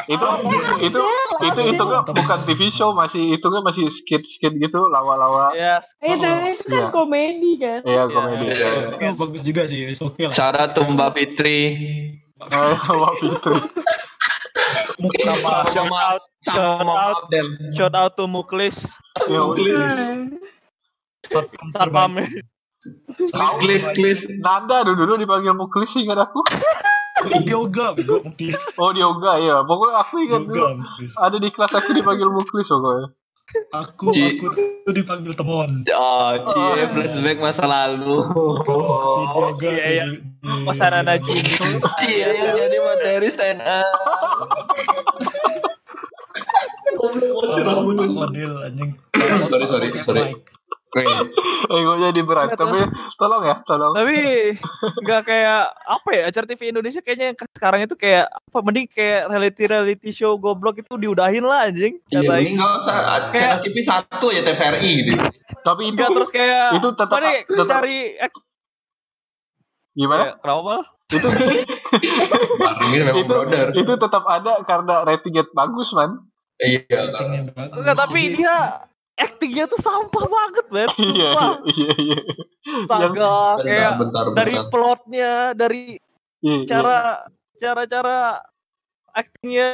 Itu 0.06 0.26
itu 0.84 1.00
itu 1.42 1.60
itu 1.74 1.82
kan 1.82 2.02
bukan 2.06 2.38
TV 2.46 2.60
show 2.70 2.92
masih 2.94 3.34
itu 3.34 3.46
kan 3.48 3.62
masih 3.64 3.88
skit 3.90 4.22
skit 4.28 4.54
gitu 4.60 4.78
lawa-lawa. 4.92 5.56
Yes. 5.56 5.96
Eh, 6.04 6.14
itu, 6.14 6.28
Oh, 6.28 6.38
itu 6.44 6.64
kan 6.68 6.82
iya. 6.84 6.88
komedi 6.92 7.52
kan. 7.58 7.80
Iya 7.82 8.02
komedi. 8.12 8.46
Iya. 8.52 9.10
Bagus 9.16 9.42
juga 9.42 9.62
sih, 9.66 9.88
oke 9.96 10.22
lah. 10.28 10.70
Tuh 10.76 10.84
Mbak 10.86 11.10
Fitri. 11.16 11.58
Eh, 12.38 12.76
Mbak 12.78 13.12
Fitri. 13.18 13.56
Mungkin 14.98 15.20
Sama 15.38 15.38
sama 15.38 15.62
shout 15.70 15.90
out, 15.90 16.22
shout 16.42 16.78
Sama 16.82 16.94
shout 17.74 17.94
out 17.94 18.12
to 18.18 18.26
Muklis, 18.26 18.98
Ya, 19.30 19.42
Satpam. 21.70 22.18
Klis 23.62 23.84
klis. 23.94 24.20
Nanda 24.38 24.86
dulu 24.86 25.06
dulu 25.06 25.14
dipanggil 25.18 25.54
Muklis 25.54 25.94
ingat 25.98 26.18
aku. 26.30 26.42
yoga, 27.50 27.98
muklis. 27.98 28.58
Oh 28.78 28.94
yoga 28.94 29.42
ya. 29.42 29.66
Pokoknya 29.66 29.94
aku 30.02 30.14
ingat 30.22 30.42
dulu 30.46 30.78
muklis. 30.78 31.12
ada 31.18 31.36
di 31.42 31.50
kelas 31.50 31.74
aku 31.74 31.90
dipanggil 31.90 32.30
Muklis 32.30 32.70
pokoknya. 32.70 33.10
Aku, 33.70 34.12
Ci. 34.12 34.36
aku 34.36 34.46
tuh 34.52 34.92
dipanggil 34.92 35.32
temon. 35.32 35.84
Oh, 35.88 36.32
cie 36.38 36.84
flashback 36.86 37.38
masa 37.38 37.64
lalu. 37.64 38.20
Si 39.06 39.20
yoga 39.26 39.68
Iya, 39.68 39.84
iya. 39.90 40.04
di- 40.06 40.20
Pasar 40.64 40.92
Najib. 41.00 41.44
Cie 41.96 42.28
yang 42.28 42.54
jadi 42.54 42.76
materi 42.78 43.28
stand 43.28 43.60
up. 43.60 43.88
Oh, 46.98 47.92
model 47.94 48.52
anjing. 48.62 48.90
Sorry 49.16 49.66
sorry 49.66 49.88
sorry. 50.02 50.24
Mic. 50.90 51.04
Oke. 51.04 51.04
egonya 51.70 52.10
diberantem 52.10 52.68
ya 52.70 52.86
tolong 53.14 53.42
ya 53.42 53.56
tolong 53.60 53.92
Tapi 53.92 54.16
nggak 54.98 55.22
kayak 55.22 55.60
apa 55.68 56.08
ya 56.10 56.22
acara 56.26 56.46
TV 56.46 56.60
Indonesia 56.68 57.00
kayaknya 57.00 57.26
yang 57.28 57.38
sekarang 57.50 57.80
itu 57.82 57.94
kayak 57.94 58.24
apa 58.26 58.58
mending 58.60 58.86
kayak 58.86 59.20
reality 59.26 59.62
reality 59.64 60.10
show 60.10 60.34
goblok 60.34 60.76
itu 60.76 60.92
diudahin 60.94 61.42
lah 61.42 61.66
anjing. 61.66 62.00
Iya, 62.08 62.32
ini 62.38 62.54
nggak 62.54 62.72
usah 62.78 62.96
Kayak- 63.28 63.30
channel 63.32 63.58
TV 63.62 63.76
satu 63.82 64.26
ya 64.28 64.40
TVRI 64.42 64.92
gitu. 65.04 65.12
tapi 65.60 65.82
itu 65.84 65.94
Enggak 65.94 66.10
terus 66.14 66.30
kayak 66.30 66.66
itu 66.72 66.88
tetap- 66.90 67.18
nih, 67.18 67.38
tetap- 67.44 67.68
cari 67.74 67.98
eh, 68.14 68.30
gimana 69.94 70.22
kayak, 70.24 70.36
kenapa? 70.40 70.74
itu 71.08 71.28
memang 72.86 73.16
itu 73.16 73.24
brother. 73.26 73.66
itu 73.74 73.92
tetap 73.94 74.24
ada 74.24 74.52
karena 74.62 74.94
ratingnya 75.02 75.44
bagus 75.50 75.90
man 75.90 76.28
Iya. 76.58 76.84
Ratingnya 77.08 77.42
bagus. 77.50 77.76
Enggak 77.76 77.96
tapi 77.96 78.20
dia 78.34 78.56
actingnya 79.18 79.64
tuh 79.66 79.76
sampah 79.76 80.24
banget, 80.24 80.66
men. 80.68 80.88
iya 80.96 81.28
Sumpah. 81.28 81.52
iya 81.66 81.92
iya 81.98 82.18
Astaga, 82.80 83.36
kayak 83.60 83.90
Bentar, 83.96 84.24
bentar, 84.24 84.24
dari 84.34 84.54
bentar. 84.54 84.70
plotnya, 84.70 85.32
dari 85.52 85.82
Iya, 86.38 86.54
iya. 86.54 86.66
cara 86.66 86.98
cara-cara 87.54 88.18
actingnya 89.10 89.68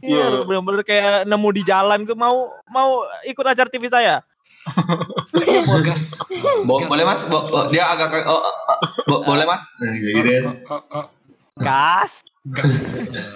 Iya. 0.00 0.32
Iya, 0.32 0.48
bener-bener 0.48 0.80
kayak 0.80 1.28
nemu 1.28 1.48
di 1.52 1.62
jalan 1.62 2.08
tuh 2.08 2.16
mau 2.16 2.48
mau 2.66 2.90
ikut 3.22 3.44
acara 3.44 3.68
TV 3.68 3.84
saya. 3.84 4.24
gas. 5.84 6.16
Bo- 6.64 6.78
Gas. 6.78 6.88
boleh 6.88 7.04
mas? 7.04 7.20
Bo- 7.26 7.44
bo- 7.44 7.68
dia 7.68 7.84
agak 7.84 8.08
kayak 8.08 8.24
oh, 8.24 8.38
oh, 8.38 8.54
oh, 8.66 8.78
bo- 9.04 9.22
boleh 9.26 9.44
mas? 9.44 9.60
Nah, 9.76 9.92
gitu. 9.92 10.48
Ah, 10.64 10.72
ah, 10.72 10.82
ah, 10.94 11.06
Gas. 11.54 12.24
gas. 12.46 12.78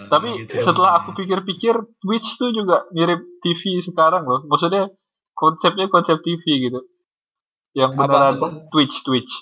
Tapi 0.08 0.40
Gitu 0.40 0.56
setelah 0.58 0.96
aku 0.98 1.12
pikir-pikir 1.14 1.76
Twitch 1.98 2.28
tuh 2.34 2.48
juga 2.50 2.88
mirip 2.90 3.20
TV 3.40 3.60
sekarang 3.82 4.24
loh. 4.24 4.48
Maksudnya 4.48 4.88
konsepnya 5.34 5.90
konsep 5.90 6.22
TV 6.22 6.70
gitu. 6.70 6.80
Yang 7.74 7.90
Apa? 7.94 8.00
beneran 8.06 8.34
Apa? 8.38 8.48
Twitch 8.70 9.02
Twitch. 9.02 9.32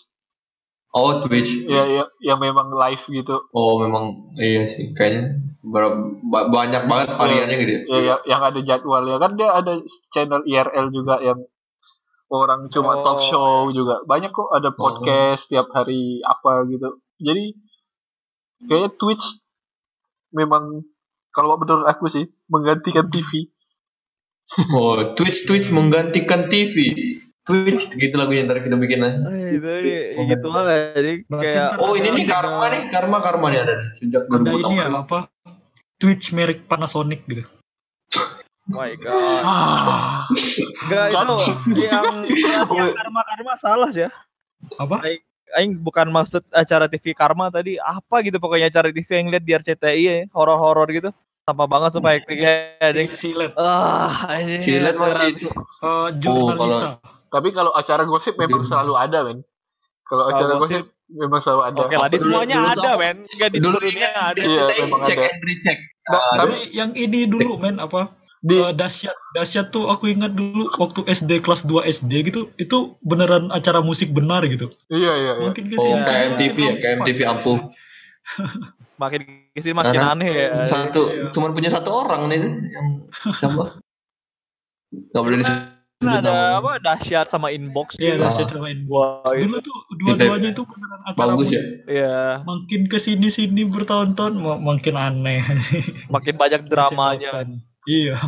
Oh 0.93 1.25
Twitch. 1.25 1.65
Ya, 1.65 1.89
ya 1.89 2.05
yang 2.21 2.41
memang 2.41 2.69
live 2.73 3.05
gitu. 3.09 3.49
Oh 3.57 3.81
memang 3.81 4.33
iya 4.37 4.69
sih 4.69 4.93
kayaknya 4.93 5.41
banyak 6.53 6.83
banget 6.85 7.09
variannya 7.17 7.57
gitu. 7.65 7.73
ya. 7.73 7.81
Ya, 7.89 7.99
ya 8.03 8.15
yang 8.29 8.43
ada 8.45 8.61
jadwalnya 8.61 9.17
kan 9.17 9.37
dia 9.41 9.49
ada 9.53 9.81
channel 10.13 10.45
IRL 10.45 10.93
juga 10.93 11.17
yang 11.25 11.41
orang 12.33 12.69
cuma 12.73 13.01
Oh. 13.01 13.05
talk 13.05 13.21
show 13.25 13.69
juga. 13.73 14.05
Banyak 14.05 14.33
kok 14.33 14.53
ada 14.53 14.73
podcast 14.73 15.49
tiap 15.49 15.73
hari 15.73 16.21
apa 16.25 16.65
gitu. 16.69 17.01
Jadi 17.21 17.57
kayaknya 18.69 18.91
Twitch 18.97 19.25
memang 20.33 20.85
kalau 21.33 21.57
menurut 21.57 21.89
aku 21.89 22.09
sih 22.13 22.29
menggantikan 22.53 23.09
TV. 23.09 23.49
Oh 24.77 25.17
Twitch 25.17 25.49
Twitch 25.49 25.69
menggantikan 25.73 26.49
TV. 26.49 26.77
Twitch 27.43 27.99
gitu 27.99 28.15
lagunya 28.15 28.47
ntar 28.47 28.63
kita 28.63 28.79
bikin 28.79 29.03
aja. 29.03 29.19
Eh, 29.27 29.59
Itu 29.59 30.23
gitu 30.31 30.47
lah 30.47 30.63
jadi 30.95 31.27
kayak 31.27 31.83
Oh 31.83 31.99
ini 31.99 32.23
nih 32.23 32.25
karma 32.31 32.71
nih 32.71 32.83
karma 32.95 33.19
karma 33.19 33.47
nih 33.51 33.61
ada 33.67 33.75
nih 33.83 33.89
sejak 33.99 34.23
Ada 34.31 34.51
ini 34.55 34.75
ya 34.79 34.87
2018. 34.87 35.03
apa? 35.03 35.19
Twitch 35.99 36.27
merek 36.31 36.71
Panasonic 36.71 37.27
gitu. 37.27 37.43
oh 37.43 38.75
my 38.79 38.95
god. 38.95 39.43
Ah, 39.43 40.23
Enggak 40.87 41.07
itu 41.11 41.35
yang 41.83 42.07
yang, 42.31 42.67
yang 42.79 42.91
karma-karma 42.95 43.53
salah 43.59 43.91
sih 43.91 44.07
ya. 44.07 44.11
Apa? 44.79 45.03
Aing 45.53 45.77
bukan 45.77 46.09
maksud 46.09 46.47
acara 46.49 46.87
TV 46.87 47.13
Karma 47.13 47.51
tadi 47.51 47.77
apa 47.77 48.23
gitu 48.25 48.39
pokoknya 48.39 48.71
acara 48.71 48.89
TV 48.89 49.05
yang 49.19 49.29
lihat 49.35 49.45
di 49.45 49.53
RCTI 49.53 50.01
ya, 50.01 50.15
horor-horor 50.31 50.87
gitu. 50.95 51.11
Sama 51.43 51.67
banget 51.67 51.91
sumpah 51.91 52.15
actingnya 52.15 52.55
anjing. 52.79 53.09
Si, 53.13 53.17
si 53.21 53.29
LED. 53.33 53.51
Ah, 53.57 54.07
anjing. 54.31 54.63
Si 54.63 54.73
Led 54.73 54.95
acara- 54.95 55.11
masih 55.19 55.29
itu. 55.33 55.49
Eh, 55.83 56.09
jurnalisa. 56.17 56.89
tapi 57.29 57.49
kalau 57.51 57.73
acara 57.73 58.05
gosip 58.05 58.35
memang 58.37 58.63
selalu 58.63 58.95
ada, 58.95 59.19
men. 59.23 59.43
Kalau 60.05 60.29
acara 60.29 60.55
gosip, 60.55 60.85
gosip 60.85 61.11
memang 61.11 61.41
selalu 61.41 61.63
ada. 61.65 61.79
Oke 61.81 61.97
lah, 61.97 62.07
di 62.07 62.15
Dulu- 62.15 62.25
semuanya 62.31 62.57
dulu 62.57 62.71
ada, 62.71 62.91
men. 62.95 63.17
Enggak 63.25 63.49
di 63.49 63.59
Dulu 63.59 63.67
seluruh 63.69 63.83
dunia 63.83 63.99
ingat 63.99 64.15
ada. 64.15 64.41
Iya, 64.41 64.65
memang 64.79 65.01
check 65.03 65.19
ada. 65.19 65.27
and 65.27 65.41
recheck. 65.43 65.79
Nah, 66.03 66.15
Ah, 66.15 66.35
tapi 66.37 66.55
yang 66.71 66.91
ini 66.95 67.21
dulu 67.27 67.53
men 67.57 67.79
apa? 67.79 68.03
di 68.41 68.59
Eh, 68.59 68.71
dahsyat 68.73 69.15
dahsyat 69.33 69.71
tuh 69.71 69.87
aku 69.87 70.11
ingat 70.11 70.35
dulu 70.35 70.67
waktu 70.77 71.07
SD 71.07 71.39
kelas 71.41 71.63
2 71.63 71.87
SD 71.87 72.27
gitu 72.27 72.51
itu 72.57 72.79
beneran 73.01 73.47
acara 73.49 73.79
musik 73.81 74.11
benar 74.11 74.43
gitu 74.45 74.67
iya 74.91 75.15
iya 75.15 75.33
iya. 75.33 75.33
mungkin 75.41 75.71
Oh 75.71 75.79
sini 75.79 76.03
KMTV 76.03 76.57
ya 76.59 76.75
KMTV 76.77 77.19
ampuh. 77.25 77.59
Makin 78.97 79.42
ke 79.53 79.61
sini 79.61 79.75
makin 79.75 79.93
Karena 79.95 80.13
aneh 80.13 80.29
ya. 80.29 80.49
Satu 80.65 81.03
Iya. 81.05 81.29
cuman 81.29 81.53
punya 81.53 81.69
satu 81.69 81.91
orang 81.95 82.27
nih 82.27 82.41
yang 82.69 82.87
siapa? 83.35 83.79
Gak 85.09 85.23
boleh 85.23 85.39
disebut 85.39 85.71
Nah, 86.03 86.19
ada 86.19 86.27
namanya. 86.27 86.59
apa 86.59 86.71
dahsyat 86.83 87.31
sama 87.31 87.49
inbox 87.49 87.95
Iya 87.95 88.19
gitu. 88.19 88.27
dahsyat 88.27 88.49
sama 88.51 88.67
ini 88.69 88.83
Wah, 88.87 89.23
itu. 89.31 89.47
dulu 89.47 89.57
tuh 89.63 89.77
dua-duanya 89.97 90.51
itu 90.51 90.63
beneran 90.65 91.01
acara 91.07 91.27
Bagus 91.31 91.49
ya. 91.49 91.63
Iya, 91.87 92.17
makin 92.43 92.81
ke 92.87 92.99
sini 92.99 93.31
sini 93.31 93.63
bertahun-tahun 93.65 94.35
ma- 94.35 94.59
makin 94.59 94.97
aneh 94.97 95.47
makin 96.11 96.35
banyak 96.35 96.67
dramanya. 96.67 97.47
iya 97.85 98.19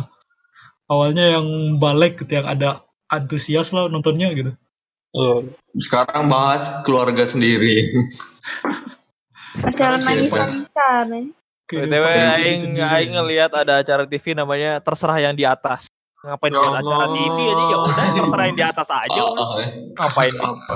awalnya 0.85 1.35
yang 1.35 1.45
balik 1.75 2.15
gitu 2.17 2.31
yang 2.33 2.47
ada 2.47 2.79
antusias 3.07 3.69
lah 3.69 3.85
nontonnya 3.85 4.31
gitu 4.31 4.55
Iya. 5.11 5.47
Sekarang 5.75 6.27
bahas 6.27 6.63
keluarga 6.83 7.23
sendiri. 7.23 7.87
Acara 9.63 9.95
kita, 10.01 11.07
men. 11.07 11.31
BTW 11.65 12.05
aing 12.05 12.77
aing 12.77 13.11
ngelihat 13.17 13.49
ada 13.57 13.81
acara 13.81 14.05
TV 14.05 14.37
namanya 14.37 14.77
Terserah 14.83 15.17
yang 15.17 15.33
di 15.33 15.41
atas. 15.47 15.89
Ngapain 16.21 16.53
Ya 16.53 16.61
acara. 16.61 17.05
TV 17.13 17.37
aja 17.37 17.63
ya 17.69 17.77
udah 17.85 18.05
terserah 18.17 18.45
yang 18.49 18.57
di 18.57 18.65
atas 18.65 18.87
aja. 18.89 19.21
Ah, 19.21 19.33
ah, 19.37 19.49
eh. 19.61 19.69
Ngapain? 19.93 20.33
Apa? 20.45 20.75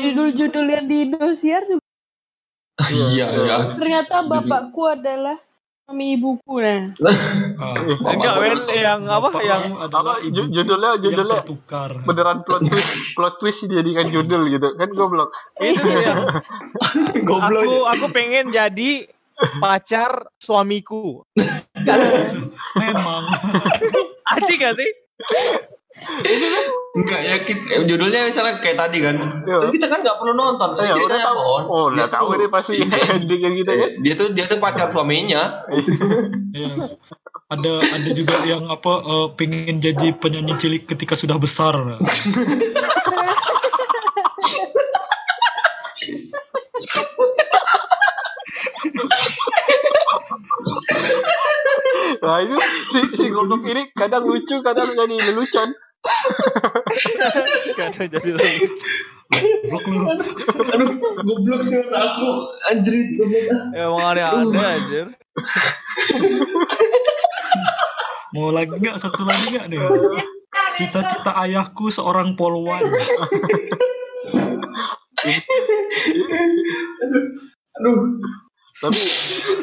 Judul-judul 0.00 0.66
yang 0.68 0.86
di 0.86 0.96
Indosiar 1.08 1.64
juga 1.66 1.82
Iya, 2.80 3.28
iya. 3.28 3.56
ternyata 3.76 4.24
bapakku 4.24 4.88
adalah 4.88 5.36
suami 5.90 6.14
ibuku 6.14 6.54
nah. 6.62 6.94
Ah, 7.58 7.74
Enggak, 7.82 8.34
men 8.38 8.62
yang 8.70 9.00
apa 9.04 9.26
bapak 9.26 9.42
yang 9.42 9.62
Apa, 9.74 10.22
judulnya- 10.22 10.94
yang 10.94 11.02
judulnya 11.02 11.42
tertukar 11.42 11.90
Beneran 12.06 12.46
plot 12.46 12.62
twist, 12.62 12.90
plot 13.12 13.34
twist 13.36 13.66
dijadikan 13.66 14.06
judul 14.06 14.46
gitu. 14.48 14.70
Kan 14.78 14.94
goblok. 14.94 15.34
itu 15.58 15.82
yang 15.82 16.30
Goblok. 17.26 17.62
aku 17.66 17.74
aku 17.90 18.06
pengen 18.14 18.54
jadi 18.54 19.10
pacar 19.58 20.30
suamiku. 20.38 21.26
memang 22.78 23.22
Aji 24.30 24.54
gak 24.54 24.78
sih? 24.78 24.90
Enggak 26.90 27.20
ya 27.22 27.36
kita, 27.46 27.62
eh, 27.70 27.82
judulnya 27.86 28.26
misalnya 28.26 28.58
kayak 28.58 28.78
tadi 28.78 28.98
kan. 28.98 29.14
Iya. 29.46 29.56
Terus 29.62 29.72
kita 29.78 29.86
kan 29.86 30.02
nggak 30.02 30.16
perlu 30.18 30.34
nonton. 30.34 30.68
Eh, 30.82 30.90
ya, 30.90 30.94
udah 30.98 31.18
tahu. 31.22 31.38
Oh, 31.70 31.84
udah 31.94 32.06
Dia 32.06 32.10
tahu 32.10 32.26
tuh- 32.26 32.36
ini 32.42 32.46
pasti 32.50 32.74
ending 33.14 33.40
yang 33.40 33.54
gitu 33.54 33.72
kan. 33.72 33.90
Dia 34.02 34.14
tuh 34.18 34.26
dia 34.34 34.44
tuh 34.50 34.58
pacar 34.58 34.90
suaminya. 34.90 35.42
Iya. 36.50 36.98
ada 37.50 37.82
ada 37.82 38.10
juga 38.14 38.46
yang 38.46 38.70
apa 38.70 38.92
eh, 39.02 39.26
pengen 39.34 39.82
jadi 39.82 40.14
penyanyi 40.18 40.54
cilik 40.54 40.82
ketika 40.86 41.18
sudah 41.18 41.34
besar 41.38 41.74
Nah 52.20 52.36
itu 52.44 52.56
si, 52.92 53.00
si 53.16 53.24
ini 53.30 53.82
kadang 53.96 54.22
lucu, 54.26 54.60
kadang 54.60 54.92
jadi 54.92 55.16
lelucon. 55.30 55.70
Kadang 57.78 58.08
jadi 58.08 58.30
lagi. 58.36 58.66
blok 59.70 59.84
lu 59.86 59.98
Aduh, 60.10 60.90
goblok 61.22 61.62
sih 61.62 61.78
aku 61.78 62.28
anjrit 62.66 63.08
goblok. 63.14 63.46
Ya, 63.70 63.86
Emang 63.86 64.04
aneh-aneh 64.10 64.58
anjir. 64.58 65.06
mau 68.30 68.50
lagi 68.54 68.70
nggak 68.70 68.98
satu 68.98 69.26
lagi 69.26 69.58
nggak 69.58 69.66
nih 69.74 69.78
cita-cita 70.78 71.34
ayahku 71.34 71.90
seorang 71.90 72.38
polwan 72.38 72.82
Aduh. 77.80 77.98
Tapi 78.80 79.00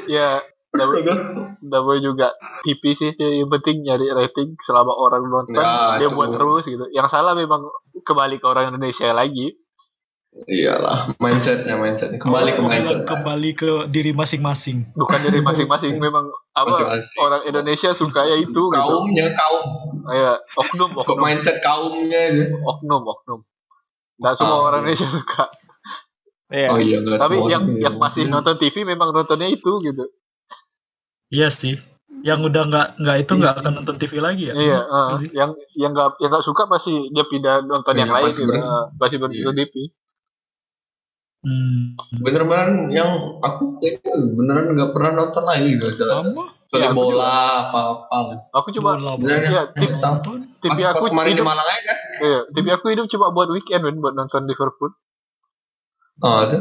ya 0.05 0.41
namanya, 0.69 1.13
namanya 1.59 2.01
juga 2.01 2.27
TV 2.61 2.81
sih 2.91 3.11
ya, 3.11 3.29
yang 3.33 3.49
penting 3.49 3.81
nyari 3.81 4.07
rating 4.09 4.59
selama 4.59 4.91
orang 4.91 5.23
nonton 5.25 5.55
Ya, 5.55 5.97
dia 5.97 6.05
itu. 6.05 6.13
buat 6.13 6.29
terus 6.29 6.63
gitu. 6.63 6.85
Yang 6.89 7.07
salah 7.09 7.33
memang 7.33 7.63
kembali 7.97 8.35
ke 8.37 8.45
orang 8.45 8.71
Indonesia 8.71 9.09
lagi. 9.09 9.55
Iyalah, 10.37 11.17
mindsetnya 11.17 11.75
mindsetnya 11.75 12.21
kembali 12.21 12.49
ke 12.51 12.61
mindset. 12.61 13.09
kembali 13.09 13.49
ke 13.51 13.69
diri 13.89 14.13
masing-masing 14.13 14.85
Bukan 14.93 15.17
dari 15.19 15.41
masing-masing 15.41 15.97
memang 16.05 16.29
apa 16.53 16.77
Masing-masing. 16.77 17.17
orang 17.17 17.41
Indonesia 17.43 17.89
suka 17.91 18.21
ya 18.23 18.37
itu 18.37 18.53
gitu. 18.53 18.69
Kaumnya 18.69 19.33
kaum. 19.33 19.65
Ya, 20.07 20.37
oknum, 20.53 20.89
Ke 20.93 21.01
oknum, 21.01 21.17
mindset 21.17 21.57
kaumnya 21.57 22.21
itu. 22.29 22.53
oknum, 22.53 23.01
oknum. 23.01 23.39
Nggak 24.17 24.33
semua 24.35 24.53
Ah, 24.53 24.65
orang 24.67 24.79
iya. 24.79 24.93
Indonesia 24.93 25.09
suka. 25.09 25.43
Iya. 26.47 26.67
Oh 26.69 26.79
iya, 26.79 26.97
Tapi 27.01 27.35
yang 27.43 27.63
yang 27.75 27.95
masih 27.97 28.29
nonton 28.29 28.55
TV 28.55 28.85
memang 28.85 29.09
nontonnya 29.09 29.49
itu 29.49 29.81
gitu. 29.81 30.05
Iya 31.29 31.47
sih. 31.49 31.75
Yang 32.19 32.49
udah 32.49 32.63
nggak 32.65 32.87
nggak 32.97 33.17
itu 33.19 33.31
nggak 33.33 33.53
akan 33.57 33.71
nonton 33.75 33.95
TV 33.95 34.13
lagi 34.17 34.49
ya? 34.49 34.53
Iya, 34.53 34.79
Pasti. 35.07 35.27
yang 35.31 35.49
yang 35.75 35.91
nggak 35.91 36.17
yang 36.17 36.29
nggak 36.29 36.43
suka 36.43 36.65
pasti 36.65 36.93
dia 37.07 37.23
pindah 37.23 37.61
nonton 37.63 37.93
Iya, 37.93 38.01
yang 38.01 38.11
lain 38.11 38.25
pasti 38.25 38.41
gitu. 38.41 38.53
Eh, 38.53 38.83
Pasti 38.95 39.15
berhenti 39.15 39.39
Iya. 39.39 39.53
TV. 39.53 39.73
Hmm, 41.37 41.93
bener-bener 42.17 42.67
yang 42.89 43.09
aku 43.39 43.77
kayaknya 43.77 44.09
beneran 44.33 44.73
nggak 44.73 44.91
pernah 44.91 45.11
nonton 45.15 45.43
lagi 45.45 45.69
gitu 45.71 45.85
sama? 46.01 46.49
Iya, 46.67 46.91
aku 46.91 46.99
bola 46.99 47.31
apa-apa 47.63 48.17
Aku 48.51 48.67
cuma 48.73 48.97
bola 48.97 49.15
ya, 49.15 49.15
bola 49.15 49.63
tip- 49.71 49.95
nonton. 49.95 50.37
TV 50.57 50.75
Pas- 50.75 50.91
aku 50.91 51.05
kemarin 51.07 51.29
di 51.29 51.35
hidup, 51.37 51.45
Malang 51.45 51.67
aja 51.69 51.81
kan? 51.85 51.97
Iya, 52.19 52.39
TV 52.51 52.65
aku 52.73 52.85
hidup 52.89 53.05
cuma 53.07 53.29
buat 53.29 53.47
weekend 53.47 53.85
buat 53.95 54.11
nonton 54.11 54.43
Liverpool. 54.43 54.91
oh 56.17 56.39
itu 56.41 56.57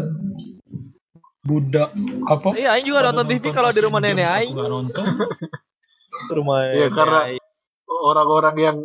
budak 1.47 1.91
apa 2.27 2.49
Iya, 2.53 2.75
Aing 2.75 2.85
juga 2.85 3.01
nonton 3.03 3.27
TV 3.27 3.45
kalau 3.51 3.71
di 3.71 3.81
rumah 3.81 3.99
nenek 3.99 4.27
Aing. 4.27 4.53
nggak 4.53 4.67
nonton 4.69 5.07
Rumah 6.37 6.57
Iya, 6.69 6.87
nenek 6.89 6.93
karena-. 6.93 7.25
Orang-orang 7.87 8.57
yang 8.57 8.77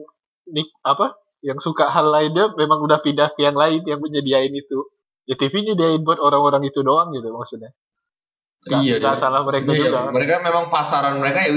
nik 0.47 0.70
apa? 0.82 1.18
Yang 1.41 1.64
suka 1.64 1.89
hal 1.89 2.05
lainnya 2.07 2.53
memang 2.53 2.80
udah 2.80 3.01
pindah 3.01 3.34
ke 3.34 3.41
yang 3.41 3.53
lain 3.53 3.82
yang 3.82 3.97
menyediain 3.97 4.51
itu. 4.51 4.86
Ya 5.26 5.34
TV 5.34 5.64
nyediain 5.64 6.01
buat 6.01 6.18
orang-orang 6.18 6.62
itu 6.64 6.82
doang 6.82 7.09
gitu 7.09 7.30
maksudnya. 7.30 7.74
Nggak- 8.62 8.84
iya 8.84 8.95
nggak 8.95 9.16
iya. 9.16 9.20
salah 9.20 9.41
mereka 9.41 9.74
Iya, 9.74 9.80
juga. 9.82 9.99
mereka 10.14 10.34
memang 10.39 10.70
pasaran 10.70 11.18
mereka 11.18 11.41
ya 11.41 11.53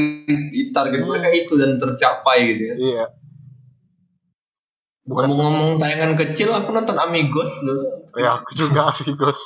target 0.72 0.98
Hmm. 0.98 1.10
mereka 1.10 1.28
itu 1.30 1.52
dan 1.54 1.76
tercapai 1.76 2.38
gitu 2.48 2.62
ya 2.64 2.74
Iya. 2.80 3.04
Bukan 5.04 5.24
ngomong-ngomong 5.28 5.72
tayangan 5.76 6.12
kecil 6.16 6.48
aku 6.48 6.72
nonton 6.72 6.96
Amigos 6.96 7.52
loh 7.60 8.08
ya 8.16 8.40
aku 8.40 8.56
juga 8.56 8.88
Amigos. 8.88 9.36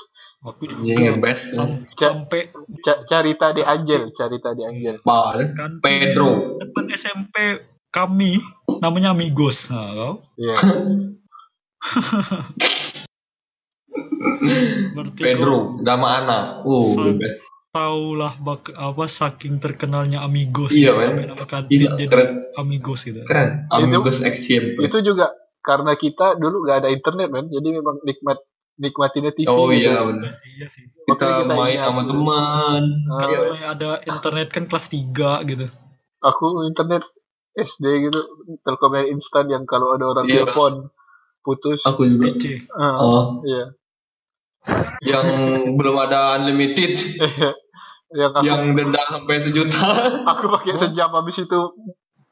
Aku 0.41 0.62
juga 0.66 1.18
best. 1.18 1.53
Sam- 1.53 1.82
Ca- 1.91 2.14
sampai 2.14 2.49
Ca- 2.78 3.03
Carita 3.05 3.51
di 3.51 3.61
Angel, 3.61 4.11
Carita 4.11 4.53
di 4.53 4.62
Angel. 4.62 4.97
Pak 5.01 5.26
kan 5.53 5.72
Pedro. 5.78 6.57
depan 6.59 6.84
SMP 6.91 7.36
kami 7.89 8.39
namanya 8.78 9.11
Amigos. 9.11 9.68
Nah, 9.68 9.86
kau 9.86 10.14
Iya. 10.34 10.55
berarti 14.91 15.20
Pedro 15.20 15.78
Gama 15.80 16.09
Ana. 16.16 16.39
Uh 16.62 16.80
Sam- 16.84 17.16
best. 17.16 17.47
tahu 17.68 18.16
lah 18.16 18.32
bak 18.34 18.72
apa 18.72 19.05
saking 19.07 19.59
terkenalnya 19.59 20.20
Amigos 20.20 20.72
Iya, 20.72 20.95
men. 20.95 21.05
sampai 21.05 21.24
nama 21.26 21.45
kantin 21.45 21.68
Iya, 21.70 21.89
jadi 21.93 22.05
keren. 22.09 22.30
Amigos 22.57 23.01
gitu. 23.03 23.20
Keren. 23.22 23.68
Amigos 23.68 24.18
XCMP 24.18 24.76
Itu 24.82 24.99
juga 25.01 25.30
karena 25.61 25.93
kita 25.95 26.32
dulu 26.34 26.64
gak 26.64 26.80
ada 26.80 26.89
internet 26.89 27.28
men, 27.28 27.47
jadi 27.47 27.68
memang 27.74 28.01
nikmat 28.01 28.41
nikmatinnya 28.79 29.31
TV. 29.31 29.45
oh 29.45 29.68
gitu. 29.68 29.85
iya 29.85 30.01
benar 30.03 30.31
Iya 30.31 30.66
sih, 30.66 30.83
iya 30.83 31.03
kita 31.05 31.26
kita 31.43 31.53
main 31.53 31.74
ingat 31.74 31.85
sama 31.85 32.03
teman 32.05 32.83
Ah, 33.11 33.26
mulai 33.26 33.62
ada 33.66 33.91
internet 34.01 34.49
kan 34.49 34.64
kelas 34.64 34.87
3 34.89 35.05
gitu. 35.45 35.66
aku 36.20 36.47
internet 36.64 37.03
SD 37.53 37.85
gitu, 38.05 38.20
Telkomsel 38.61 39.11
instan 39.11 39.47
yang 39.49 39.64
kalau 39.64 39.93
ada 39.93 40.07
orang 40.07 40.24
Iya. 40.24 40.47
telepon 40.47 40.95
putus. 41.41 41.83
aku 41.83 42.07
juga 42.07 42.31
PC. 42.33 42.70
Ah, 42.70 42.95
oh 42.97 43.43
Iya. 43.43 43.74
yang 45.01 45.26
belum 45.74 45.97
ada 45.97 46.37
unlimited 46.37 46.99
yang 48.12 48.33
aku, 48.33 48.43
yang 48.43 48.62
denda 48.72 49.03
sampai 49.05 49.37
sejuta 49.39 49.79
aku 50.31 50.45
pakai 50.51 50.74
sejam 50.76 51.11
habis 51.11 51.37
itu 51.37 51.61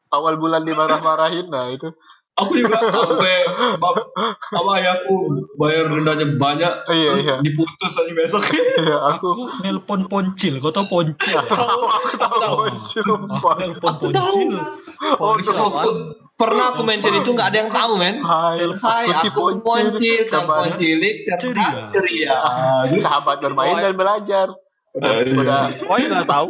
awal 0.09 0.37
bulan 0.37 0.63
dimarah-marahin 0.63 1.47
nah 1.47 1.69
itu 1.69 1.93
aku 2.37 2.53
juga 2.55 2.77
sampai 2.79 3.37
bab- 3.77 4.13
apa 4.29 4.71
ayahku 4.77 5.17
bayar 5.57 5.89
dendanya 5.89 6.27
banyak 6.37 6.73
Iya, 6.87 7.09
terus 7.11 7.25
iya. 7.25 7.37
diputus 7.41 7.93
aja 7.93 8.13
besok 8.13 8.43
ya, 8.77 8.97
aku 9.11 9.27
Aku 9.27 9.43
nelpon 9.61 10.01
Poncil, 10.05 10.57
kau 10.59 10.69
tau 10.69 10.85
Poncil? 10.85 11.33
ya? 11.33 11.41
aku 11.41 12.09
tahu 12.39 12.59
anjir, 12.63 13.03
Aku 13.03 13.49
nelpon 13.57 13.91
Aku 13.91 14.07
tahu. 14.11 14.37
Poncil. 14.37 14.53
oh 14.53 15.17
Poncil? 15.17 15.55
Waktu 15.55 15.91
pernah 16.37 16.65
aku 16.71 16.83
mention 16.83 17.17
itu 17.17 17.31
nggak 17.31 17.49
ada 17.49 17.59
yang 17.59 17.71
tahu 17.71 17.93
men 17.97 18.21
Hai, 18.21 18.61
Hai 18.77 19.05
si 19.17 19.27
aku 19.27 19.57
Poncil. 19.59 20.29
Sang 20.29 20.45
Poncilik 20.45 21.25
Ceria. 21.35 21.89
ceria 21.89 22.37
sahabat 23.05 23.41
bermain 23.41 23.73
Oh, 23.73 23.81
dan 23.81 23.95
belajar 23.95 24.47
udah 24.93 25.09
Ah, 25.09 25.21
iya. 25.21 25.33
udah 25.35 25.61
Oh, 25.87 25.97
nggak 25.97 26.25
tahu. 26.27 26.49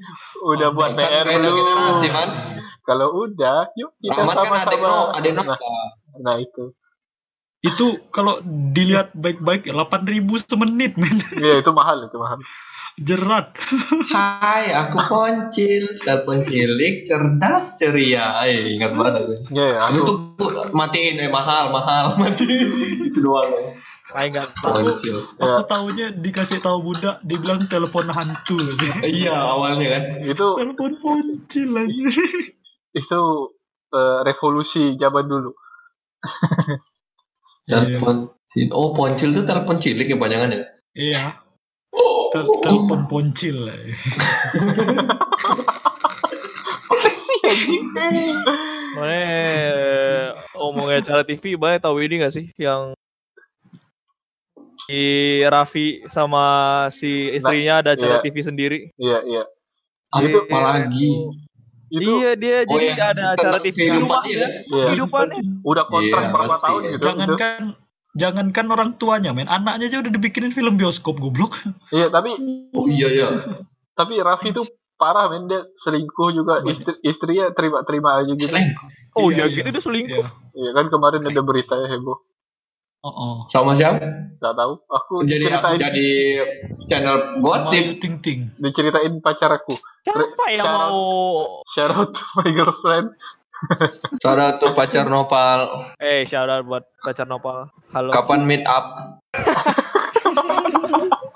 udah 0.50 0.68
Oh, 0.68 0.72
buat 0.72 0.90
kan 0.92 1.10
PR 1.10 1.26
dulu 1.32 1.50
generasi 1.52 2.08
man 2.08 2.30
kalau 2.84 3.24
udah 3.24 3.72
yuk 3.80 3.96
kita 3.96 4.22
kan 4.22 4.44
sama-sama. 4.44 4.86
no 4.86 4.98
adek 5.16 5.32
no 5.32 5.42
nah, 5.42 5.58
nah 6.20 6.36
itu. 6.36 6.76
Itu 7.64 7.96
kalau 8.12 8.44
dilihat 8.44 9.16
baik-baik 9.16 9.72
8000 9.72 10.20
semenit 10.44 11.00
men. 11.00 11.16
Iya 11.40 11.64
itu 11.64 11.72
mahal 11.72 12.04
itu 12.04 12.20
mahal. 12.20 12.36
Jerat. 13.00 13.56
Hai 14.12 14.70
aku 14.70 15.00
Poncil. 15.08 15.96
Sang 15.98 16.28
Poncilik 16.28 17.08
cerdas 17.08 17.80
ceria. 17.80 18.44
Eh 18.44 18.76
ingat 18.76 18.92
banget 18.92 19.24
aku. 19.24 19.32
Iya 19.56 19.64
ya 19.66 19.78
Habis 19.88 20.02
aku 20.04 20.12
itu 20.12 20.14
matiin 20.76 21.16
eh 21.24 21.32
mahal 21.32 21.72
mahal 21.72 22.14
matiin. 22.20 22.68
Itu 23.10 23.18
doang 23.24 23.48
ya. 23.48 23.72
Aing 24.14 24.30
nggak 24.36 24.46
tahu. 24.60 24.84
Poncil. 24.84 25.16
Aku 25.40 25.62
tahunya 25.64 26.06
dikasih 26.20 26.60
tahu 26.60 26.84
budak 26.84 27.16
dibilang 27.24 27.64
telepon 27.66 28.06
hantu. 28.12 28.60
Iya 29.02 29.34
awalnya 29.40 29.88
kan. 29.88 30.02
Itu 30.20 30.54
telepon 30.60 31.00
Poncil 31.00 31.70
aja. 31.74 32.12
Itu 32.94 33.20
eh, 33.90 34.18
revolusi 34.24 34.94
zaman 34.96 35.26
dulu 35.26 35.50
Iya. 37.64 37.98
telepon 37.98 38.28
oh 38.72 38.92
Poncil 38.92 39.32
tuh 39.32 39.44
telepon 39.44 39.80
cilik 39.80 40.04
ya 40.06 40.16
panjangan 40.16 40.52
ya 40.52 40.62
Iya. 40.94 41.22
Tel- 42.34 42.60
Telepon 42.60 43.06
Poncil 43.06 43.62
lah. 43.62 43.78
Mana 48.94 49.18
omongnya 50.54 51.02
acara 51.02 51.22
TV, 51.22 51.54
banyak 51.54 51.80
tahu 51.82 51.98
ini 52.02 52.22
gak 52.22 52.34
sih 52.34 52.46
yang 52.58 52.94
si 54.84 55.00
Raffi 55.42 56.04
sama 56.06 56.44
si 56.92 57.32
istrinya 57.32 57.80
ada 57.80 57.96
acara 57.96 58.20
iya. 58.20 58.22
TV 58.22 58.36
sendiri. 58.42 58.78
iya 58.98 59.18
iya 59.24 59.42
Ah, 60.14 60.22
Itu 60.22 60.46
apalagi 60.46 61.26
itu 61.94 62.10
iya 62.16 62.30
dia 62.34 62.56
Oh, 62.60 62.74
jadi 62.74 62.84
yang 62.88 63.00
ada 63.08 63.22
acara 63.32 63.58
TV 63.58 63.66
di 63.68 63.78
kehidupan 63.84 64.20
ya. 64.24 64.46
iya 64.64 64.84
Kehidupannya. 64.84 65.40
udah 65.62 65.84
kontrak 65.86 66.20
Iya, 66.20 66.30
berapa 66.30 66.48
pasti. 66.50 66.64
tahun 66.64 66.80
gitu 66.82 66.90
itu. 66.90 67.04
Jangankan 67.04 67.60
jangankan 68.14 68.66
orang 68.68 68.90
tuanya 68.94 69.30
men, 69.30 69.46
anaknya 69.46 69.86
aja 69.86 69.98
udah 70.00 70.12
dibikinin 70.12 70.50
film 70.50 70.74
bioskop 70.74 71.16
goblok. 71.16 71.58
iya 71.90 72.06
tapi 72.08 72.34
oh 72.70 72.86
iya 72.86 73.08
iya 73.08 73.28
tapi 73.92 74.18
Raffi 74.18 74.50
tuh 74.50 74.66
parah 74.94 75.26
men 75.26 75.44
dia 75.44 75.66
selingkuh 75.74 76.30
juga 76.30 76.62
istri 76.64 76.94
istrinya 77.00 77.50
terima 77.50 77.82
terima 77.82 78.16
aja 78.16 78.30
gitu 78.30 78.46
selingkuh 78.46 78.88
Oh 79.14 79.28
Iya, 79.28 79.34
iya, 79.40 79.44
iya. 79.44 79.56
gitu 79.56 79.68
dia 79.70 79.82
selingkuh. 79.82 80.14
Iya. 80.20 80.30
iya 80.56 80.70
kan 80.72 80.86
kemarin 80.88 81.22
ada 81.22 81.40
berita 81.40 81.74
ya 81.76 81.86
heboh 81.88 82.18
Oh, 83.04 83.12
oh. 83.12 83.34
sama 83.52 83.76
siapa 83.76 84.00
nggak 84.40 84.54
tahu 84.56 84.72
aku 84.88 85.28
jadi 85.28 85.52
aku 85.52 85.60
ceritain 85.60 85.76
jadi 85.78 86.08
channel 86.88 87.16
gosip 87.38 88.00
Ting 88.00 88.16
Ting. 88.18 88.48
diceritain 88.56 89.20
pacar 89.20 89.52
aku 89.52 89.76
Siapa 90.00 90.24
yang 90.48 90.64
Shout 90.64 90.72
out. 90.72 90.88
mau 90.88 91.00
shout 91.68 91.92
out 91.92 92.08
to 92.10 92.24
my 92.34 92.48
girlfriend 92.48 93.08
Saudara 94.20 94.56
tuh 94.56 94.72
pacar 94.72 95.04
Nopal 95.04 95.84
eh 95.96 96.24
shout 96.24 96.48
out 96.48 96.64
buat 96.64 96.88
pacar 96.98 97.28
Nopal. 97.28 97.68
Halo. 97.92 98.08
kapan 98.08 98.48
meet 98.48 98.64
up 98.64 99.20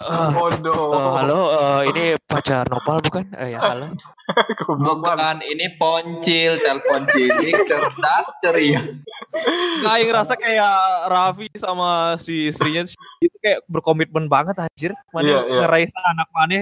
bodoh 0.08 0.96
eh, 0.96 1.08
halo, 1.20 1.40
eh, 1.52 1.80
ini 1.86 2.04
pacar 2.18 2.64
Nopal 2.64 2.96
bukan? 3.00 3.28
Eh 3.36 3.52
ya 3.52 3.60
halo. 3.60 3.92
Bukan 4.88 5.40
ini 5.42 5.76
Poncil 5.76 6.56
telepon 6.56 7.04
cilik 7.08 7.64
cerdas 7.64 8.26
ceria 8.40 8.80
Nggak, 9.29 9.93
Aing 9.93 10.09
ngerasa 10.09 10.35
kayak 10.35 10.74
Raffi 11.07 11.47
sama 11.55 11.89
si 12.16 12.49
istrinya 12.49 12.83
itu 13.18 13.37
kayak 13.39 13.61
berkomitmen 13.66 14.26
banget 14.26 14.57
anjir. 14.59 14.93
Mana 15.11 15.22
Iya, 15.22 15.41
iya. 15.45 15.59
ngeraih 15.62 15.89
anak 15.93 16.29
mana 16.31 16.61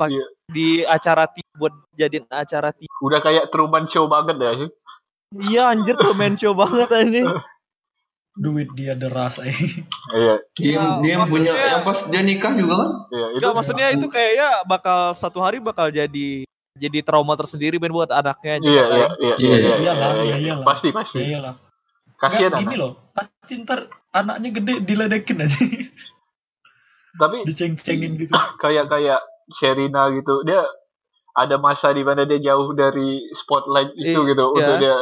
Iya. 0.00 0.24
di 0.46 0.68
acara 0.82 1.24
TV 1.26 1.44
buat 1.54 1.74
jadiin 1.92 2.24
acara 2.26 2.72
TV. 2.72 2.88
udah 3.00 3.20
kayak 3.20 3.48
Truman 3.48 3.84
Show 3.84 4.04
banget 4.06 4.36
ya 4.36 4.52
sih 4.56 4.70
Iya 5.30 5.62
anjir 5.70 5.94
tuh 5.94 6.10
main 6.12 6.34
show 6.34 6.50
banget 6.52 6.90
ini. 7.06 7.22
Duit 8.32 8.66
dia 8.72 8.94
deras 8.94 9.38
eh. 9.38 9.52
iya 10.10 10.34
dia 10.54 10.74
Ya, 10.74 10.98
dia 10.98 11.10
yang 11.12 11.22
punya 11.24 11.52
maksudnya- 11.52 11.70
yang 11.70 11.82
pas 11.84 11.98
dia 12.04 12.20
nikah 12.20 12.52
juga 12.52 12.74
kan 12.76 12.90
iya 13.10 13.26
itu 13.28 13.38
Enggak 13.38 13.54
maksudnya 13.54 13.86
itu 13.92 14.06
kayaknya 14.06 14.48
bakal 14.64 14.98
satu 15.12 15.38
hari 15.38 15.58
bakal 15.58 15.86
jadi 15.86 16.42
jadi 16.74 16.98
trauma 17.00 17.34
tersendiri 17.34 17.76
ben 17.76 17.90
buat 17.90 18.08
anaknya 18.08 18.58
juga 18.58 18.70
iya 18.70 18.84
kan. 18.84 18.90
iya 18.90 19.06
iya 19.18 19.34
Iya, 19.34 19.34
iya 19.36 19.56
iya 19.56 19.76
iyalah, 19.76 20.10
iya, 20.12 20.22
iya, 20.22 20.24
iya. 20.24 20.36
iyalah. 20.40 20.64
pasti 20.64 20.88
pasti 20.90 21.18
Ya 21.18 21.26
iyalah. 21.28 21.54
kasihan 22.16 22.50
Nggak, 22.50 22.60
gini 22.60 22.68
anak 22.68 22.78
loh, 22.78 22.92
pasti 23.10 23.52
ntar 23.58 23.80
anaknya 24.10 24.48
gede 24.52 24.74
diledekin 24.82 25.38
aja. 25.40 25.60
tapi 27.12 27.36
Diceng-cengin 27.48 28.12
gitu. 28.16 28.32
kayak 28.62 28.86
kayak 28.86 29.20
Sherina 29.50 30.12
gitu 30.12 30.44
dia 30.44 30.62
ada 31.32 31.56
masa 31.56 31.90
di 31.90 32.02
mana 32.02 32.22
dia 32.22 32.38
jauh 32.38 32.70
dari 32.70 33.18
spotlight 33.32 33.90
itu 33.94 34.14
Iya. 34.16 34.28
gitu 34.28 34.44
untuk 34.48 34.74
dia 34.78 34.96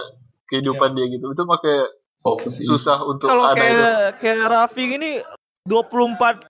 kehidupan 0.47 0.91
dia 0.93 1.07
gitu 1.11 1.27
itu 1.27 1.43
makanya 1.45 1.85
ini. 2.19 2.65
susah 2.65 3.03
untuk 3.03 3.29
Kalau 3.29 3.53
kayak 3.53 4.17
kayak 4.19 4.41
Raffi 4.47 4.85
ini 4.91 5.21
24 5.63 6.49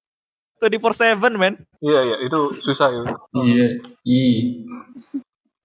24/7 0.61 1.39
men. 1.39 1.55
iya 1.81 2.01
iya 2.05 2.17
itu 2.23 2.39
susah 2.59 2.91
itu 2.91 3.15
iya 3.47 3.69
iya 4.03 4.67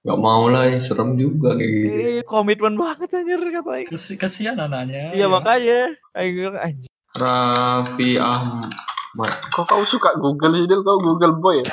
Nggak 0.03 0.19
mau 0.19 0.51
lah, 0.51 0.67
ya, 0.67 0.83
serem 0.83 1.15
juga 1.15 1.55
kayak 1.55 1.71
gitu. 1.71 1.95
Eh, 1.95 2.23
komitmen 2.27 2.75
banget 2.75 3.07
anjir 3.15 3.39
katanya. 3.39 3.87
Kesi- 3.87 4.19
kesian 4.19 4.59
anaknya. 4.59 5.15
Iya 5.15 5.31
ya. 5.31 5.31
makanya. 5.31 5.79
Aing 6.11 6.33
bilang, 6.35 6.59
anjir. 6.59 6.91
Raffi 7.15 8.19
Ahmad. 8.19 9.33
Kok 9.55 9.63
kau 9.63 9.83
suka 9.87 10.11
Google 10.19 10.59
sih? 10.59 10.67
Kau 10.67 10.99
Google 10.99 11.39
boy 11.39 11.63
ya? 11.63 11.67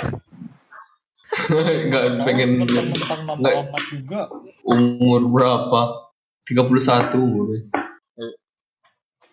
Nggak 1.90 2.04
Tahu 2.06 2.22
pengen 2.22 2.50
mentang-mentang 2.62 3.20
nama 3.26 3.34
nggak. 3.34 3.54
Ahmad 3.66 3.82
juga. 3.90 4.20
umur 4.62 5.20
berapa? 5.26 5.80
31 6.46 7.10
umurnya. 7.18 7.60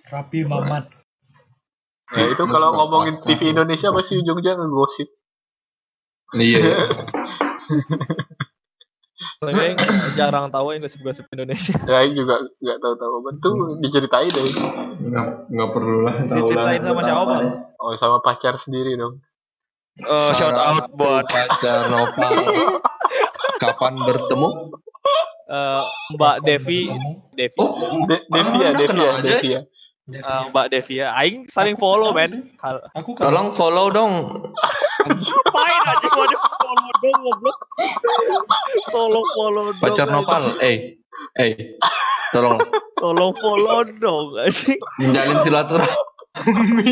Rapi 0.09 0.41
Mamat. 0.41 0.89
Ya 2.15 2.25
itu 2.31 2.43
kalau 2.47 2.71
ngomongin 2.71 3.19
TV 3.27 3.51
Indonesia 3.51 3.91
pasti 3.91 4.15
ujungnya 4.23 4.55
ngegosip. 4.55 5.09
Iya. 6.35 6.87
Soalnya 9.37 9.77
jarang 10.17 10.49
tahu 10.49 10.73
yang 10.73 10.81
gosip-gosip 10.85 11.27
Indonesia. 11.29 11.75
Ya 11.89 11.99
ini 12.05 12.17
juga 12.17 12.41
nggak 12.63 12.77
tahu-tahu 12.81 13.13
apa 13.21 13.29
tuh 13.43 13.53
diceritain 13.83 14.29
deh. 14.31 14.45
Nggak, 15.09 15.27
nggak 15.51 15.69
perlu 15.73 15.97
lah. 16.05 16.15
tahu 16.15 16.31
lah. 16.31 16.37
Diceritain 16.41 16.81
sama 16.81 17.01
siapa? 17.03 17.35
Oh 17.77 17.93
sama 17.99 18.17
pacar 18.23 18.55
sendiri 18.57 18.95
dong. 18.97 19.19
Oh, 20.05 20.29
shout 20.37 20.53
out 20.53 20.89
buat 20.93 21.25
pacar 21.25 21.89
Nopal. 21.89 22.33
Kapan 23.61 23.93
bertemu? 24.05 24.49
eh, 25.47 25.81
Mbak 26.13 26.35
Devi, 26.45 26.85
Devi, 27.33 27.57
Oh, 27.57 28.05
De 28.05 28.21
Devia, 28.29 28.67
Anda 28.75 28.83
Devia, 28.83 28.89
kenal 28.93 29.17
aja? 29.23 29.59
Devia. 30.07 30.23
Devi. 30.23 30.31
eh, 30.31 30.43
Mbak 30.49 30.65
Devi 30.71 30.93
ya. 30.97 31.07
Aing 31.13 31.43
saling 31.47 31.75
follow, 31.75 32.15
men. 32.15 32.47
Aku 32.95 33.11
kan 33.11 33.27
tolong 33.27 33.51
follow 33.51 33.91
dong. 33.91 34.13
Ngapain 35.03 35.81
aja 35.83 36.07
gua 36.07 36.25
di 36.25 36.37
follow 36.39 36.91
dong, 36.97 37.17
goblok. 37.21 37.57
Tolong 38.87 39.27
follow 39.35 39.65
dong. 39.69 39.83
Pacar. 39.83 40.07
Nopal. 40.07 40.43
Eh, 40.63 40.95
eh, 41.35 41.75
tolong 42.31 42.55
Tolong 42.95 43.33
follow 43.35 43.83
dong, 43.99 44.39
anjing. 44.39 44.79
menjalin 44.97 45.37
silaturahmi. 45.43 46.91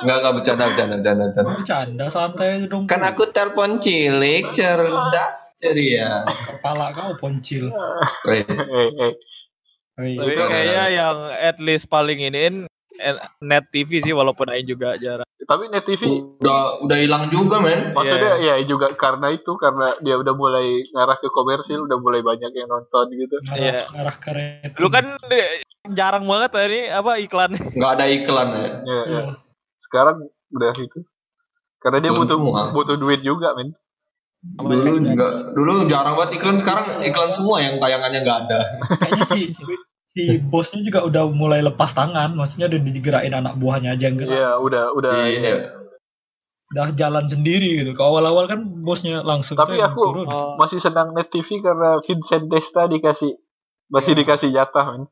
Enggak, 0.00 0.16
enggak 0.20 0.32
bercanda, 0.40 0.64
bercanda, 0.72 0.94
bercanda, 0.98 1.24
bercanda. 1.30 1.50
bercanda 1.54 2.04
santai 2.10 2.48
aja 2.58 2.66
dong. 2.66 2.84
Kan 2.90 3.06
aku 3.06 3.30
telepon 3.30 3.78
cilik, 3.78 4.50
cerdas, 4.52 5.54
ceria. 5.56 6.26
kepala 6.50 6.90
kau 6.90 7.14
poncil. 7.14 7.70
Eh. 10.00 10.16
Hei, 10.16 10.16
Tapi 10.16 10.32
kayaknya 10.32 10.84
yang 10.88 11.16
at 11.28 11.58
least 11.60 11.86
paling 11.86 12.16
iniin 12.16 12.64
net 13.40 13.64
TV 13.70 14.00
sih 14.00 14.10
walaupun 14.10 14.48
Aing 14.50 14.66
juga 14.66 14.96
jarang. 14.96 15.28
Tapi 15.40 15.66
Net 15.66 15.82
TV 15.82 16.06
udah 16.38 16.78
udah 16.84 16.98
hilang 17.00 17.26
juga, 17.28 17.58
men. 17.58 17.90
maksudnya 17.90 18.38
ya 18.38 18.54
juga 18.62 18.92
karena 18.94 19.34
itu 19.34 19.50
karena 19.58 19.94
dia 19.98 20.14
udah 20.14 20.30
mulai 20.30 20.84
ngarah 20.94 21.18
ke 21.18 21.26
komersil, 21.30 21.90
udah 21.90 21.98
mulai 21.98 22.22
banyak 22.22 22.50
yang 22.54 22.68
nonton 22.70 23.10
gitu. 23.14 23.34
ngarah, 23.46 23.58
Iya. 23.58 23.82
ngarah 23.90 24.16
ke 24.20 24.30
rating. 24.30 24.78
Lu 24.78 24.88
kan 24.92 25.04
jarang 25.90 26.24
banget 26.28 26.50
tadi 26.54 26.80
apa 26.86 27.12
iklan. 27.18 27.50
Nggak 27.74 27.92
ada 27.98 28.04
iklan 28.06 28.48
ya. 28.52 28.68
Ya. 28.84 29.02
Iya. 29.06 29.22
Sekarang 29.82 30.16
udah 30.54 30.72
itu. 30.78 31.00
Karena 31.80 31.98
dia 31.98 32.12
butuh 32.12 32.36
semua. 32.38 32.70
butuh 32.70 32.96
duit 33.00 33.20
juga, 33.24 33.50
men. 33.56 33.72
Dulu 34.40 35.04
enggak, 35.04 35.52
dulu 35.52 35.84
jarang 35.84 36.16
banget 36.16 36.40
iklan, 36.40 36.56
sekarang 36.56 37.04
iklan 37.04 37.36
semua 37.36 37.60
yang 37.60 37.76
tayangannya 37.76 38.20
nggak 38.24 38.38
ada. 38.48 38.60
Kayaknya 38.96 39.24
si 39.28 39.40
si 40.10 40.22
bosnya 40.40 40.80
juga 40.80 41.04
udah 41.04 41.28
mulai 41.30 41.60
lepas 41.60 41.92
tangan, 41.92 42.32
maksudnya 42.32 42.72
udah 42.72 42.80
digerakin 42.80 43.36
anak 43.36 43.60
buahnya 43.60 43.92
aja 43.94 44.08
yang 44.08 44.16
gerak. 44.16 44.32
Iya, 44.32 44.50
udah 44.56 44.84
udah. 44.96 45.12
Iya. 45.28 45.54
Udah 46.70 46.86
jalan 46.94 47.26
sendiri 47.26 47.84
gitu. 47.84 47.92
Ke 47.92 48.00
awal-awal 48.00 48.48
kan 48.48 48.64
bosnya 48.80 49.20
langsung 49.20 49.60
Tapi 49.60 49.76
aku- 49.76 50.00
turun. 50.00 50.26
Oh, 50.26 50.56
Masih 50.56 50.80
senang 50.80 51.12
Net 51.12 51.28
TV 51.28 51.60
karena 51.60 52.00
Vincent 52.00 52.48
Desta 52.48 52.86
dikasih 52.86 53.36
masih 53.90 54.14
Iya. 54.14 54.18
dikasih 54.24 54.48
jatah, 54.54 54.86
men. 54.96 55.04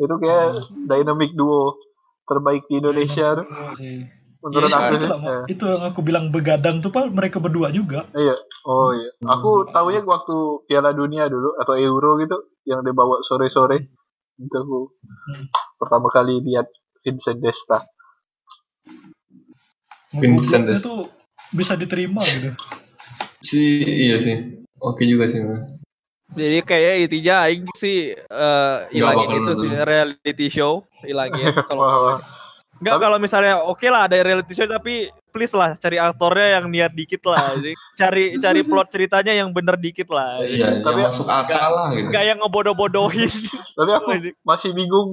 Itu 0.00 0.18
kayak 0.18 0.56
dynamic 0.82 1.36
duo 1.36 1.76
terbaik 2.24 2.66
di 2.66 2.80
Indonesia 2.80 3.38
tuh. 3.38 3.46
Iya 3.46 3.70
sih. 3.76 3.98
Menurut 4.38 4.70
Iya, 4.70 4.78
aku 4.78 4.94
itu, 4.94 5.06
Ya. 5.08 5.38
itu 5.50 5.64
yang 5.66 5.82
aku 5.82 6.00
bilang 6.00 6.30
begadang 6.30 6.78
tuh 6.78 6.94
pak 6.94 7.10
mereka 7.10 7.42
berdua 7.42 7.74
juga. 7.74 8.06
Iya. 8.14 8.38
Oh 8.62 8.94
iya. 8.94 9.10
Aku 9.26 9.66
tahunya 9.66 10.06
waktu 10.06 10.36
Piala 10.64 10.94
Dunia 10.94 11.26
dulu 11.26 11.58
atau 11.58 11.74
Euro 11.74 12.22
gitu 12.22 12.38
yang 12.62 12.86
dia 12.86 12.94
bawa 12.94 13.18
sore-sore. 13.20 13.90
Itu 14.38 14.54
aku 14.54 14.94
Hmm. 14.94 15.44
pertama 15.76 16.06
kali 16.08 16.38
lihat 16.38 16.70
Vincent 17.02 17.42
Desta. 17.42 17.82
Vincent 20.14 20.64
ya. 20.64 20.78
tuh 20.78 21.10
bisa 21.50 21.74
diterima 21.74 22.22
gitu. 22.22 22.54
Si 23.42 23.60
iya 23.82 24.22
sih. 24.22 24.36
Oke 24.78 25.02
juga 25.02 25.26
sih. 25.26 25.42
men. 25.42 25.66
Jadi 26.28 26.60
kayak 26.62 26.94
intinya 27.08 27.34
Aing 27.42 27.66
sih 27.74 28.12
eh, 28.14 28.76
hilangin 28.94 29.26
bakal 29.26 29.42
itu 29.42 29.52
sih 29.58 29.70
reality 29.82 30.46
show, 30.46 30.86
hilangin 31.02 31.50
kalau. 31.68 32.22
Enggak 32.78 32.94
Tapi- 32.94 33.04
kalau 33.04 33.18
misalnya 33.18 33.54
oke 33.60 33.86
lah 33.90 34.06
ada 34.06 34.16
reality 34.22 34.54
show 34.54 34.64
tapi 34.64 35.10
please 35.28 35.50
lah 35.52 35.74
cari 35.74 35.98
aktornya 35.98 36.58
yang 36.58 36.70
niat 36.70 36.92
dikit 36.94 37.22
lah. 37.26 37.58
Jadi, 37.58 37.72
cari 37.94 38.24
cari 38.38 38.60
plot 38.62 38.88
ceritanya 38.88 39.32
yang 39.34 39.50
bener 39.50 39.74
dikit 39.74 40.06
lah. 40.08 40.38
Iya, 40.40 40.78
Tapi- 40.80 41.02
yang 41.02 41.10
masuk 41.10 41.26
akal 41.26 41.70
lah 41.70 41.88
gitu. 41.92 42.06
Enggak 42.10 42.24
yang 42.24 42.38
ngebodoh-bodohin. 42.38 43.30
Tapi 43.78 43.90
aku 43.92 44.08
masih 44.42 44.70
bingung 44.72 45.10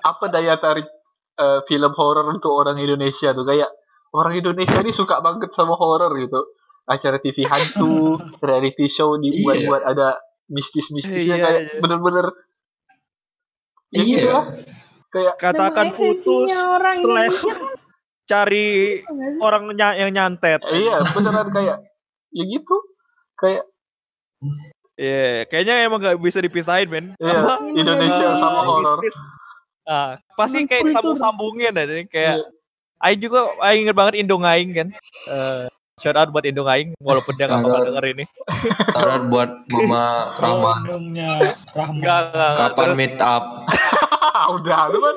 apa 0.00 0.24
daya 0.28 0.56
tarik 0.56 0.88
eh, 1.34 1.60
film 1.66 1.92
horor 1.94 2.28
untuk 2.28 2.52
orang 2.52 2.76
Indonesia 2.76 3.32
tuh 3.32 3.42
kayak 3.42 3.68
orang 4.12 4.34
Indonesia 4.34 4.78
ini 4.78 4.92
suka 4.92 5.18
banget 5.18 5.52
sama 5.52 5.74
horor 5.74 6.12
gitu. 6.16 6.40
Acara 6.84 7.16
TV 7.16 7.44
hantu, 7.44 8.16
reality 8.44 8.86
show 8.86 9.16
dibuat-buat 9.16 9.84
ada 9.84 10.16
mistis-mistisnya 10.46 11.36
Iya, 11.36 11.44
kayak 11.44 11.60
iya. 11.64 11.80
bener-bener 11.80 12.26
ya 13.88 13.98
Iya. 13.98 14.04
gitu 14.04 14.28
lah. 14.28 14.44
Kayak 15.14 15.34
Katakan 15.38 15.94
putus 15.94 16.50
orang 16.50 16.98
slash 16.98 17.38
cari 18.24 18.98
orang 19.38 19.70
yang 19.76 20.10
nyantet. 20.10 20.58
iya 20.66 20.98
beneran 21.12 21.48
kayak 21.48 21.76
ya 22.30 22.42
gitu 22.42 22.76
kayak 23.36 23.62
Iya, 24.94 25.42
kayaknya 25.48 25.74
emang 25.82 25.98
gak 25.98 26.14
bisa 26.18 26.38
dipisahin, 26.38 26.86
men. 26.86 27.06
Apa? 27.16 27.66
Indonesia 27.72 28.30
sama 28.34 28.62
horor. 28.62 29.02
Ah, 29.82 30.14
pasti 30.34 30.62
kayak 30.64 30.86
sambung-sambungin 30.88 31.74
ada 31.74 31.82
kayak 32.04 32.38
Iya. 32.38 32.46
Aing 33.02 33.20
juga 33.20 33.40
Aing 33.60 33.84
inget 33.84 33.96
banget 33.96 34.14
Indo 34.16 34.38
Ngaing 34.38 34.70
kan. 34.70 34.88
Eh 35.26 35.66
shout 35.96 36.14
out 36.14 36.30
buat 36.30 36.42
Indo 36.42 36.62
Ngaing 36.62 36.94
walaupun 36.98 37.34
dia 37.34 37.46
gak 37.46 37.58
bakal 37.58 37.68
Shout 37.68 37.74
out. 37.74 37.86
denger 37.90 38.04
ini. 38.06 38.24
Saran 38.88 39.22
buat 39.28 39.50
Mama 39.66 40.04
Rahma. 40.42 40.72
Rahma. 41.74 42.06
Kapan 42.54 42.84
Terus, 42.86 42.96
meet 42.96 43.18
up? 43.18 43.44
udah. 44.52 44.80
Lu 44.92 44.98
kan 45.00 45.16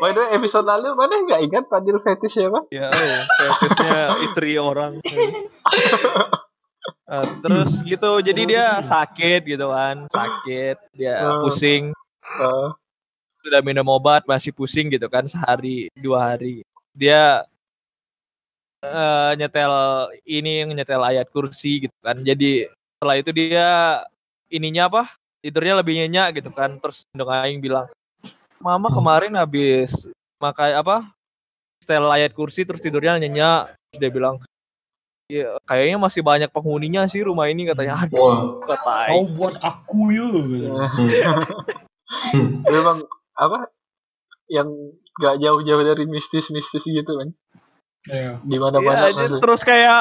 by 0.00 0.10
the 0.12 0.20
way 0.20 0.28
episode 0.36 0.66
lalu 0.66 0.92
mana 0.92 1.14
nggak 1.24 1.40
ingat 1.46 1.64
Fadil 1.70 1.98
fetish 2.02 2.36
ya 2.36 2.48
pak 2.52 2.64
ya, 2.68 2.88
oh, 2.92 3.54
fetishnya 3.60 3.98
istri 4.24 4.56
orang. 4.60 4.98
Eh, 7.06 7.26
terus 7.38 7.86
gitu, 7.86 8.18
jadi 8.18 8.42
dia 8.42 8.66
sakit 8.82 9.46
gitu 9.46 9.70
kan, 9.70 10.10
sakit, 10.10 10.74
dia 10.90 11.22
Oh. 11.22 11.46
pusing, 11.46 11.94
Eh, 12.26 12.68
sudah 13.46 13.62
minum 13.62 13.86
obat 13.86 14.26
masih 14.26 14.50
pusing 14.50 14.90
gitu 14.90 15.06
kan 15.06 15.22
sehari 15.30 15.86
dua 15.94 16.34
hari. 16.34 16.66
Dia 16.90 17.46
eh, 18.82 19.30
nyetel 19.38 19.74
ini 20.26 20.66
nyetel 20.66 20.98
ayat 20.98 21.30
kursi 21.30 21.86
gitu 21.86 21.96
kan. 22.02 22.18
Jadi 22.18 22.66
setelah 22.98 23.16
itu 23.22 23.30
dia 23.30 23.68
ininya 24.50 24.90
apa 24.90 25.02
tidurnya 25.38 25.78
lebih 25.78 25.94
nyenyak 26.02 26.42
gitu 26.42 26.50
kan. 26.50 26.82
Terus 26.82 27.06
dong 27.14 27.30
aing 27.30 27.62
bilang 27.62 27.86
mama 28.60 28.88
kemarin 28.88 29.32
habis 29.36 30.08
makai 30.40 30.76
apa 30.76 31.08
setel 31.80 32.08
ayat 32.08 32.32
kursi 32.32 32.66
terus 32.66 32.82
tidurnya 32.82 33.20
nyenyak 33.20 33.76
Terus 33.92 33.98
dia 34.02 34.10
bilang 34.10 34.36
ya 35.26 35.58
kayaknya 35.66 35.98
masih 35.98 36.22
banyak 36.22 36.50
penghuninya 36.50 37.06
sih 37.10 37.22
rumah 37.26 37.50
ini 37.50 37.66
katanya 37.66 38.06
aduh 38.06 38.18
Wah. 38.18 38.38
kata 38.62 39.10
Kau 39.10 39.26
buat 39.34 39.54
aku 39.58 40.14
ya. 40.14 40.86
Hmm. 42.32 42.62
memang 42.74 43.02
apa 43.34 43.70
yang 44.46 44.70
nggak 45.18 45.36
jauh-jauh 45.42 45.82
dari 45.82 46.04
mistis-mistis 46.06 46.86
gitu 46.86 47.12
kan 47.18 47.34
Iya. 48.06 48.32
di 48.40 48.56
mana-mana 48.56 49.10
anjir. 49.10 49.26
ada. 49.28 49.36
terus 49.38 49.60
kayak 49.60 50.00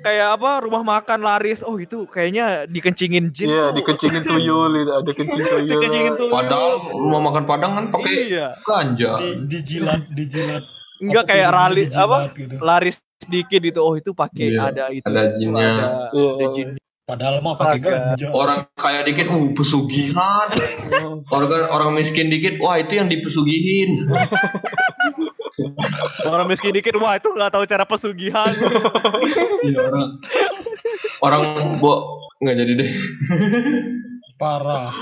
kayak 0.00 0.28
apa 0.34 0.50
rumah 0.60 0.82
makan 0.82 1.20
laris 1.20 1.60
oh 1.60 1.76
itu 1.76 2.04
kayaknya 2.04 2.68
dikencingin 2.68 3.32
jin 3.32 3.48
Iya, 3.48 3.72
tuh. 3.72 3.80
dikencingin 3.80 4.22
tuyul 4.30 4.72
ada 4.84 5.08
kencing 5.08 5.40
tuyul. 5.42 5.68
dikencingin 5.70 6.12
tuh 6.14 6.28
Padahal 6.28 6.70
mau 6.92 7.20
makan 7.20 7.44
padang 7.44 7.72
kan 7.74 7.84
pakai 7.88 8.12
iya 8.28 8.48
ganja. 8.60 9.16
Di, 9.16 9.28
dijilat, 9.48 10.00
dijilat. 10.10 10.62
enggak 11.00 11.24
kayak 11.26 11.48
rali 11.50 11.82
dijilat 11.84 12.04
apa 12.04 12.18
gitu. 12.34 12.54
laris 12.60 12.96
sedikit 13.16 13.60
itu 13.62 13.80
oh 13.80 13.94
itu 13.94 14.12
pakai 14.12 14.46
Iya, 14.50 14.60
ada 14.68 14.84
itu 14.90 15.04
ada 15.04 15.22
jinnya. 15.34 15.64
ada, 15.64 15.88
Iya. 16.12 16.30
ada 16.30 16.46
jin 16.52 16.68
Padahal 17.04 17.44
mah 17.44 17.52
pakai 17.54 17.84
ganja. 17.84 18.32
Orang 18.32 18.64
kaya 18.74 19.04
dikit, 19.04 19.28
uh 19.28 19.52
pesugihan. 19.52 20.48
Orang 21.36 21.52
orang 21.68 21.90
miskin 21.92 22.32
dikit, 22.32 22.56
wah 22.56 22.80
itu 22.80 22.96
yang 22.96 23.12
dipesugihin. 23.12 24.08
orang 26.30 26.50
miskin 26.50 26.74
dikit 26.74 26.98
wah 26.98 27.14
itu 27.14 27.30
nggak 27.30 27.52
tahu 27.54 27.64
cara 27.64 27.84
pesugihan 27.86 28.54
Iya, 29.64 29.82
orang 31.24 31.40
orang 31.56 31.80
bo 31.80 32.20
nggak 32.42 32.56
jadi 32.60 32.72
deh. 32.76 32.90
Parah. 34.36 34.92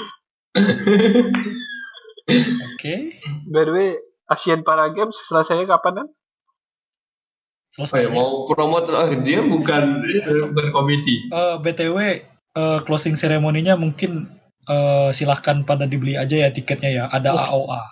Oke, 2.77 2.95
By 3.51 3.63
the 3.67 3.73
way, 3.73 3.89
Asian 4.31 4.63
Para 4.63 4.93
Games 4.95 5.17
selesainya 5.27 5.67
kapan 5.67 6.05
kan? 6.05 6.09
selesai. 7.73 8.05
Saya 8.05 8.09
mau 8.13 8.45
promote 8.53 8.93
oh, 8.93 9.09
dia 9.25 9.41
bukan 9.41 10.05
bukan 10.53 10.67
komiti. 10.77 11.33
Eh, 11.33 11.57
BTW 11.65 11.99
eh, 12.53 12.79
closing 12.85 13.17
ceremony-nya 13.17 13.81
mungkin 13.81 14.29
eh, 14.69 15.09
silahkan 15.17 15.65
pada 15.65 15.89
dibeli 15.89 16.21
aja 16.21 16.37
ya 16.37 16.53
tiketnya 16.53 16.91
ya. 16.93 17.05
Ada 17.09 17.33
AOA. 17.33 17.83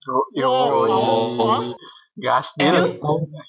Yo, 0.00 0.16
yo, 0.36 0.52
Oh. 1.40 1.60
Gas 2.16 2.50
deal, 2.54 2.98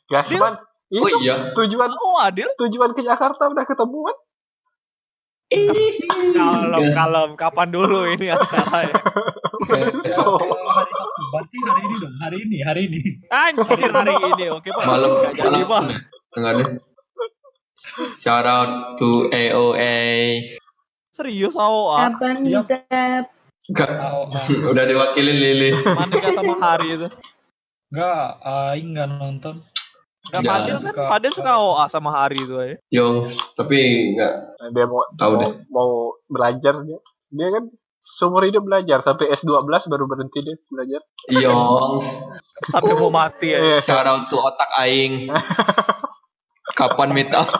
gas 0.07 0.27
Deal? 0.27 0.37
man. 0.37 0.55
Oh 0.91 1.07
Itu 1.07 1.23
iya. 1.23 1.55
tujuan 1.55 1.87
Oh 1.89 2.19
adil. 2.19 2.51
tujuan 2.59 2.91
ke 2.91 3.01
Jakarta 3.01 3.47
udah 3.47 3.63
ketemuan. 3.63 4.11
Kalem 6.31 6.83
kalem. 6.91 7.29
Kapan 7.35 7.67
dulu 7.69 8.07
ini 8.07 8.27
acaranya? 8.33 8.95
So, 10.05 10.35
Eh, 10.35 10.51
hari 10.67 10.91
Sabtu. 10.91 11.21
Berarti 11.31 11.57
hari 11.61 11.81
ini 11.81 11.95
dong. 11.95 12.13
Hari 12.17 12.37
ini, 12.39 12.57
hari 12.59 12.81
ini. 12.87 12.99
Anjir 13.29 13.87
hari 13.87 14.13
ini. 14.15 14.45
Oke 14.49 14.69
pak. 14.69 14.83
malam 14.83 15.11
malam 15.31 15.63
pak. 15.63 15.81
enggak 16.35 16.51
deh. 16.55 16.67
Shout 18.19 18.45
out 18.45 18.95
to 18.95 19.31
AOA. 19.31 19.95
Serius 21.09 21.55
AOA. 21.55 21.97
Kapan 22.11 22.35
kita 22.43 22.77
Enggak. 23.69 23.89
AOA. 23.95 24.39
Udah 24.67 24.83
diwakilin 24.83 25.37
Lili. 25.37 25.71
Mana 25.85 26.31
sama 26.31 26.55
hari 26.57 26.95
itu? 26.95 27.07
Enggak, 27.91 28.23
aing 28.41 28.87
enggak 28.89 29.07
nonton. 29.11 29.55
Nggak 30.23 30.31
Jangan 30.37 30.47
Fadil 30.53 30.71
kan? 30.71 30.83
suka. 30.85 31.03
Fadil 31.07 31.31
suka 31.33 31.51
AOA 31.51 31.85
sama 31.87 32.09
hari 32.09 32.37
itu 32.39 32.55
aja. 32.55 32.75
Yong, 32.89 33.15
tapi 33.53 33.77
enggak 34.09 34.33
dia 34.69 34.85
mau 34.85 35.01
Tahu 35.11 35.31
mau, 35.31 35.41
deh. 35.41 35.53
mau 35.67 35.89
belajar 36.25 36.73
dia. 36.79 36.99
Dia 37.29 37.47
kan 37.49 37.63
seumur 38.01 38.43
hidup 38.43 38.61
belajar 38.61 38.99
sampai 38.99 39.31
S12 39.31 39.59
baru 39.85 40.05
berhenti 40.05 40.39
dia 40.39 40.55
belajar. 40.65 41.01
Yong. 41.27 41.99
Sampai 42.65 42.93
mau 42.93 43.09
mati 43.09 43.49
ya. 43.49 43.81
Shout 43.81 44.05
out 44.05 44.23
to 44.25 44.37
otak 44.37 44.71
aing. 44.79 45.27
Kapan 46.71 47.11
meet 47.11 47.27
up? 47.29 47.51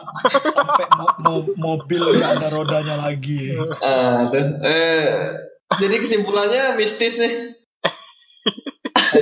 Sampai 0.56 0.88
mo- 0.94 1.18
mo- 1.20 1.56
mobil 1.58 2.16
nggak 2.16 2.32
ada 2.38 2.48
rodanya 2.48 2.96
lagi. 2.98 3.52
Tuh. 3.52 3.76
eh, 4.64 5.04
jadi 5.74 5.96
kesimpulannya 5.98 6.64
mistis 6.74 7.20
nih. 7.20 7.51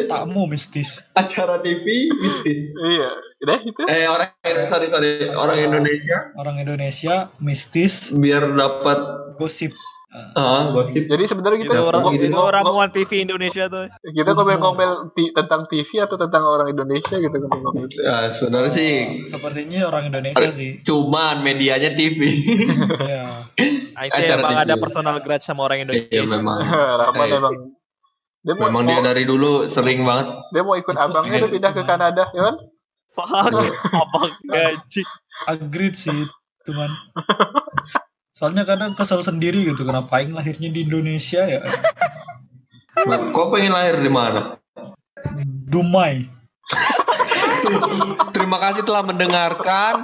Takmu 0.09 0.41
mistis. 0.45 0.89
Acara 1.13 1.59
TV 1.59 1.85
mistis. 2.15 2.73
iya, 2.75 3.09
udah 3.39 3.57
itu. 3.61 3.81
Eh 3.85 4.05
orang 4.05 4.29
sorry 4.65 4.87
sorry 4.87 5.09
orang 5.29 5.57
Indonesia 5.59 6.33
Orang 6.33 6.57
Indonesia 6.57 7.15
mistis, 7.39 7.93
biar 8.11 8.49
dapat 8.51 8.99
gosip. 9.35 9.71
ah 10.09 10.73
gosip. 10.73 11.05
Jadi 11.05 11.21
sebenarnya 11.23 11.59
kita 11.63 11.79
orang 11.79 12.01
ngo- 12.01 12.17
itu 12.17 12.25
ngo- 12.27 12.49
ramuan 12.49 12.89
TV 12.89 13.21
Indonesia 13.21 13.69
tuh. 13.69 13.85
kita 14.03 14.33
ngomel-ngomel 14.33 15.13
tentang 15.13 15.69
TV 15.69 15.85
atau 15.99 16.17
tentang 16.17 16.43
orang 16.43 16.65
Indonesia 16.67 17.13
gitu 17.13 17.29
ngomel-ngomel. 17.31 17.85
Ya, 17.93 18.33
sebenarnya 18.33 18.71
sih 18.73 18.91
Sepertinya 19.23 19.85
orang 19.85 20.09
Indonesia 20.09 20.49
sih. 20.49 20.81
cuman 20.81 21.39
medianya 21.39 21.93
TV. 21.93 22.25
Ya. 23.05 23.45
Aisyah 23.95 24.17
Acara 24.17 24.39
emang 24.39 24.53
TV. 24.55 24.63
ada 24.63 24.75
personal 24.77 25.15
grudge 25.19 25.43
sama 25.43 25.61
orang 25.63 25.83
Indonesia. 25.83 26.09
Iya 26.09 26.25
memang. 26.25 26.57
Rahman 27.05 27.27
Eh, 27.27 27.37
emang 27.37 27.53
dia 28.39 28.53
mau, 28.53 28.67
Memang 28.67 28.83
dia 28.85 28.95
mau- 28.95 29.05
dari 29.05 29.23
dulu 29.23 29.51
sering 29.67 30.01
banget. 30.01 30.27
dia 30.49 30.61
mau 30.61 30.73
ikut 30.73 30.95
abangnya 30.95 31.37
dia 31.37 31.49
pindah 31.49 31.71
ke 31.71 31.83
Kanada, 31.83 32.23
ya 32.29 32.41
kan? 32.45 32.55
Fuck, 33.09 33.29
abang 33.91 34.31
gaji. 34.47 35.01
Agreed 35.45 35.95
sih, 35.95 36.23
cuman 36.61 36.91
soalnya 38.29 38.63
kadang 38.63 38.93
kesel 38.93 39.19
sendiri 39.19 39.65
gitu 39.65 39.83
kenapa 39.83 40.17
aing 40.17 40.31
lahirnya 40.31 40.67
di 40.67 40.83
Indonesia 40.83 41.43
ya 41.43 41.59
Kau 43.33 43.47
pengen 43.49 43.71
lahir 43.71 43.97
di 43.97 44.07
mana? 44.07 44.55
Dumai 45.65 46.27
Terima 48.29 48.57
kasih 48.57 48.83
telah 48.83 49.01
mendengarkan. 49.01 50.03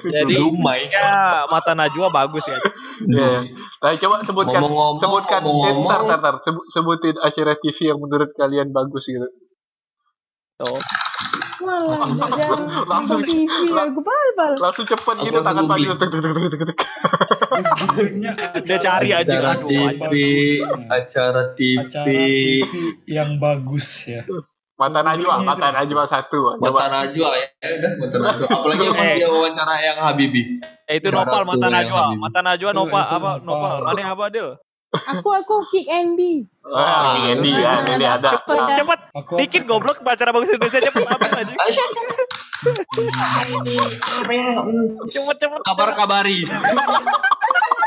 Jadi 0.00 0.34
Dumai. 0.34 0.86
ya 0.86 1.44
mata 1.46 1.72
Najwa 1.72 2.08
bagus 2.08 2.46
ya. 2.46 2.58
Iya. 3.00 3.44
Nah, 3.80 3.92
coba 3.96 4.20
sebutkan 4.20 4.60
Ngomong-ngomong, 4.60 4.98
sebutkan 4.98 5.40
eh, 5.40 5.44
ngomong-ngomong. 5.44 5.88
tar, 5.88 6.00
tar, 6.04 6.20
tar. 6.20 6.34
Sebut- 6.42 6.66
sebutin 6.68 7.16
acara 7.16 7.54
TV 7.54 7.78
yang 7.86 7.98
menurut 7.98 8.30
kalian 8.32 8.70
bagus 8.70 9.04
gitu. 9.04 9.28
Tuh. 10.56 10.80
malah 11.60 12.08
Langsung- 12.86 13.20
TV 13.20 13.44
aku 13.68 14.00
bal-bal. 14.00 14.52
Langsung 14.56 14.84
cepet 14.84 15.16
gitu 15.22 15.40
tangan 15.40 15.64
maju 15.64 15.92
tek 15.94 16.08
tek 16.08 16.20
tek 16.20 16.32
tek 16.32 16.62
tek, 16.64 16.78
Dia 18.64 18.78
cari 18.78 19.10
aja 19.12 19.28
acara 19.36 19.60
TV. 19.60 20.14
acara 20.88 21.42
TV 21.52 22.08
yang 23.04 23.36
bagus 23.36 24.08
ya 24.08 24.24
Mata 24.80 25.04
Najwa, 25.04 25.44
Googling-nya 25.44 25.52
mata 25.52 25.68
itu. 25.68 25.76
Najwa 25.76 26.02
satu. 26.08 26.40
Mata. 26.56 26.88
Najwa 26.88 27.28
ya, 27.36 27.46
ya 27.60 27.68
udah 27.76 27.92
Mata 28.00 28.16
Najwa. 28.16 28.48
Apalagi 28.56 28.84
emang 28.88 29.12
dia 29.12 29.28
wawancara 29.28 29.74
yang 29.84 29.98
Habibi. 30.00 30.42
Eh, 30.88 30.96
itu 30.96 31.08
Nopal 31.12 31.44
mata 31.44 31.68
Najwa. 31.68 32.16
Mata 32.16 32.40
Najwa 32.40 32.70
Nopal 32.72 33.04
apa 33.04 33.30
Nopal. 33.44 33.76
Mana 33.84 34.16
apa 34.16 34.24
Dil? 34.32 34.56
Aku 34.90 35.28
aku 35.30 35.68
kick 35.68 35.84
Andy. 35.86 36.48
Ah, 36.64 37.28
ini 37.30 37.52
ya, 37.52 37.84
ini 37.92 38.02
ada. 38.08 38.40
Cepet, 38.40 38.58
cepet. 38.74 38.98
aku 39.14 39.32
Dikit 39.38 39.62
goblok 39.68 40.02
acara 40.02 40.34
bagus 40.34 40.50
Indonesia 40.50 40.82
cepet 40.82 41.04
apa 41.06 41.26
aja. 41.28 41.52
Cepet 45.06 45.36
cepet. 45.38 45.60
Kabar 45.62 45.92
kabari. 45.92 46.42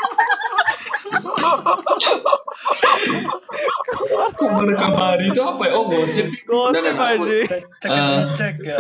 Kabar 4.33 4.69
kabari 4.75 5.25
itu 5.29 5.41
apa 5.41 5.63
ya? 5.63 5.71
Oh 5.73 5.85
gosip. 5.87 6.27
Gosip 6.43 6.73
Dan 6.73 6.83
emang 6.87 7.09
aku- 7.15 7.25
aja. 7.25 7.37
cek 7.47 7.63
cek 7.79 7.91
Eh. 7.91 8.21
cek 8.33 8.55
ya 8.61 8.79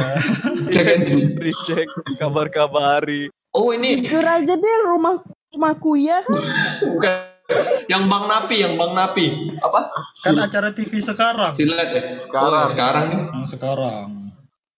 Jangan. 0.69 0.99
Dicek 1.37 1.87
kabar-kabari. 2.17 3.21
Oh 3.51 3.69
ini 3.69 4.01
Jujur 4.01 4.21
aja 4.21 4.53
deh 4.53 4.75
rumah 4.83 5.21
rumahku 5.49 5.93
ya 5.95 6.21
kan. 6.21 6.33
bukan 6.81 7.13
yang 7.85 8.07
Bang 8.07 8.25
Napi, 8.25 8.55
yang 8.57 8.73
Bang 8.73 8.93
Napi. 8.93 9.27
Apa? 9.59 9.91
kan 10.17 10.35
acara 10.37 10.71
TV 10.71 10.97
sekarang 10.97 11.53
Silat 11.53 11.89
ya? 11.91 12.01
Sekarang. 12.17 12.49
Oh, 12.55 12.67
sekarang 12.67 13.03
nih. 13.05 13.19
yang 13.29 13.45
sekarang 13.45 14.05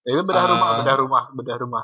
Itu 0.03 0.21
bedah 0.21 0.37
Ah. 0.39 0.49
rumah, 0.51 0.69
bedah 0.79 0.95
rumah, 0.99 1.23
bedah 1.31 1.57
rumah. 1.57 1.83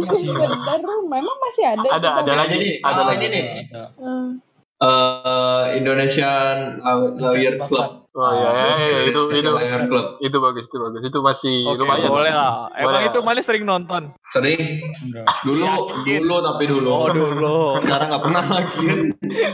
Masih 0.00 0.28
Bener 0.32 0.80
rumah 0.84 1.18
emang 1.18 1.38
masih 1.40 1.64
ada. 1.66 1.88
Ada, 1.90 2.08
ada 2.22 2.32
lagi, 2.34 2.78
ada 2.80 3.00
oh, 3.00 3.06
lagi. 3.08 3.24
ini 3.24 3.28
nih. 3.30 3.44
ada 3.68 3.84
Hmm. 3.98 4.28
Eh, 4.74 5.64
Indonesian 5.78 6.82
Law- 6.82 7.14
Lawyer. 7.14 7.56
Club. 7.64 8.04
Oh 8.14 8.30
iya, 8.30 8.50
iya, 8.78 9.10
itu 9.10 9.10
itu 9.10 9.18
Indonesian 9.42 9.54
Lawyer 9.54 9.82
Club. 9.86 10.06
itu 10.20 10.36
bagus, 10.38 10.64
itu 10.66 10.78
bagus. 10.78 11.00
Itu 11.02 11.18
masih 11.18 11.56
Oke, 11.66 11.82
lumayan. 11.82 12.10
boleh 12.10 12.30
lah. 12.30 12.52
Emang 12.74 13.00
Boleh. 13.00 13.08
itu 13.08 13.18
Mali 13.22 13.40
sering 13.40 13.64
nonton. 13.64 14.12
Sering 14.28 14.60
enggak 15.00 15.24
dulu, 15.42 15.64
Yakin. 15.64 16.20
dulu 16.20 16.36
tapi 16.42 16.64
dulu. 16.68 16.90
Oh 16.90 17.08
dulu. 17.08 17.58
Sekarang 17.80 18.06
nggak 18.12 18.22
pernah 18.22 18.44
lagi. 18.44 18.86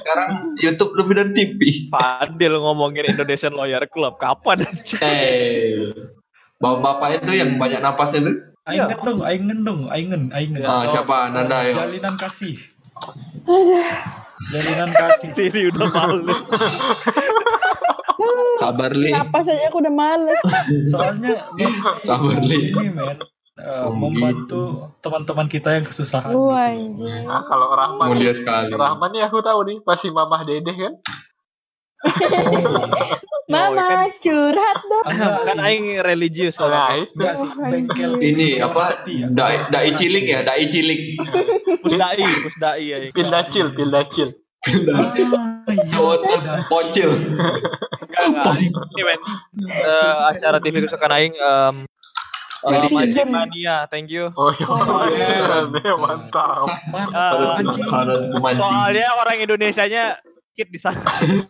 Sekarang 0.02 0.28
YouTube 0.56 0.92
lebih 0.98 1.14
dan 1.14 1.28
TV. 1.30 1.60
Fadil 1.88 2.54
ngomongin 2.56 3.04
Indonesian 3.06 3.54
Lawyer 3.54 3.84
Club. 3.86 4.16
Kapan 4.18 4.66
anjing? 4.66 4.98
Eh, 5.00 5.94
bapak-bapak 6.58 7.22
itu 7.22 7.32
yang 7.38 7.56
banyak 7.56 7.80
napasnya 7.80 8.24
itu. 8.24 8.32
Aing 8.62 8.84
ngendong 8.86 9.20
aing 9.22 9.44
ngendong 9.46 9.80
aing 9.88 10.08
ngen 10.08 10.24
aing 10.30 10.50
ngen 10.52 10.62
Ah, 10.62 10.84
siapa? 10.86 11.32
Nanda 11.32 11.64
ya. 11.64 11.72
jalinan 11.76 12.14
kasih 12.14 12.54
jalinan 14.50 14.90
kasih 14.90 15.30
Ini 15.32 15.60
udah 15.70 15.88
males. 15.88 16.44
Sabar 18.60 18.92
li. 18.92 19.08
Kenapa 19.08 19.40
saja 19.40 19.64
aku 19.66 19.80
udah 19.80 19.94
males. 19.94 20.40
soalnya 20.86 21.40
Sabar 22.00 22.36
li. 22.38 22.68
ini 22.70 22.86
men 22.90 23.16
eh, 23.16 23.24
Oh, 23.60 23.92
membantu 23.92 24.62
teman-teman 25.00 25.44
kita 25.46 25.72
yang 25.74 25.84
kesusahan 25.84 26.28
Lu 26.30 26.48
gitu. 26.48 26.56
anjing. 26.56 27.24
Nah, 27.24 27.44
kalau 27.44 27.68
Rahman, 27.70 28.06
Mulia 28.08 28.32
sekali. 28.32 28.72
Rahman 28.72 29.08
nih 29.10 29.24
aku 29.24 29.40
tahu 29.40 29.60
nih, 29.64 29.78
pasti 29.80 30.08
mamah 30.08 30.44
dedeh 30.44 30.72
kan? 30.72 30.92
Mama 33.46 33.86
curhat 34.14 34.78
dong. 34.80 35.04
Kan 35.42 35.58
aing 35.58 35.98
religius 36.00 36.54
Nah, 36.56 36.70
soalnya. 36.88 37.02
itu. 37.02 37.12
Enggak 37.18 37.34
sih 37.34 37.48
bengkel 37.52 38.10
Ini 38.16 38.48
apa? 38.62 38.80
hati 38.80 39.14
ya. 39.16 39.26
Dai, 39.28 39.56
dai 39.68 39.90
cilik 39.92 40.24
ya, 40.24 40.40
dai 40.40 40.64
cilik. 40.64 41.00
Pusdai, 41.80 42.22
pusdai 42.22 42.82
ya. 42.84 42.96
Pildacil, 43.10 43.66
pildacil. 43.72 44.28
Ah, 44.62 45.10
iya, 45.16 45.26
Cowok 45.90 46.14
udah. 46.20 46.62
pocil. 46.68 47.10
Enggak, 47.10 48.22
enggak. 48.22 48.54
Ini 48.86 49.02
men. 49.02 49.18
Eh, 49.66 50.16
acara 50.28 50.56
TV 50.58 50.84
kesukaan 50.84 51.10
aing 51.10 51.34
em 51.34 51.74
eh, 52.60 52.68
Jadi- 52.70 52.92
Magic 52.92 53.24
Mania, 53.26 53.88
thank 53.88 54.12
you. 54.12 54.28
Oh 54.30 54.52
iya, 54.52 54.66
Oh, 54.68 55.08
iya. 55.08 55.94
mantap. 55.96 56.68
Mantap, 56.86 57.34
Eh. 57.56 57.82
Harus 57.82 58.20
memancing. 58.30 58.60
Soalnya 58.62 59.08
orang 59.16 59.36
Indonesianya 59.40 60.04
kit 60.52 60.68
di 60.68 60.78
sana. 60.78 61.00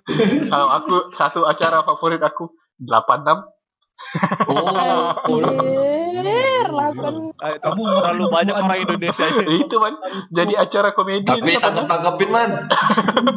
Kalau 0.53 0.68
aku 0.70 0.94
satu 1.14 1.44
acara 1.44 1.82
favorit 1.82 2.20
aku 2.20 2.48
86. 2.80 3.44
Oh, 4.48 4.57
oh, 5.28 5.40
Eh, 7.40 7.53
itu 7.57 7.64
Kamu 7.64 7.82
terlalu 7.84 8.24
banyak 8.32 8.55
orang. 8.57 8.80
Indonesia 8.80 9.24
ini. 9.28 9.55
itu 9.64 9.76
man 9.76 9.94
jadi 10.32 10.53
acara 10.57 10.92
komedi 10.92 11.28
Tapi 11.28 11.40
itu 11.53 11.61
kan. 11.61 11.72
tangkap 11.72 11.86
tangkepin 11.88 12.30
man. 12.32 12.51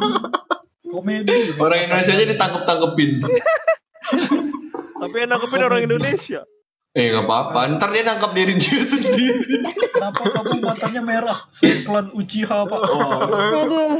Komedi. 0.94 1.52
Orang 1.58 1.80
Indonesia 1.84 2.12
aja 2.14 2.24
ditangkap 2.24 2.62
tangkepin. 2.64 3.10
Tapi 4.94 5.14
yang 5.18 5.30
nangkepin 5.34 5.62
orang 5.64 5.82
Indonesia. 5.84 6.40
Eh 6.94 7.10
nggak 7.10 7.26
apa-apa. 7.26 7.60
Ntar 7.74 7.88
dia 7.90 8.02
nangkap 8.06 8.30
diri 8.32 8.54
dia 8.54 8.80
sendiri. 8.86 9.26
Kenapa 9.90 10.22
kamu 10.30 10.62
matanya 10.62 11.02
merah? 11.02 11.38
Saya 11.50 11.82
klan 11.82 12.14
Uchiha, 12.14 12.58
Pak. 12.70 12.80
Oh. 12.86 13.98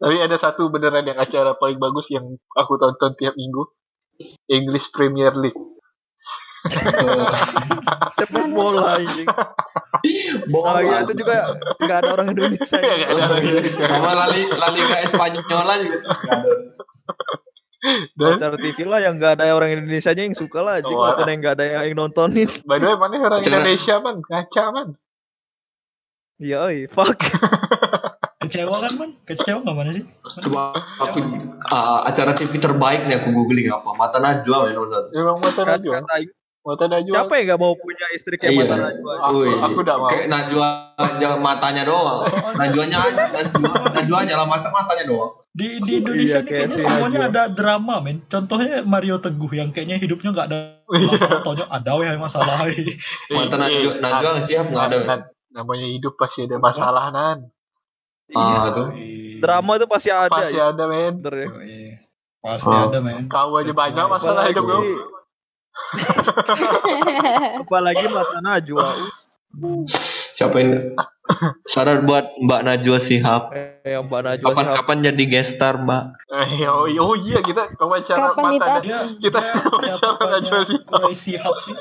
Tapi 0.00 0.16
ada 0.20 0.36
satu 0.40 0.72
beneran 0.72 1.04
yang 1.04 1.20
acara 1.20 1.52
paling 1.60 1.76
bagus 1.76 2.08
yang 2.08 2.24
aku 2.56 2.80
tonton 2.80 3.12
tiap 3.20 3.36
minggu 3.36 3.68
English 4.48 4.88
Premier 4.94 5.34
League 5.36 5.58
Sepak 8.16 8.48
bola. 8.48 8.96
Bohong. 10.48 10.64
Oh 10.64 10.80
iya 10.80 11.04
itu 11.04 11.12
juga 11.12 11.52
nggak 11.76 11.98
ada 12.00 12.08
orang 12.16 12.32
Indonesia. 12.32 12.78
Ya. 12.80 13.04
ada 13.04 13.20
orang 13.28 13.42
Indonesia. 13.44 13.84
Sama 13.84 14.10
lali 14.16 14.42
lali 14.48 14.80
ke 14.80 14.96
Espanyola 15.04 15.74
juga. 15.84 15.98
dan 18.16 18.40
Acara 18.40 18.56
TV 18.56 18.88
lah 18.88 18.96
yang 19.04 19.20
nggak 19.20 19.32
ada 19.36 19.52
orang 19.52 19.76
Indonesia 19.76 20.16
nya 20.16 20.24
yang 20.24 20.32
suka 20.32 20.64
lah 20.64 20.80
anjing. 20.80 20.96
Oh, 20.96 21.04
Walaupun 21.04 21.28
yang 21.28 21.40
nggak 21.44 21.54
ada 21.60 21.66
yang 21.84 21.96
nontonin. 22.00 22.48
by 22.68 22.80
the 22.80 22.88
way 22.88 22.96
mana 22.96 23.14
orang 23.20 23.44
Indonesia 23.44 23.94
man 24.00 24.24
ngaca 24.24 24.64
man 24.72 24.88
Iya, 26.34 26.66
oi, 26.66 26.90
fuck. 26.90 27.14
Kecewa 28.44 28.76
kan, 28.78 28.92
Man? 28.94 29.10
Kecewa 29.24 29.58
nggak 29.64 29.74
mana 29.74 29.90
sih? 29.90 30.04
Coba 30.44 30.76
aku 31.00 31.18
ah, 31.68 32.04
acara 32.04 32.32
TV 32.32 32.56
terbaik 32.56 33.08
nih 33.08 33.16
aku 33.18 33.32
googling 33.32 33.68
apa? 33.68 33.90
Mata 33.94 34.20
Najwa 34.20 34.68
ya 34.68 34.76
emang 35.14 35.38
mata 35.40 35.60
Kan 35.60 35.80
Najwa 35.80 35.92
kata 35.98 36.16
mata 36.64 36.84
Najwa 36.88 37.14
siapa 37.14 37.32
yang 37.36 37.46
nggak 37.46 37.60
mau 37.60 37.74
punya 37.76 38.06
istri 38.12 38.34
kayak 38.36 38.52
Iya. 38.52 38.60
mata 38.64 38.76
Najwa? 38.80 39.12
Aku- 39.18 39.36
Wih, 39.38 39.52
aku 39.58 39.78
nggak 39.80 39.98
mau. 39.98 40.08
Kayak 40.08 40.26
Najwa 40.28 40.66
aja 40.96 41.28
matanya 41.36 41.82
doang. 41.84 42.18
Najwanya 42.54 42.96
Najwa, 43.32 43.72
Najwa 43.92 44.16
aja 44.20 44.34
lah 44.36 44.46
masa 44.46 44.68
matanya 44.68 45.04
doang. 45.04 45.32
Di, 45.54 45.78
di 45.80 45.92
Indonesia 46.02 46.40
Iya, 46.40 46.48
kayak 46.48 46.58
kayaknya 46.66 46.78
semuanya 46.78 47.18
Najwa. 47.20 47.30
ada 47.30 47.42
drama, 47.48 47.94
men. 48.00 48.16
Contohnya 48.26 48.80
Mario 48.82 49.16
Teguh 49.20 49.52
yang 49.54 49.70
kayaknya 49.70 49.96
hidupnya 49.96 50.32
nggak 50.32 50.46
ada 50.50 50.58
Iya. 50.88 51.06
masalah, 51.08 51.40
taunya 51.40 51.64
ada 51.68 51.90
weh 51.94 52.08
masalah. 52.16 52.56
weh. 52.64 52.80
Mata 53.30 53.54
Eh, 53.54 53.60
Najwa, 53.60 53.92
Najwa 54.00 54.30
siap 54.40 54.66
nggak 54.66 54.84
ada. 54.90 54.98
Namanya 55.54 55.86
hidup 55.86 56.18
pasti 56.18 56.44
ada 56.44 56.58
masalah 56.58 57.14
nan 57.14 57.53
Ah, 58.32 58.72
tuh. 58.72 58.88
Drama 59.38 59.76
itu 59.76 59.84
pasti 59.84 60.08
ada. 60.08 60.32
pasti 60.32 60.56
ya, 60.56 60.72
ada 60.72 60.84
men 60.88 61.20
sebenarnya. 61.20 61.48
Yoi. 61.52 62.00
Pasti 62.40 62.72
Oh. 62.72 62.88
ada, 62.88 62.98
men. 63.00 63.28
kau 63.28 63.52
aja 63.56 63.72
banyak 63.72 64.06
masalah 64.08 64.48
hidup 64.48 64.64
kau 64.64 64.80
apalagi 67.66 68.06
mata 68.06 68.38
Najwa. 68.40 69.10
Siapa 70.34 70.56
yang 70.56 70.72
Saran 71.64 72.04
buat 72.04 72.36
Mbak 72.36 72.60
Najwa 72.62 72.98
Sihab. 72.98 73.54
Eh, 73.54 73.88
yang 73.88 74.04
Mbak 74.04 74.20
Najwa 74.20 74.48
Kapan 74.50 74.66
kapan 74.76 74.96
jadi 75.02 75.24
guest 75.24 75.56
star, 75.56 75.78
Mbak? 75.78 76.02
Eh, 76.28 76.66
oh, 76.66 76.84
iya- 76.84 77.00
oh 77.00 77.16
iya 77.16 77.38
kita 77.40 77.72
wawancara 77.76 78.18
Kapan 78.28 78.42
mata 78.52 78.82
kita- 78.82 79.14
Kita 79.22 79.38
wawancara 79.40 79.94
siapa 79.96 80.24
Najwa 80.26 80.58
sih. 80.60 80.78
Quraisy 80.84 81.32
Hub 81.38 81.56
sih? 81.56 81.74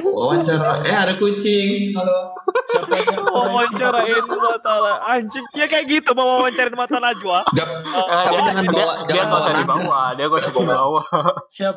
Wawancara. 0.00 0.80
Eh 0.82 0.96
ada 0.96 1.14
kucing. 1.14 1.92
Halo. 1.92 2.32
Hub? 2.32 2.88
wawancarain 3.36 4.24
mata 4.24 4.74
anjing 5.04 5.44
dia 5.50 5.66
kayak 5.66 5.84
gitu 5.86 6.10
mau 6.12 6.40
wawancarain 6.40 6.72
mata 6.72 6.96
Najwa 6.96 7.44
Jap, 7.52 7.68
Eh, 7.68 8.22
tapi 8.24 8.40
jangan 8.40 8.64
dia, 8.64 8.72
bawa, 8.72 8.92
dia 8.98 9.12
jangan 9.12 9.28
bawa 9.28 9.38
Najwa. 9.38 9.58
dibawa 9.58 10.00
dia 10.10 10.24
nggak 10.24 10.40
usah 10.40 10.52
dibawa 10.54 11.00
Siap, 11.46 11.76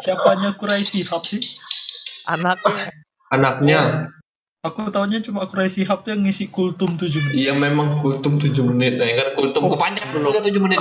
siapanya 0.00 0.50
Quraisy 0.52 1.06
Hub 1.06 1.22
sih? 1.22 1.40
anaknya 2.26 2.90
Anaknya. 3.30 3.80
Aku 4.64 4.88
taunya 4.88 5.20
cuma 5.20 5.44
Quraisy 5.44 5.84
Hub 5.84 6.00
tuh 6.00 6.16
yang 6.16 6.24
ngisi 6.24 6.48
kultum 6.48 6.96
7 6.96 7.20
menit. 7.20 7.36
Iya 7.36 7.52
memang 7.52 8.00
kultum 8.00 8.40
7 8.40 8.64
menit. 8.64 8.96
Nah, 8.96 9.04
kan 9.12 9.28
kultum 9.36 9.68
kepanjang 9.68 10.08
dulu 10.10 10.32
kan 10.32 10.40
7 10.40 10.56
menit. 10.56 10.80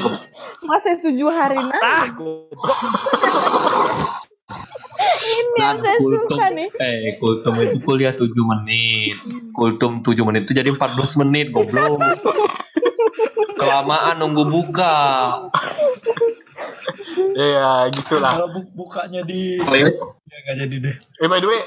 Masa 0.63 0.95
tujuh 0.95 1.27
hari 1.27 1.59
nanti 1.59 1.83
ah 1.83 2.07
goblok 2.09 2.79
ini 5.13 5.59
yang 5.59 5.77
Nah, 5.77 5.83
saya 5.83 5.97
kultum, 5.99 6.23
suka 6.31 6.45
nih. 6.49 6.69
eh 6.73 6.95
kultum 7.19 7.53
itu 7.59 7.77
kuliah 7.79 8.15
7 8.15 8.23
menit. 8.31 9.19
Kultum 9.51 9.99
7 9.99 10.15
menit 10.23 10.47
itu 10.47 10.55
jadi 10.55 10.71
14 10.71 10.87
menit, 11.19 11.51
goblok. 11.51 11.99
Kelamaan 13.53 14.15
nunggu 14.17 14.47
buka. 14.47 14.95
Iya 17.33 17.91
gitulah 17.91 18.31
Kalau 18.31 18.47
bu- 18.47 18.71
bukanya 18.77 19.21
di 19.23 19.59
ya 19.59 19.87
nggak 20.39 20.55
jadi 20.61 20.75
deh. 20.79 20.95
eh 21.19 21.27
by 21.27 21.37
the 21.37 21.49
way 21.49 21.61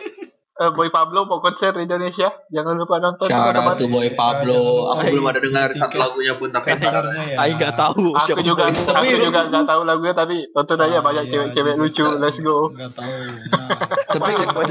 eh, 0.57 0.70
Boy 0.72 0.88
Pablo 0.88 1.28
mau 1.28 1.38
konser 1.40 1.72
di 1.76 1.84
Indonesia 1.84 2.32
jangan 2.48 2.74
lupa 2.76 2.96
nonton 3.00 3.28
cara 3.28 3.61
tuh 3.76 3.88
Boy 3.88 4.12
Pablo. 4.16 4.90
Aku 4.96 5.02
Ay, 5.04 5.11
belum 5.12 5.26
ada 5.28 5.40
dengar 5.40 5.68
satu 5.76 5.96
lagunya 6.00 6.34
pun 6.36 6.48
tapi 6.52 6.72
Kasarnya 6.72 7.22
ya. 7.32 7.36
Aing 7.44 7.57
nggak 7.61 7.74
tahu 7.76 8.16
aku 8.16 8.40
juga 8.42 8.72
aku 8.72 9.04
juga 9.16 9.40
nggak 9.52 9.64
tahu 9.68 9.80
lagunya 9.84 10.14
tapi 10.16 10.36
tonton 10.52 10.80
aja 10.82 10.98
banyak 11.04 11.24
cewek-cewek 11.28 11.74
lucu 11.76 12.07
let's 12.18 12.40
go 12.40 12.72
Nggak 12.72 12.92
tahu. 12.96 13.14
Nah, 13.52 13.68
tapi 14.14 14.30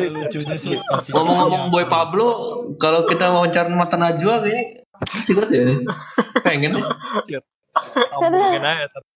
lucunya 0.10 0.56
sih. 0.58 0.76
ngomong-ngomong. 1.12 1.72
Boy 1.74 1.86
Pablo, 1.90 2.28
kalau 2.78 3.08
kita 3.10 3.32
wawancara 3.34 3.70
mata 3.74 3.98
Najwa 3.98 4.44
kayaknya 4.44 4.86
asik 5.02 5.36
banget 5.38 5.50
ya. 5.52 5.64
Pengen 6.46 6.80
deh. 6.80 6.86
Ngomongin 8.16 8.64
aja 8.64 9.15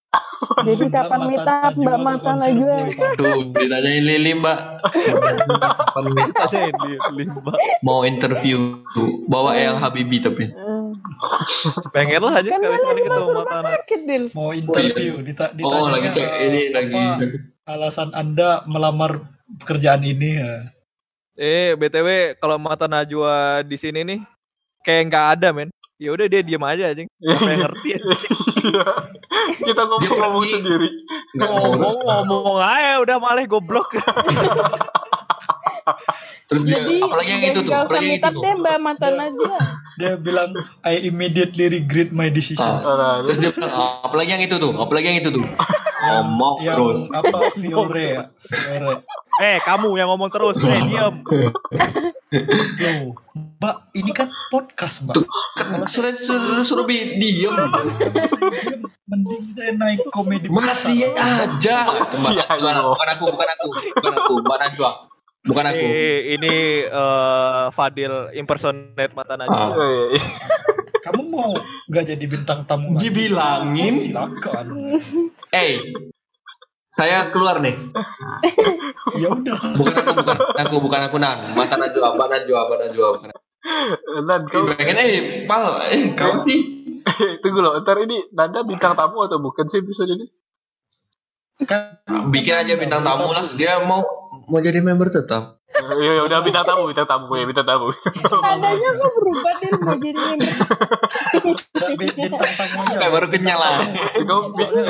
Jadi 0.60 0.86
kapan 0.90 1.20
meet 1.30 1.44
up 1.44 1.74
Mbak 1.76 1.98
Mata 2.02 2.32
Najwa? 2.34 2.76
Tuh, 3.14 3.54
ditanyain 3.54 4.02
Lili 4.02 4.32
Mbak. 4.34 4.60
Kapan 4.82 6.06
meet 6.10 6.34
up? 6.34 6.50
ini 6.50 6.92
limba 7.14 7.52
mau 7.82 8.02
interview 8.02 8.82
bawa 9.26 9.54
Eyang 9.56 9.78
Habibi 9.78 10.18
tapi 10.20 10.50
Hmm. 10.50 10.96
pengen 11.92 12.24
lah 12.24 12.40
aja 12.40 12.50
Kan 12.50 12.60
sekali 12.60 12.78
sekali 12.80 13.00
ketemu 13.04 13.30
mata 13.36 13.58
Najwa 13.62 14.32
mau 14.34 14.50
interview 14.52 15.14
dita 15.22 15.46
oh 15.48 15.54
ditanya 15.54 15.90
lagi 15.92 16.08
cek 16.16 16.30
ini 16.42 16.62
lagi 16.72 17.04
alasan 17.66 18.10
anda 18.12 18.64
melamar 18.66 19.22
pekerjaan 19.60 20.02
ini 20.02 20.40
ya. 20.40 20.54
eh 21.36 21.76
btw 21.76 22.34
kalau 22.38 22.58
mata 22.58 22.88
Najwa 22.88 23.62
di 23.62 23.76
sini 23.76 24.02
nih 24.02 24.20
kayak 24.82 25.04
nggak 25.08 25.26
ada 25.38 25.48
men 25.52 25.70
ya 26.00 26.10
udah 26.10 26.26
dia 26.26 26.42
diem 26.42 26.64
aja 26.64 26.84
anjing. 26.90 27.08
Apa 27.20 27.46
yang 27.46 27.62
ngerti 27.68 27.88
anjing? 28.00 28.34
Iya. 28.60 28.88
kita 29.62 29.82
ngomong-ngomong 29.84 30.42
pergi. 30.42 30.54
sendiri. 30.56 30.90
Ngomong 31.36 31.98
ngomong 32.02 32.58
aja 32.58 32.92
udah 33.00 33.18
malah 33.20 33.44
goblok. 33.46 33.94
Terus 36.46 36.64
dia 36.66 36.82
Jadi 36.82 37.02
apalagi 37.02 37.30
yang 37.30 37.44
itu 37.46 37.60
tuh 37.62 37.74
apalagi 37.74 37.98
yang 38.00 38.12
meet 38.12 38.22
itu 38.22 38.28
up 38.28 38.34
tuh 38.34 38.42
deh 38.42 38.54
Mbak 38.56 38.78
Mata 38.80 39.08
Najwa. 39.12 39.58
dia 39.98 40.14
bilang 40.16 40.50
I 40.82 40.96
immediately 41.04 41.66
regret 41.68 42.10
my 42.10 42.30
decisions. 42.30 42.86
Nah, 42.86 43.22
terus 43.22 43.38
dia 43.38 43.52
bilang 43.52 43.70
"Ah, 43.70 44.06
apalagi 44.06 44.32
yang 44.32 44.42
itu 44.42 44.56
tuh 44.56 44.72
apalagi 44.74 45.06
yang 45.08 45.20
itu 45.20 45.30
tuh. 45.32 45.46
Ngomong 46.06 46.56
yang 46.64 46.78
terus. 46.80 47.00
apa 47.12 47.38
Fiore 47.54 48.06
ya? 48.08 48.22
Fiore 48.40 49.04
eh 49.40 49.58
kamu 49.60 49.96
yang 49.96 50.08
ngomong 50.08 50.28
terus 50.28 50.60
eh 50.60 50.80
diem 50.82 51.16
loh 52.78 53.16
mbak 53.58 53.76
ini 53.94 54.12
kan 54.12 54.28
podcast 54.50 55.04
mbak 55.04 55.16
kan 55.56 55.84
suruh 55.86 56.12
suruh, 56.14 56.62
suruh 56.62 56.86
bi- 56.86 57.16
diem 57.16 57.50
Dia 57.50 58.78
mending 59.08 59.44
saya 59.52 59.72
naik 59.74 60.06
komedi 60.10 60.48
masih 60.48 61.10
aja 61.10 61.78
Masih 62.14 62.36
Mbak, 62.36 62.46
aja, 62.48 62.72
bukan, 62.86 63.08
aku 63.10 63.26
bukan 63.32 63.48
aku 63.50 63.68
bukan 63.96 64.14
aku 64.14 64.34
Mbak 64.40 64.58
Najwa 64.60 64.92
bukan 65.42 65.64
aku 65.66 65.82
Eh, 65.82 66.20
ini 66.30 66.56
eh, 66.86 67.66
Fadil 67.72 68.14
impersonate 68.34 69.14
mata 69.14 69.34
Najwa 69.34 69.58
Ah. 69.58 69.72
eh, 69.74 70.22
kamu 71.02 71.22
mau 71.26 71.56
nggak 71.88 72.06
jadi 72.06 72.26
bintang 72.28 72.68
tamu 72.68 72.94
lagi? 72.94 73.08
dibilangin 73.08 73.98
silakan 73.98 74.68
eh 75.50 75.80
saya 76.90 77.30
keluar 77.30 77.62
nih. 77.62 77.78
Ya 79.22 79.30
udah. 79.30 79.58
Bukan 79.78 79.94
aku 79.94 80.12
bukan 80.18 80.36
aku 80.58 80.76
bukan 80.82 81.02
aku 81.06 81.18
nan. 81.22 81.54
Mata 81.54 81.78
Najwa 81.78 82.18
Mbak 82.18 82.28
Najwa 82.34 82.60
Mbak 82.66 82.78
Najwa. 82.82 83.08
Bukan 83.16 83.30
aku. 83.30 83.42
Nan 84.26 84.42
kau 84.50 84.66
pengen 84.74 84.98
eh 84.98 85.14
pal. 85.46 85.78
Eh 85.94 86.18
kau 86.18 86.42
sih. 86.42 86.82
Tunggu 87.46 87.62
loh 87.62 87.80
ntar 87.86 88.02
ini 88.02 88.28
Nanda 88.34 88.66
bintang 88.66 88.98
tamu 88.98 89.24
atau 89.24 89.38
bukan 89.38 89.70
sih 89.70 89.80
episode 89.86 90.10
ini? 90.10 90.26
Kan 91.70 92.02
bikin 92.34 92.58
aja 92.58 92.74
bintang 92.76 93.06
tamu 93.06 93.30
lah. 93.38 93.46
Dia 93.54 93.86
mau 93.86 94.02
mau 94.50 94.60
jadi 94.60 94.80
member 94.80 95.08
tetap? 95.08 95.62
Ya 95.96 96.22
udah 96.22 96.42
bintang 96.42 96.66
tamu 96.66 96.86
bintang 96.86 97.06
tamu 97.06 97.32
ya 97.32 97.46
bintang 97.46 97.64
tamu. 97.64 97.88
Adanya 98.42 98.90
kok 98.92 99.10
berubah 99.14 99.54
Dil 99.56 99.74
mau 99.80 99.96
jadi 99.96 100.36
bintang 101.96 102.52
tamu 102.54 102.78
aja 102.84 102.98
Kayak 102.98 103.12
baru 103.12 103.28
kenyal 103.28 103.58
lah. 103.58 103.78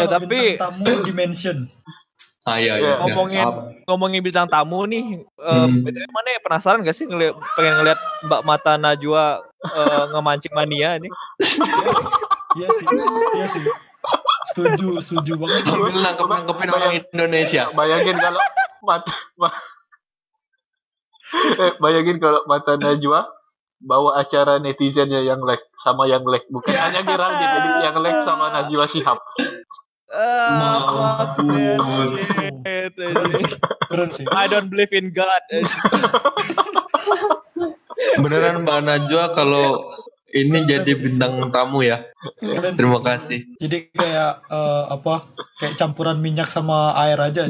tapi- 0.09 0.55
bintang 0.55 0.73
tamu 0.73 0.83
dimension. 1.03 1.57
Ah 2.41 2.57
iya 2.57 2.73
Iya. 2.73 2.81
iya 2.81 2.93
ngomongin 3.03 3.43
Maaf. 3.43 3.55
ngomongin 3.85 4.21
bintang 4.23 4.47
tamu 4.47 4.81
nih 4.83 5.05
eh 5.21 5.65
Hmm. 5.67 5.85
Mana 5.85 6.29
ya? 6.31 6.39
Penasaran 6.39 6.81
gak 6.81 6.95
sih 6.95 7.05
ngeliat, 7.05 7.35
pengen 7.53 7.77
ngeliat 7.77 7.99
Mbak 8.25 8.41
Mata 8.41 8.73
Najwa 8.75 9.23
eh, 9.61 10.03
ngemancing 10.09 10.51
mania 10.51 10.97
nih? 10.97 11.11
Iya 12.55 12.67
sih 12.71 12.85
iya 13.35 13.45
sih. 13.45 13.61
Setuju 14.49 14.97
setuju 14.99 15.33
banget. 15.37 15.67
Nangkep 15.67 16.25
nangkepin 16.25 16.69
orang 16.71 16.91
Indonesia. 16.97 17.69
bayangin 17.69 18.17
kalau 18.17 18.41
mata 18.85 19.13
ma- 19.37 19.53
eh, 21.63 21.73
bayangin 21.77 22.17
kalau 22.17 22.43
mata 22.49 22.75
Najwa 22.75 23.29
bawa 23.79 24.19
acara 24.19 24.59
netizennya 24.59 25.23
yang 25.23 25.39
like 25.39 25.63
sama 25.79 26.03
yang 26.09 26.27
like 26.27 26.43
bukan 26.51 26.75
hanya 26.75 26.99
Geraldine 27.05 27.47
jadi 27.47 27.69
yang 27.91 27.95
like 28.03 28.19
sama 28.27 28.51
Najwa 28.55 28.85
Shihab 28.89 29.19
Ah, 30.09 31.37
Mampus. 31.37 32.17
Keren 32.65 34.09
sih. 34.09 34.25
I 34.25 34.49
don't 34.49 34.73
believe 34.73 34.89
in 34.89 35.13
God. 35.13 35.37
Beneran 38.17 38.65
Mbak 38.65 38.79
Najwa 38.89 39.29
kalau 39.37 39.93
ini 40.33 40.65
jadi 40.65 40.97
bintang 40.97 41.53
tamu 41.53 41.85
ya. 41.85 42.09
Keren. 42.41 42.73
Terima 42.73 43.05
kasih. 43.05 43.45
Jadi 43.61 43.93
kayak 43.93 44.49
eh, 44.49 44.83
apa? 44.97 45.29
Kayak 45.61 45.77
campuran 45.77 46.17
minyak 46.17 46.49
sama 46.49 46.97
air 46.97 47.21
aja. 47.21 47.45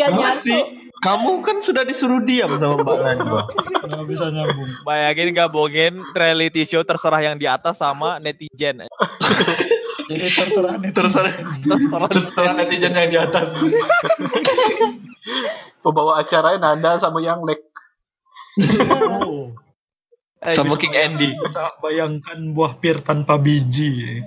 Nyatu. 0.00 0.16
Masih. 0.16 0.60
Kamu 1.00 1.40
kan 1.40 1.64
sudah 1.64 1.80
disuruh 1.80 2.20
diam 2.20 2.60
sama 2.60 2.84
Mbak 2.84 2.96
Najwa. 3.00 3.42
Nggak 3.88 4.04
bisa 4.04 4.28
nyambung. 4.28 4.68
Bayangin 4.84 5.32
gabungin 5.32 5.94
reality 6.12 6.68
show 6.68 6.84
terserah 6.84 7.20
yang 7.20 7.40
di 7.40 7.48
atas 7.48 7.80
sama 7.80 8.20
netizen. 8.20 8.84
Jadi 10.08 10.26
terserah 10.28 10.76
nih. 10.76 10.92
Terserah. 10.92 11.32
Terserah. 11.64 12.08
Terserah 12.12 12.52
netizen 12.52 12.92
yang 12.92 13.08
di 13.08 13.16
atas. 13.16 13.48
pembawa 15.80 16.20
acaranya 16.20 16.60
Nanda 16.60 17.00
sama 17.00 17.24
yang 17.24 17.40
like 17.44 17.64
Oh, 19.08 19.56
Eh, 20.40 20.56
Sama 20.56 20.72
King 20.80 20.96
Andy. 20.96 21.36
bisa 21.36 21.68
bayangkan 21.84 22.40
buah 22.56 22.80
pir 22.80 22.96
tanpa 23.04 23.36
biji. 23.36 24.24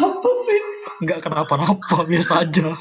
Apa 0.00 0.30
sih? 0.48 0.60
Nggak 1.04 1.28
kenapa-napa, 1.28 2.08
biasa 2.08 2.48
aja. 2.48 2.72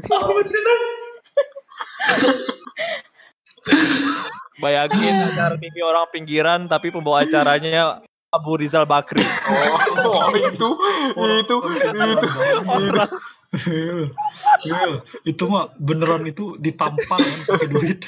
Bayangin 4.60 5.16
acara 5.24 5.56
TV 5.56 5.80
orang 5.80 6.04
pinggiran 6.12 6.68
tapi 6.68 6.92
pembawa 6.92 7.24
acaranya 7.24 8.04
Abu 8.30 8.54
Rizal 8.60 8.84
Bakri. 8.86 9.24
oh 10.06 10.30
itu 10.36 10.46
itu 10.46 10.68
itu 11.42 11.56
Orang 12.68 13.10
Iya, 14.62 15.02
itu 15.26 15.42
mah 15.50 15.74
beneran 15.82 16.22
itu 16.22 16.54
ditampar 16.62 17.18
kan 17.18 17.40
pakai 17.50 17.66
duit. 17.66 17.98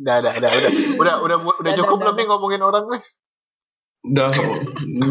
udah 0.00 0.16
udah 0.18 0.32
udah 0.34 0.50
udah 0.50 0.70
udah 0.98 0.98
udah 0.98 1.14
udah 1.22 1.38
Udah, 1.60 1.72
cukup 1.78 2.02
belum 2.02 2.16
nih 2.18 2.26
ngomongin 2.26 2.62
orang 2.64 2.88
nih 2.90 3.02
Udah, 4.00 4.32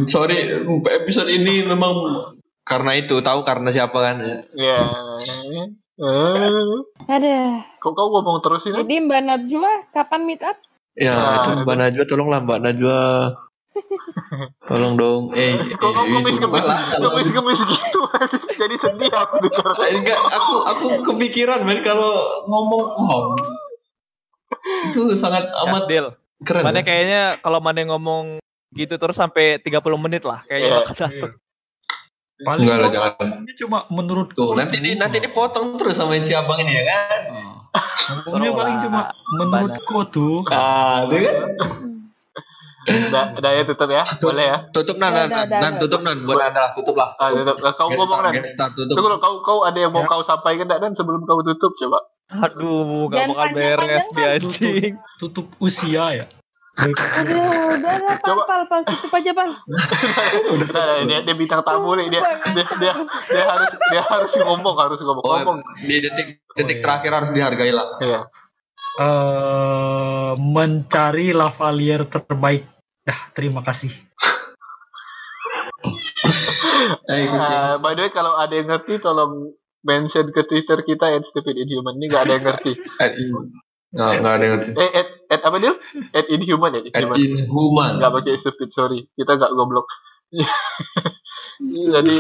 sorry, 0.09 0.65
episode 0.97 1.29
ini 1.29 1.61
memang 1.61 1.93
karena 2.69 2.91
itu 2.95 3.17
tahu 3.19 3.41
karena 3.41 3.69
siapa 3.69 3.97
kan? 3.97 4.15
ya 4.53 4.79
Eh, 5.99 6.63
Ada. 7.05 7.39
kok 7.75 7.91
kau 7.91 8.07
ngomong 8.07 8.39
terus 8.39 8.63
ini 8.63 8.79
Jadi 8.79 8.95
Mbak 9.03 9.21
Najwa 9.21 9.71
kapan 9.89 10.21
meet 10.23 10.39
up? 10.39 10.55
Ya 10.93 11.11
Nah, 11.11 11.35
itu 11.37 11.49
Mbak 11.59 11.75
Najwa, 11.75 12.03
tolonglah 12.05 12.39
Mbak 12.39 12.59
Najwa, 12.61 12.99
tolong 14.69 14.95
dong. 14.95 15.23
Eh, 15.33 15.59
kok 15.73 15.91
kau 15.91 15.99
eh, 15.99 16.11
gemis 16.13 16.35
sumpah. 16.35 16.63
gemis 16.95 17.27
gemis 17.29 17.59
gitu 17.61 17.99
jadi 18.61 18.75
sedih 18.77 19.11
aku 19.11 19.35
dengar 19.41 19.75
Eh, 19.81 19.91
Enggak, 19.93 20.19
aku 20.29 20.53
aku 20.63 20.85
kepikiran 21.05 21.63
men 21.63 21.83
kalau 21.83 22.15
ngomong 22.45 22.83
wow. 22.95 23.23
Itu 24.85 25.13
sangat 25.15 25.51
amat 25.57 25.83
Kasdil. 25.83 26.05
keren. 26.41 26.63
Mana 26.63 26.79
kayaknya 26.79 27.21
kalau 27.39 27.59
mana 27.59 27.83
ngomong 27.85 28.39
gitu 28.71 28.95
terus 28.95 29.15
sampai 29.15 29.57
30 29.57 29.75
menit 29.99 30.23
lah 30.23 30.39
kayaknya 30.43 30.67
Iya. 30.69 30.77
bakal 30.79 30.95
dapet. 30.97 31.31
Paling 32.39 32.63
Enggak 32.63 32.77
lah, 32.79 32.89
jangan. 32.89 33.43
cuma 33.51 33.79
menurut 33.91 34.31
Tuh, 34.31 34.55
nanti 34.55 34.79
di, 34.79 34.95
nanti 34.95 35.19
dipotong 35.19 35.75
terus 35.75 35.99
sama 35.99 36.15
si 36.23 36.31
abang 36.31 36.55
ini 36.59 36.71
ya 36.71 36.83
kan? 36.87 37.21
ngomongnya 38.25 38.51
paling 38.55 38.75
cuma 38.81 39.01
menurutku 39.37 39.99
tuh. 40.09 40.41
Ah, 40.49 41.03
itu 41.05 41.19
kan? 41.19 41.35
udah 42.89 43.25
udah 43.37 43.51
ya 43.53 43.61
tutup 43.69 43.89
ya 43.91 44.01
boleh 44.17 44.45
ya 44.49 44.57
Tutup 44.73 44.97
nan, 44.97 45.13
nan, 45.13 45.29
nan, 45.29 45.45
nan, 45.51 45.73
tutup 45.77 46.01
nan, 46.01 46.25
buat 46.25 46.41
anda 46.41 46.57
lah, 46.57 46.71
tutup 46.73 46.95
lah. 46.97 47.13
ah, 47.21 47.29
tutup. 47.29 47.59
Kau 47.77 47.91
ngomong 47.91 48.33
tutup. 48.73 48.95
Tunggu 48.97 49.19
kau 49.21 49.35
kau 49.45 49.59
ada 49.61 49.77
yang 49.77 49.91
mau 49.93 50.01
Ya. 50.01 50.09
kau 50.09 50.23
sampaikan 50.25 50.65
enggak 50.65 50.81
dan 50.81 50.91
sebelum 50.97 51.21
kau 51.27 51.43
tutup 51.45 51.75
coba 51.75 51.99
Aduh, 52.29 53.09
gak 53.09 53.25
bakal 53.25 53.47
beres 53.57 54.05
dia 54.13 54.37
anjing. 54.37 54.93
Tutup 55.17 55.49
usia 55.59 56.05
ya. 56.13 56.25
Aduh, 56.79 57.75
udah 57.75 57.95
lah, 57.99 58.15
pal, 58.23 58.27
Coba. 58.31 58.43
pal, 58.47 58.61
pal, 58.71 58.81
tutup 58.87 59.11
aja, 59.19 59.31
pal. 59.35 59.51
Udah, 60.55 61.03
dia, 61.03 61.19
dia 61.27 61.35
bintang 61.35 61.59
tamu 61.61 61.91
nih 61.99 62.07
dia, 62.07 62.21
dia 62.55 62.65
dia 62.79 62.93
dia 63.27 63.43
harus 63.43 63.71
dia 63.91 64.01
harus 64.03 64.31
ngomong 64.39 64.75
harus 64.79 64.99
ngomong 65.03 65.23
Oh, 65.23 65.35
ngomong 65.43 65.57
di 65.83 65.99
detik 65.99 66.39
detik 66.55 66.79
iya. 66.79 66.83
terakhir 66.83 67.11
harus 67.11 67.29
dihargai 67.35 67.71
lah. 67.75 67.87
Iya. 67.99 68.21
eh 68.99 70.31
mencari 70.39 71.35
lavalier 71.35 72.07
terbaik. 72.07 72.63
Dah, 73.03 73.19
terima 73.35 73.59
kasih. 73.59 73.91
Eh, 77.09 77.25
by 77.81 77.97
the 77.97 78.05
way 78.05 78.11
kalau 78.13 78.37
ada 78.37 78.53
yang 78.53 78.69
ngerti 78.69 79.01
tolong 79.01 79.51
mention 79.81 80.29
ke 80.29 80.45
Twitter 80.45 80.79
kita 80.85 81.09
at 81.11 81.25
stupid 81.25 81.57
inhuman 81.57 81.97
ini 81.97 82.05
nggak 82.05 82.23
ada 82.27 82.33
yang 82.37 82.45
ngerti 82.45 82.71
nggak 83.89 84.11
nggak 84.19 84.31
ada 84.31 84.39
yang 84.39 84.53
ngerti. 84.55 84.71
eh 84.75 84.89
at, 84.93 85.07
at 85.29 85.41
apa 85.41 85.55
dia 85.57 85.73
at 86.11 86.25
inhuman 86.27 86.71
ya 86.71 86.79
At 86.83 86.91
inhuman 86.95 87.15
inhuman. 87.17 87.89
nggak 87.97 88.11
pakai 88.13 88.33
stupid 88.35 88.69
sorry 88.69 88.99
kita 89.13 89.31
nggak 89.33 89.51
goblok 89.51 89.87
jadi 91.89 92.15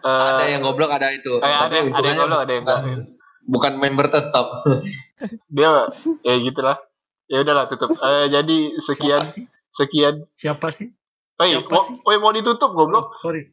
eh, 0.00 0.28
Ada 0.30 0.44
yang 0.46 0.60
goblok, 0.60 0.90
ada 0.90 1.08
itu. 1.10 1.34
eh, 1.34 1.46
ada 1.46 1.66
Tapi 1.66 1.74
ada 1.88 2.06
yang 2.06 2.18
goblok 2.20 2.38
ada 2.38 2.52
yang 2.52 2.64
nggak 2.64 2.80
Bukan 3.42 3.72
member 3.74 4.06
tetap. 4.06 4.62
dia 5.48 5.88
ya 6.20 6.34
gitulah 6.38 6.76
ya 7.26 7.40
udahlah 7.40 7.64
tutup 7.66 7.96
Eh, 7.96 8.28
jadi 8.28 8.56
sekian 8.76 9.18
Siapa 9.18 9.26
sih? 9.26 9.44
sekian 9.72 10.14
Siapa 10.34 10.68
sih? 10.68 10.88
Oi, 11.36 11.50
Siapa 11.50 11.66
mau, 11.66 11.80
sih? 11.80 11.94
oi, 12.04 12.16
mau 12.18 12.30
ditutup 12.30 12.70
goblok 12.70 13.10
Oh, 13.10 13.18
sorry. 13.18 13.50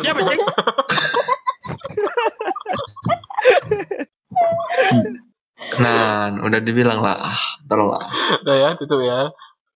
Ya 0.00 0.10
anjing. 0.10 0.40
Nah, 5.78 6.32
udah 6.40 6.60
dibilang 6.60 7.00
lah. 7.00 7.16
Ah, 7.20 7.40
tolonglah. 7.68 8.04
Udah 8.42 8.56
ya, 8.56 8.68
tutup 8.80 9.00
ya. 9.00 9.28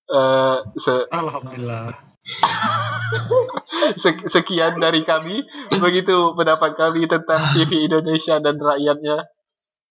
Eh, 0.05 0.57
se- 0.77 1.09
Alhamdulillah. 1.09 1.93
se- 4.03 4.29
sekian 4.33 4.81
dari 4.81 5.05
kami. 5.05 5.45
Begitu 5.71 6.33
pendapat 6.35 6.77
kami 6.77 7.05
tentang 7.05 7.53
TV 7.53 7.85
Indonesia 7.85 8.41
dan 8.41 8.57
rakyatnya. 8.57 9.29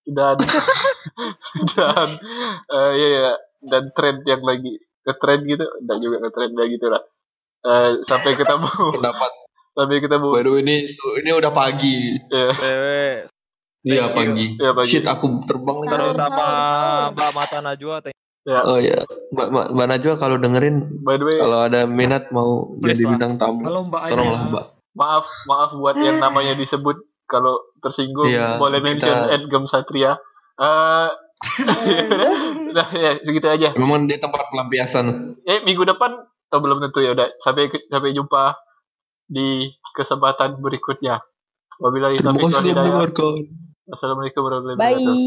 Dan 0.04 0.36
dan 1.78 2.10
eh, 2.68 2.92
ya, 2.94 3.08
ya, 3.08 3.32
dan 3.64 3.84
tren 3.96 4.20
yang 4.28 4.44
lagi 4.44 4.76
ngetrend 5.08 5.44
gitu, 5.48 5.64
enggak 5.80 5.98
juga 6.04 6.16
ngetrend 6.20 6.54
ya 6.60 6.66
gitu 6.68 6.88
lah. 6.92 7.04
Eh, 7.64 7.90
sampai 8.04 8.36
ketemu, 8.36 8.68
Pendapat. 9.00 9.32
sampai 9.72 9.98
ketemu. 10.04 10.30
By 10.36 10.44
the 10.44 10.52
way, 10.52 10.62
ini 10.62 10.76
ini 11.24 11.30
udah 11.32 11.52
pagi. 11.56 12.20
Ya, 12.28 12.52
Dewe. 12.52 13.32
Iya 13.84 14.10
pagi. 14.10 14.56
Iya, 14.56 14.72
pagi. 14.72 14.88
Shit, 14.90 15.04
aku 15.04 15.44
terbang 15.44 15.84
Tahu, 15.84 16.16
sama. 16.16 16.48
Mbak 17.12 17.32
Mata 17.36 17.60
Najwa. 17.60 18.00
thank 18.00 18.16
ya. 18.44 18.60
Oh 18.64 18.80
ya, 18.80 19.04
Mbak, 19.30 19.48
Mbak, 19.50 19.66
Mbak 19.72 19.88
Najwa 19.88 20.14
kalau 20.16 20.36
dengerin, 20.38 20.76
By 21.00 21.16
the 21.16 21.26
way, 21.26 21.38
kalau 21.38 21.60
ada 21.62 21.84
minat 21.84 22.28
mau 22.30 22.76
Please 22.78 22.98
jadi 22.98 23.04
lah. 23.04 23.10
bintang 23.12 23.34
tamu, 23.38 23.60
Halo 23.62 23.80
Mbak 23.86 24.02
tolonglah. 24.10 24.42
Mbak. 24.50 24.66
maaf, 24.94 25.26
maaf 25.44 25.72
buat 25.74 25.98
yang 25.98 26.22
namanya 26.22 26.54
disebut 26.54 26.96
kalau 27.26 27.58
tersinggung 27.80 28.30
Iya, 28.30 28.56
boleh 28.56 28.80
mention 28.80 29.10
kita- 29.10 29.32
Edgem 29.34 29.64
Satria. 29.66 30.16
Eh, 30.54 31.08
udah 32.72 32.88
ya 32.94 33.12
segitu 33.20 33.48
aja. 33.48 33.70
Memang 33.76 34.06
dia 34.06 34.16
tempat 34.16 34.48
pelampiasan. 34.48 35.36
Eh 35.44 35.60
minggu 35.62 35.84
depan 35.84 36.24
oh, 36.24 36.60
belum 36.62 36.80
tentu 36.80 37.02
ya 37.02 37.12
udah 37.12 37.36
sampai 37.38 37.68
sampai 37.84 38.14
jumpa 38.14 38.56
di 39.26 39.66
kesempatan 39.92 40.56
berikutnya. 40.58 41.20
Wabillahi 41.76 42.22
taufiq 42.22 42.48
wal 42.48 42.64
hidayah. 42.64 43.10
Assalamualaikum 43.92 44.42
warahmatullahi 44.48 44.80
Bye. 44.80 44.96
wabarakatuh. 44.96 45.18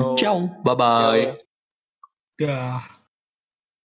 Yo. 0.00 0.08
Ciao, 0.16 0.38
bye 0.64 0.76
bye. 0.76 1.36
Ya. 2.40 2.80